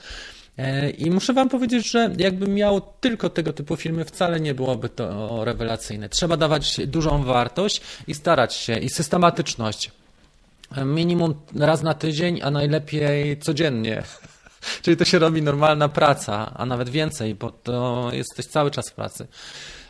[0.60, 4.90] E, I muszę Wam powiedzieć, że jakbym miał tylko tego typu filmy, wcale nie byłoby
[4.90, 6.10] to rewelacyjne.
[6.10, 9.91] Trzeba dawać dużą wartość i starać się, i systematyczność.
[10.86, 14.03] Minimum raz na tydzień, a najlepiej codziennie.
[14.84, 18.94] Czyli to się robi normalna praca, a nawet więcej, bo to jesteś cały czas w
[18.94, 19.27] pracy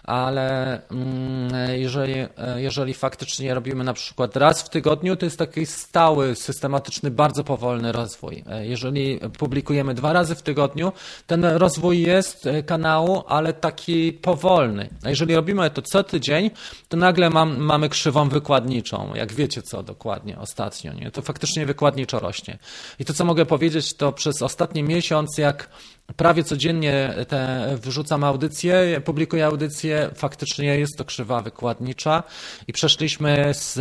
[0.09, 2.13] ale mm, jeżeli,
[2.55, 7.91] jeżeli faktycznie robimy na przykład raz w tygodniu, to jest taki stały, systematyczny, bardzo powolny
[7.91, 8.43] rozwój.
[8.61, 10.91] Jeżeli publikujemy dwa razy w tygodniu,
[11.27, 14.89] ten rozwój jest e, kanału, ale taki powolny.
[15.03, 16.51] A jeżeli robimy to co tydzień,
[16.87, 21.11] to nagle mam, mamy krzywą wykładniczą, jak wiecie co dokładnie ostatnio, nie?
[21.11, 22.57] to faktycznie wykładniczo rośnie.
[22.99, 25.69] I to co mogę powiedzieć, to przez ostatni miesiąc, jak
[26.17, 32.23] prawie codziennie te wyrzucam audycje, publikuję audycje, faktycznie jest to krzywa wykładnicza.
[32.67, 33.79] I przeszliśmy z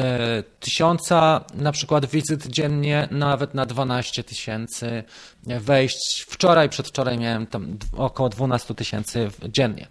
[0.60, 5.04] tysiąca na przykład wizyt dziennie nawet na 12 tysięcy
[5.60, 6.26] wejść.
[6.28, 9.86] Wczoraj, przedwczoraj miałem tam około 12 tysięcy dziennie.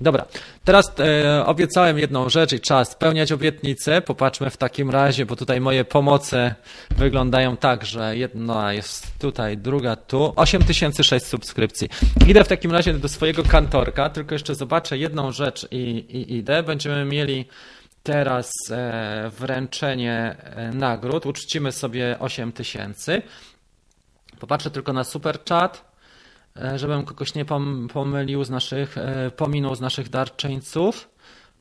[0.00, 0.24] Dobra,
[0.64, 4.02] teraz e, obiecałem jedną rzecz i czas spełniać obietnicę.
[4.02, 6.54] Popatrzmy w takim razie, bo tutaj moje pomoce
[6.96, 10.32] wyglądają tak, że jedna jest tutaj, druga tu.
[10.36, 11.88] 8006 subskrypcji.
[12.26, 16.62] Idę w takim razie do swojego kantorka, tylko jeszcze zobaczę jedną rzecz i, i idę.
[16.62, 17.46] Będziemy mieli
[18.02, 21.26] teraz e, wręczenie e, nagród.
[21.26, 23.22] Uczcimy sobie 8 tysięcy.
[24.42, 25.84] Popatrzę tylko na super chat,
[26.56, 27.44] e, żebym kogoś nie
[27.92, 28.96] pomylił z naszych,
[29.36, 31.08] pominął z naszych darczyńców.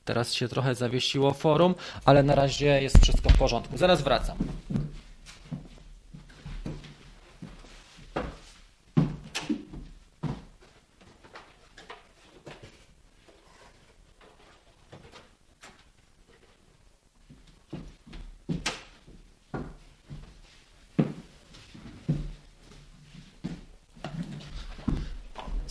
[0.05, 1.75] Teraz się trochę zawiesiło forum,
[2.05, 3.77] ale na razie jest wszystko w porządku.
[3.77, 4.37] Zaraz wracam.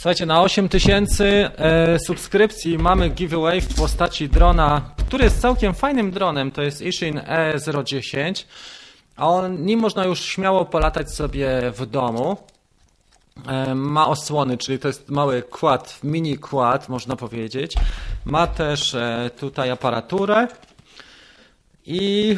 [0.01, 6.51] Słuchajcie, na 8000 e, subskrypcji mamy giveaway w postaci drona, który jest całkiem fajnym dronem.
[6.51, 8.45] To jest Ishin E010,
[9.17, 12.37] a on nim można już śmiało polatać sobie w domu.
[13.47, 17.75] E, ma osłony, czyli to jest mały quad, mini quad, można powiedzieć.
[18.25, 20.49] Ma też e, tutaj aparaturę
[21.87, 22.37] i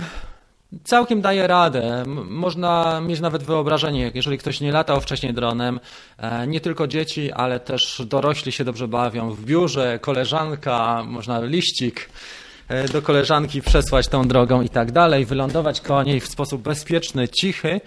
[0.84, 2.04] Całkiem daje radę.
[2.28, 5.80] Można mieć nawet wyobrażenie, jeżeli ktoś nie latał wcześniej dronem,
[6.18, 9.30] e, nie tylko dzieci, ale też dorośli się dobrze bawią.
[9.30, 12.10] W biurze koleżanka, można liścik
[12.68, 17.28] e, do koleżanki przesłać tą drogą i tak dalej, wylądować koło niej w sposób bezpieczny,
[17.28, 17.80] cichy,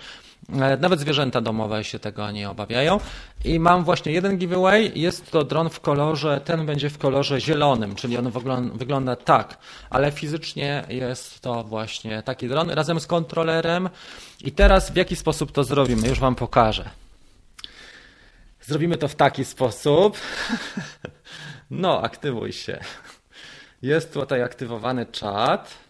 [0.49, 2.99] nawet zwierzęta domowe się tego nie obawiają.
[3.43, 4.91] I mam właśnie jeden giveaway.
[4.95, 8.31] Jest to dron w kolorze, ten będzie w kolorze zielonym, czyli on
[8.73, 9.57] wygląda tak,
[9.89, 13.89] ale fizycznie jest to właśnie taki dron razem z kontrolerem.
[14.41, 16.07] I teraz w jaki sposób to zrobimy?
[16.07, 16.89] Już Wam pokażę.
[18.61, 20.17] Zrobimy to w taki sposób.
[21.72, 22.80] No, aktywuj się.
[23.81, 25.85] Jest tutaj aktywowany czat.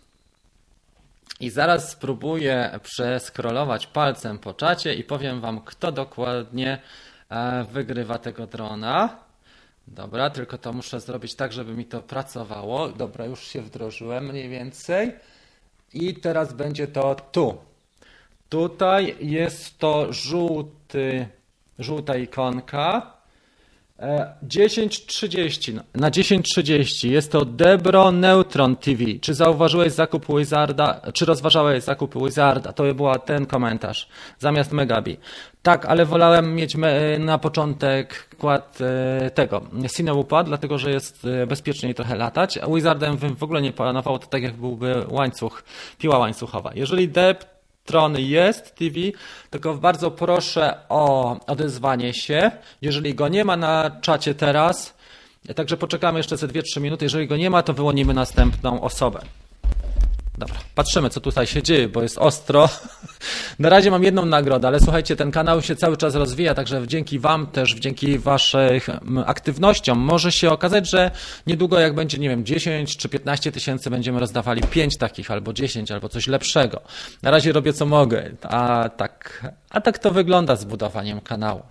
[1.39, 6.81] I zaraz spróbuję przeskrolować palcem po czacie i powiem Wam, kto dokładnie
[7.29, 9.19] e, wygrywa tego drona.
[9.87, 12.89] Dobra, tylko to muszę zrobić tak, żeby mi to pracowało.
[12.89, 15.15] Dobra, już się wdrożyłem mniej więcej.
[15.93, 17.57] I teraz będzie to tu.
[18.49, 21.27] Tutaj jest to żółty,
[21.79, 23.14] żółta ikonka.
[23.99, 29.03] 10.30 na 10.30 jest to Debro Neutron TV.
[29.21, 32.73] Czy zauważyłeś zakup Wizarda, czy rozważałeś zakup Wizarda?
[32.73, 34.07] To był ten komentarz
[34.39, 35.17] zamiast Megabi.
[35.63, 36.75] Tak, ale wolałem mieć
[37.19, 39.61] na początek kład e, tego
[39.95, 42.59] Cinewupa, dlatego że jest e, bezpieczniej trochę latać.
[42.73, 45.63] Wizardem w ogóle nie planował to tak jak byłby łańcuch,
[45.97, 46.71] piła łańcuchowa.
[46.73, 47.54] Jeżeli Deb
[47.85, 48.95] Tron jest TV,
[49.49, 52.51] tylko bardzo proszę o odezwanie się.
[52.81, 54.93] Jeżeli go nie ma na czacie teraz,
[55.55, 57.05] także poczekamy jeszcze ze 2-3 minuty.
[57.05, 59.19] Jeżeli go nie ma, to wyłonimy następną osobę.
[60.37, 62.69] Dobra, patrzymy, co tutaj się dzieje, bo jest ostro.
[63.59, 67.19] Na razie mam jedną nagrodę, ale słuchajcie, ten kanał się cały czas rozwija, także dzięki
[67.19, 68.87] Wam też, dzięki Waszych
[69.25, 71.11] aktywnościom może się okazać, że
[71.47, 75.91] niedługo jak będzie, nie wiem, 10 czy 15 tysięcy będziemy rozdawali 5 takich, albo 10,
[75.91, 76.81] albo coś lepszego.
[77.23, 79.45] Na razie robię co mogę, a tak,
[79.75, 81.61] a tak to wygląda z budowaniem kanału.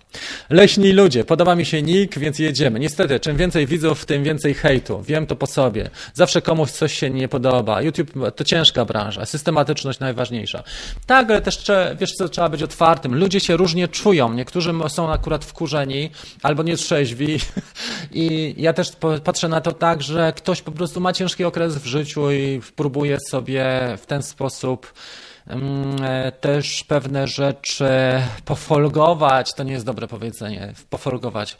[0.49, 2.79] Leśni ludzie, podoba mi się nick, więc jedziemy.
[2.79, 5.01] Niestety, czym więcej widzów, tym więcej hejtu.
[5.01, 5.89] Wiem to po sobie.
[6.13, 7.81] Zawsze komuś coś się nie podoba.
[7.81, 10.63] YouTube to ciężka branża, systematyczność najważniejsza.
[11.05, 11.63] Tak, ale też
[11.99, 13.15] wiesz co, trzeba być otwartym.
[13.15, 14.33] Ludzie się różnie czują.
[14.33, 16.09] Niektórzy są akurat wkurzeni
[16.43, 17.39] albo nie trzeźwi
[18.11, 18.91] i ja też
[19.23, 23.17] patrzę na to tak, że ktoś po prostu ma ciężki okres w życiu i próbuje
[23.19, 23.65] sobie
[23.97, 24.93] w ten sposób
[26.41, 27.85] też pewne rzeczy
[28.45, 31.57] pofolgować, to nie jest dobre powiedzenie, pofolgować,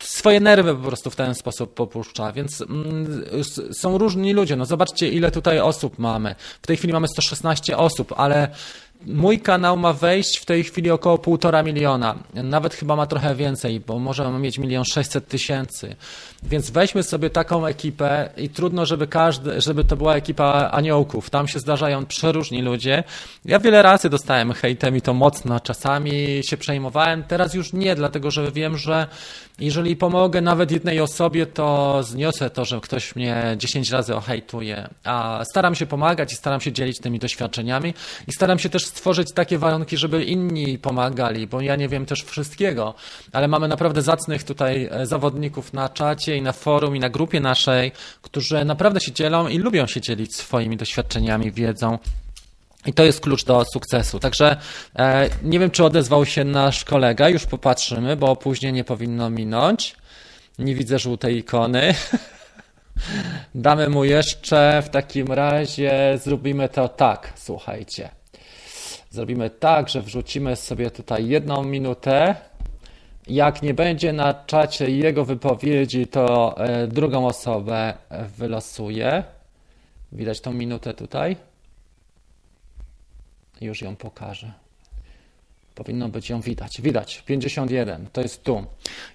[0.00, 3.24] swoje nerwy po prostu w ten sposób popuszcza, więc mm,
[3.72, 4.56] są różni ludzie.
[4.56, 6.34] No zobaczcie, ile tutaj osób mamy.
[6.62, 8.48] W tej chwili mamy 116 osób, ale
[9.06, 12.14] Mój kanał ma wejść w tej chwili około półtora miliona.
[12.34, 15.96] Nawet chyba ma trochę więcej, bo możemy mieć milion sześćset tysięcy.
[16.42, 21.30] Więc weźmy sobie taką ekipę i trudno, żeby każdy, żeby to była ekipa aniołków.
[21.30, 23.04] Tam się zdarzają przeróżni ludzie.
[23.44, 25.60] Ja wiele razy dostałem hejtem i to mocno.
[25.60, 29.06] Czasami się przejmowałem, teraz już nie, dlatego że wiem, że
[29.58, 34.88] jeżeli pomogę nawet jednej osobie, to zniosę to, że ktoś mnie 10 razy ohejtuje.
[35.04, 37.94] A staram się pomagać i staram się dzielić tymi doświadczeniami
[38.28, 42.22] i staram się też stworzyć takie warunki, żeby inni pomagali, bo ja nie wiem też
[42.22, 42.94] wszystkiego,
[43.32, 47.40] ale mamy naprawdę zacnych tutaj e, zawodników na czacie i na forum i na grupie
[47.40, 47.92] naszej,
[48.22, 51.98] którzy naprawdę się dzielą i lubią się dzielić swoimi doświadczeniami, wiedzą.
[52.86, 54.18] I to jest klucz do sukcesu.
[54.18, 54.56] Także
[54.96, 59.96] e, nie wiem, czy odezwał się nasz kolega, już popatrzymy, bo później nie powinno minąć.
[60.58, 61.94] Nie widzę żółtej ikony.
[63.54, 68.21] Damy mu jeszcze, w takim razie zrobimy to tak, słuchajcie.
[69.12, 72.34] Zrobimy tak, że wrzucimy sobie tutaj jedną minutę.
[73.28, 77.94] Jak nie będzie na czacie jego wypowiedzi, to e, drugą osobę
[78.38, 79.24] wylosuję.
[80.12, 81.36] Widać tą minutę tutaj?
[83.60, 84.52] Już ją pokażę.
[85.74, 86.80] Powinno być ją widać.
[86.80, 88.64] Widać, 51, to jest tu.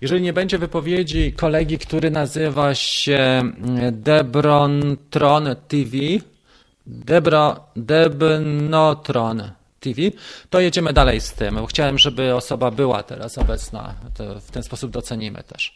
[0.02, 5.98] Jeżeli nie będzie wypowiedzi kolegi, który nazywa się mm, Debrontron TV,
[6.88, 10.02] Debro, Debnotron TV,
[10.50, 11.68] to jedziemy dalej z tym.
[11.68, 13.96] Chciałem, żeby osoba była teraz obecna.
[14.14, 15.76] To w ten sposób docenimy też.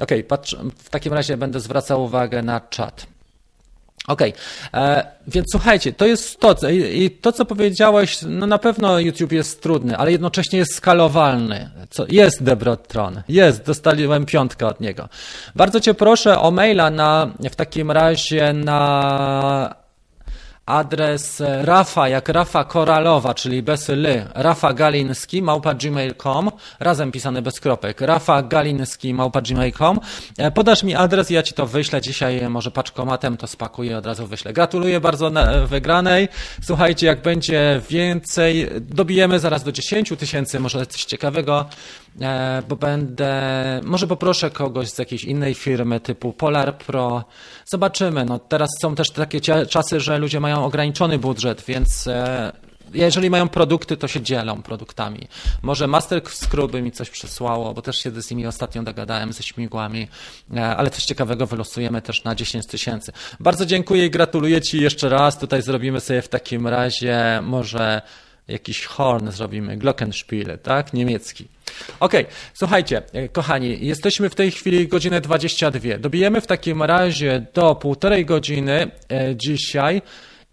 [0.00, 3.06] Ok, patrz, w takim razie będę zwracał uwagę na czat.
[4.06, 4.32] Okay.
[4.74, 9.62] E, więc słuchajcie, to jest to, i to co powiedziałeś, no na pewno YouTube jest
[9.62, 11.70] trudny, ale jednocześnie jest skalowalny.
[11.90, 15.08] Co, jest Debrotron, jest, dostaliłem piątkę od niego.
[15.54, 19.85] Bardzo Cię proszę o maila na, w takim razie na
[20.66, 27.60] adres Rafa, jak Rafa Koralowa, czyli bez ly, Rafa Galinski, małpa gmail.com, razem pisane bez
[27.60, 30.00] kropek, Rafa Galinski, małpa gmail.com.
[30.38, 34.26] E, podasz mi adres ja Ci to wyślę dzisiaj, może paczkomatem to spakuję, od razu
[34.26, 34.52] wyślę.
[34.52, 35.30] Gratuluję bardzo
[35.66, 36.28] wygranej.
[36.62, 41.66] Słuchajcie, jak będzie więcej, dobijemy zaraz do 10 tysięcy, może coś ciekawego,
[42.20, 43.42] e, bo będę,
[43.84, 47.24] może poproszę kogoś z jakiejś innej firmy typu Polar Pro.
[47.66, 48.24] Zobaczymy.
[48.24, 52.52] No, teraz są też takie czasy, że ludzie mają mają ograniczony budżet, więc e,
[52.94, 55.28] jeżeli mają produkty, to się dzielą produktami.
[55.62, 60.08] Może Master Scruby mi coś przysłało, bo też się z nimi ostatnio dogadałem ze śmigłami,
[60.56, 63.12] e, ale coś ciekawego wylosujemy też na 10 tysięcy.
[63.40, 65.38] Bardzo dziękuję i gratuluję Ci jeszcze raz.
[65.38, 68.02] Tutaj zrobimy sobie w takim razie może
[68.48, 70.92] jakiś horn zrobimy, Glockenspiel, tak?
[70.92, 71.48] Niemiecki.
[72.00, 72.34] Okej, okay.
[72.54, 75.98] słuchajcie, e, kochani, jesteśmy w tej chwili godzinę 22.
[75.98, 78.90] Dobijemy w takim razie do półtorej godziny
[79.34, 80.02] dzisiaj.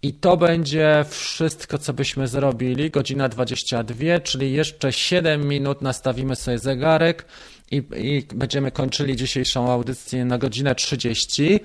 [0.04, 2.90] I to będzie wszystko, co byśmy zrobili.
[2.90, 7.26] Godzina 22, czyli jeszcze 7 minut nastawimy sobie zegarek
[7.70, 11.60] i, i będziemy kończyli dzisiejszą audycję na godzinę 30.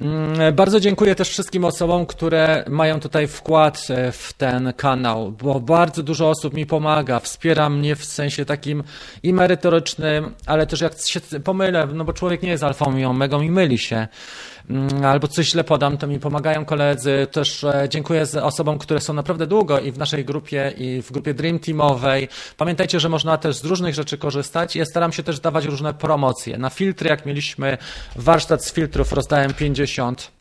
[0.00, 5.60] Mm, bardzo dziękuję też wszystkim osobom, które mają tutaj wkład e, w ten kanał, bo
[5.60, 8.82] bardzo dużo osób mi pomaga, wspiera mnie w sensie takim
[9.22, 13.40] i merytorycznym, ale też jak się pomylę, no bo człowiek nie jest alfą i omegą
[13.40, 14.08] i myli się.
[14.70, 17.26] Mm, albo coś źle podam, to mi pomagają koledzy.
[17.32, 21.34] Też e, dziękuję osobom, które są naprawdę długo i w naszej grupie, i w grupie
[21.34, 22.28] Dream Teamowej.
[22.56, 24.76] Pamiętajcie, że można też z różnych rzeczy korzystać.
[24.76, 26.58] Ja staram się też dawać różne promocje.
[26.58, 27.78] Na filtry, jak mieliśmy
[28.16, 30.39] warsztat z filtrów, rozdałem 50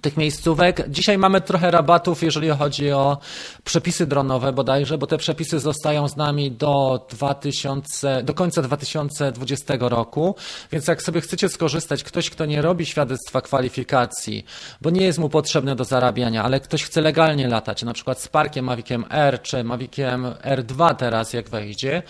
[0.00, 0.88] tych miejscówek.
[0.88, 3.18] Dzisiaj mamy trochę rabatów, jeżeli chodzi o
[3.64, 10.34] przepisy dronowe bodajże, bo te przepisy zostają z nami do 2000, do końca 2020 roku,
[10.72, 14.44] więc jak sobie chcecie skorzystać, ktoś, kto nie robi świadectwa kwalifikacji,
[14.80, 18.28] bo nie jest mu potrzebne do zarabiania, ale ktoś chce legalnie latać, na przykład z
[18.28, 22.02] Parkiem Maviciem R czy Maviciem R2 teraz, jak wejdzie,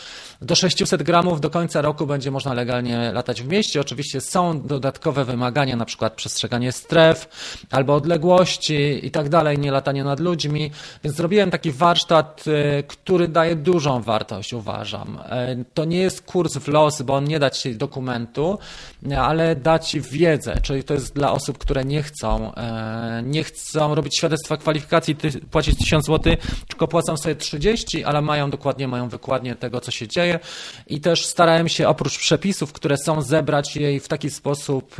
[0.42, 3.80] do 600 gramów do końca roku będzie można legalnie latać w mieście.
[3.80, 7.28] Oczywiście są dodatkowe wymagania, na przykład przestrzeganie stref,
[7.70, 10.70] albo odległości i tak dalej, nie latanie nad ludźmi.
[11.04, 15.18] Więc zrobiłem taki warsztat, y, który daje dużą wartość, uważam.
[15.60, 18.58] Y, to nie jest kurs w los, bo on nie da ci dokumentu,
[19.18, 23.94] ale da ci wiedzę, czyli to jest dla osób, które nie chcą, y, nie chcą
[23.94, 25.16] robić świadectwa kwalifikacji,
[25.50, 26.36] płacić 1000 zł,
[26.68, 30.29] tylko płacą sobie 30, ale mają dokładnie, mają wykładnię tego, co się dzieje
[30.86, 34.96] i też starałem się oprócz przepisów, które są, zebrać je i w taki sposób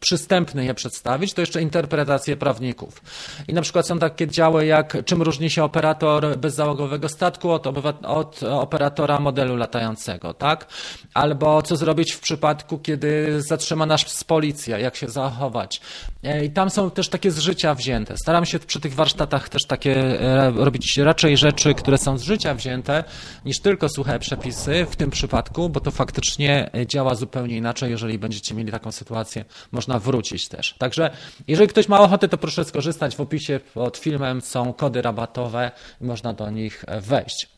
[0.00, 3.02] przystępny je przedstawić, to jeszcze interpretacje prawników.
[3.48, 7.66] I na przykład są takie działy jak czym różni się operator bezzałogowego statku od,
[8.02, 10.66] od operatora modelu latającego, tak?
[11.14, 15.80] Albo co zrobić w przypadku, kiedy zatrzyma nas policja, jak się zachować.
[16.22, 18.14] E, I tam są też takie z życia wzięte.
[18.16, 22.54] Staram się przy tych warsztatach też takie e, robić raczej rzeczy, które są z życia
[22.54, 23.04] wzięte,
[23.44, 24.41] niż tylko suche przepisy
[24.90, 29.98] w tym przypadku, bo to faktycznie działa zupełnie inaczej, jeżeli będziecie mieli taką sytuację, można
[29.98, 30.74] wrócić też.
[30.78, 31.10] Także
[31.48, 33.16] jeżeli ktoś ma ochotę, to proszę skorzystać.
[33.16, 35.70] W opisie pod filmem są kody rabatowe
[36.00, 37.48] można do nich wejść.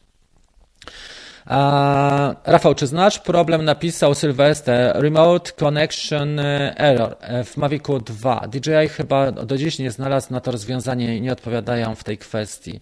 [2.45, 3.65] Rafał, czy znasz problem?
[3.65, 4.97] Napisał Sylwester.
[5.03, 6.39] Remote Connection
[6.77, 8.49] Error w Mavicu 2.
[8.49, 12.81] DJI chyba do dziś nie znalazł na to rozwiązanie i nie odpowiadają w tej kwestii.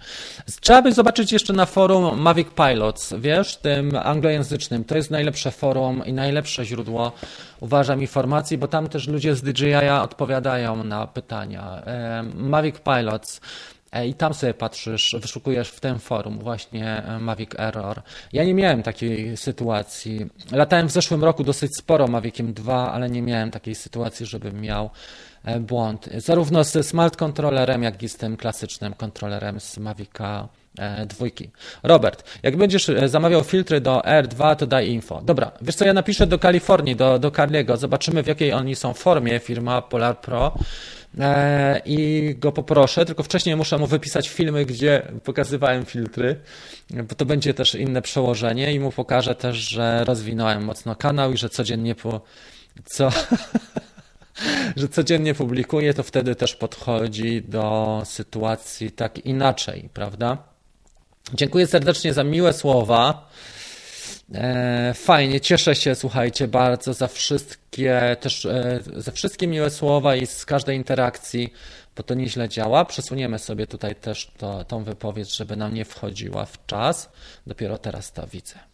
[0.61, 4.85] Trzeba by zobaczyć jeszcze na forum Mavic Pilots, wiesz, tym anglojęzycznym.
[4.85, 7.13] To jest najlepsze forum i najlepsze źródło,
[7.61, 11.83] uważam, informacji, bo tam też ludzie z DJI odpowiadają na pytania.
[12.35, 13.41] Mavic Pilots.
[13.93, 18.03] E, i tam sobie patrzysz, wyszukujesz w tym forum właśnie e, Mavic Error.
[18.33, 20.27] Ja nie miałem takiej sytuacji.
[20.53, 24.91] Latałem w zeszłym roku dosyć sporo Maviciem 2, ale nie miałem takiej sytuacji, żebym miał
[25.45, 26.09] e, błąd.
[26.17, 30.49] Zarówno z smart kontrolerem, jak i z tym klasycznym kontrolerem z Mavica
[31.07, 31.51] dwójki.
[31.83, 35.23] Robert, jak będziesz zamawiał filtry do R2, to daj info.
[35.25, 38.95] Dobra, wiesz co, ja napiszę do Kalifornii, do, do Carliego, zobaczymy w jakiej oni są
[38.95, 40.53] formie, firma Polar Pro
[41.19, 46.41] E, i go poproszę, tylko wcześniej muszę mu wypisać filmy, gdzie pokazywałem filtry,
[46.91, 51.37] bo to będzie też inne przełożenie i mu pokażę też, że rozwinąłem mocno kanał i
[51.37, 52.21] że codziennie po
[52.85, 53.11] co
[54.77, 60.52] że codziennie publikuję, to wtedy też podchodzi do sytuacji tak inaczej, prawda?
[61.35, 63.31] Dziękuję serdecznie za miłe słowa.
[64.35, 70.27] E, fajnie, cieszę się, słuchajcie, bardzo za wszystkie, też e, za wszystkie miłe słowa i
[70.27, 71.53] z każdej interakcji,
[71.97, 72.85] bo to nieźle działa.
[72.85, 77.09] Przesuniemy sobie tutaj też to, tą wypowiedź, żeby nam nie wchodziła w czas.
[77.47, 78.72] Dopiero teraz to widzę.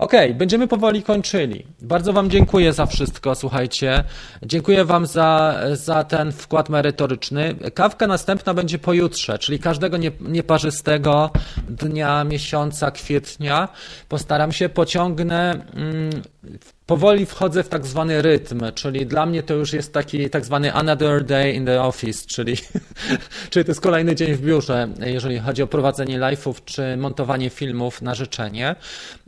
[0.00, 1.66] Ok, będziemy powoli kończyli.
[1.82, 4.04] Bardzo Wam dziękuję za wszystko, słuchajcie.
[4.42, 7.54] Dziękuję Wam za, za ten wkład merytoryczny.
[7.74, 11.30] Kawka następna będzie pojutrze, czyli każdego nie, nieparzystego
[11.68, 13.68] dnia, miesiąca, kwietnia.
[14.08, 15.64] Postaram się, pociągnę.
[15.74, 16.22] Mm,
[16.90, 20.72] powoli wchodzę w tak zwany rytm, czyli dla mnie to już jest taki tak zwany
[20.72, 22.56] another day in the office, czyli,
[23.50, 28.02] czyli to jest kolejny dzień w biurze, jeżeli chodzi o prowadzenie live'ów czy montowanie filmów
[28.02, 28.76] na życzenie.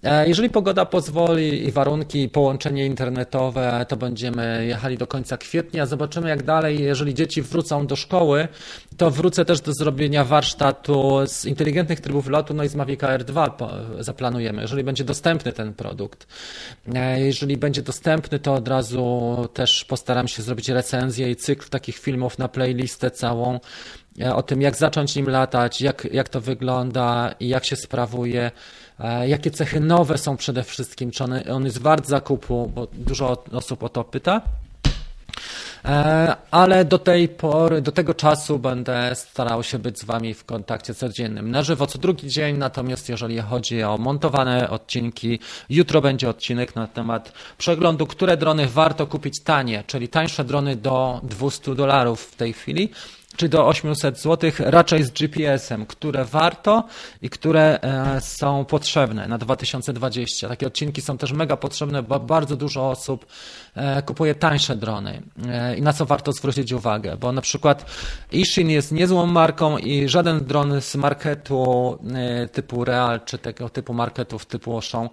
[0.02, 5.86] E, jeżeli pogoda pozwoli i warunki, połączenie internetowe, to będziemy jechali do końca kwietnia.
[5.86, 6.82] Zobaczymy jak dalej.
[6.82, 8.48] Jeżeli dzieci wrócą do szkoły,
[8.96, 13.24] to wrócę też do zrobienia warsztatu z inteligentnych trybów lotu, no i z Mavic Air
[13.24, 13.56] 2
[13.98, 16.26] zaplanujemy, jeżeli będzie dostępny ten produkt.
[16.94, 21.98] E, jeżeli będzie dostępny, to od razu też postaram się zrobić recenzję i cykl takich
[21.98, 23.60] filmów na playlistę całą
[24.20, 28.50] e, o tym, jak zacząć nim latać, jak, jak to wygląda i jak się sprawuje,
[29.26, 33.82] jakie cechy nowe są przede wszystkim, czy on, on jest wart zakupu, bo dużo osób
[33.82, 34.40] o to pyta.
[35.84, 40.44] E, ale do tej pory, do tego czasu będę starał się być z Wami w
[40.44, 41.50] kontakcie codziennym.
[41.50, 45.38] Na żywo co drugi dzień, natomiast jeżeli chodzi o montowane odcinki,
[45.70, 51.20] jutro będzie odcinek na temat przeglądu, które drony warto kupić tanie, czyli tańsze drony do
[51.22, 52.90] 200 dolarów w tej chwili
[53.36, 56.84] czy do 800 zł, raczej z GPS-em, które warto
[57.22, 60.48] i które e, są potrzebne na 2020.
[60.48, 63.26] Takie odcinki są też mega potrzebne, bo bardzo dużo osób
[63.74, 67.90] e, kupuje tańsze drony e, i na co warto zwrócić uwagę, bo na przykład
[68.32, 71.98] Ishin jest niezłą marką i żaden dron z marketu
[72.52, 75.08] typu Real czy tego typu marketów typu Oshon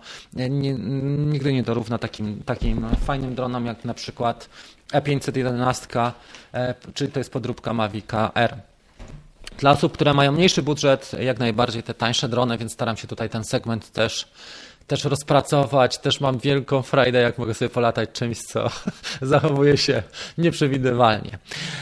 [1.20, 4.50] nigdy nie dorówna takim, takim fajnym dronom jak na przykład
[4.94, 6.12] E511,
[6.54, 8.56] e, czyli to jest podróbka Mavica R.
[9.58, 13.30] Dla osób, które mają mniejszy budżet, jak najbardziej te tańsze drony, więc staram się tutaj
[13.30, 14.28] ten segment też
[14.90, 18.70] też rozpracować, też mam wielką frajdę, jak mogę sobie polatać czymś, co
[19.22, 20.04] zachowuje się
[20.38, 21.38] nieprzewidywalnie.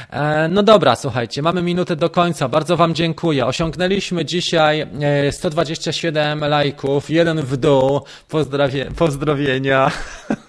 [0.10, 2.48] E, no dobra, słuchajcie, mamy minutę do końca.
[2.48, 3.46] Bardzo Wam dziękuję.
[3.46, 4.88] Osiągnęliśmy dzisiaj
[5.32, 8.02] 127 e, lajków, jeden w dół.
[8.30, 9.92] Pozdrowie, pozdrowienia.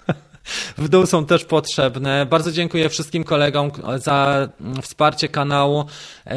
[0.77, 2.25] w dół są też potrzebne.
[2.25, 4.49] Bardzo dziękuję wszystkim kolegom za
[4.81, 5.85] wsparcie kanału,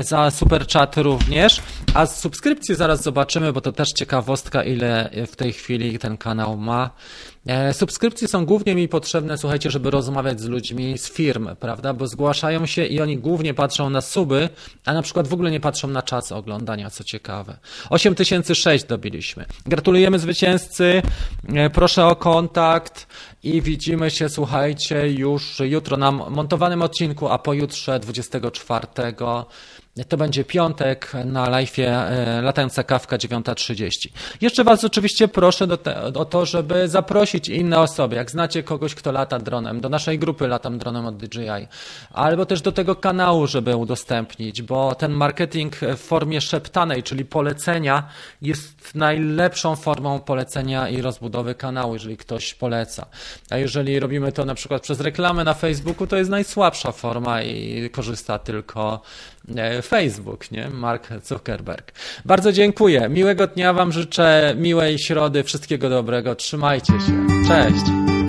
[0.00, 1.60] za super chat również.
[1.94, 6.56] A z subskrypcji zaraz zobaczymy, bo to też ciekawostka, ile w tej chwili ten kanał
[6.56, 6.90] ma.
[7.46, 11.94] E, subskrypcje są głównie mi potrzebne, słuchajcie, żeby rozmawiać z ludźmi z firm, prawda?
[11.94, 14.48] Bo zgłaszają się i oni głównie patrzą na suby,
[14.84, 17.56] a na przykład w ogóle nie patrzą na czas oglądania, co ciekawe.
[17.90, 19.46] 8006 dobiliśmy.
[19.66, 21.02] Gratulujemy zwycięzcy,
[21.54, 23.06] e, proszę o kontakt
[23.42, 28.86] i widzimy się, słuchajcie, już jutro na montowanym odcinku, a pojutrze 24
[30.08, 34.08] to będzie piątek na live e, latająca kawka 9.30.
[34.40, 38.16] Jeszcze Was oczywiście proszę te, o to, żeby zaprosić inne osoby.
[38.16, 41.68] Jak znacie kogoś, kto lata dronem, do naszej grupy Latam Dronem od DJI,
[42.12, 48.08] albo też do tego kanału, żeby udostępnić, bo ten marketing w formie szeptanej, czyli polecenia,
[48.42, 53.06] jest najlepszą formą polecenia i rozbudowy kanału, jeżeli ktoś poleca.
[53.50, 57.90] A jeżeli robimy to na przykład przez reklamę na Facebooku, to jest najsłabsza forma i
[57.90, 59.02] korzysta tylko
[59.82, 60.68] Facebook, nie?
[60.70, 61.92] Mark Zuckerberg.
[62.24, 63.08] Bardzo dziękuję.
[63.08, 66.34] Miłego dnia Wam życzę, miłej środy, wszystkiego dobrego.
[66.34, 67.26] Trzymajcie się.
[67.48, 68.21] Cześć.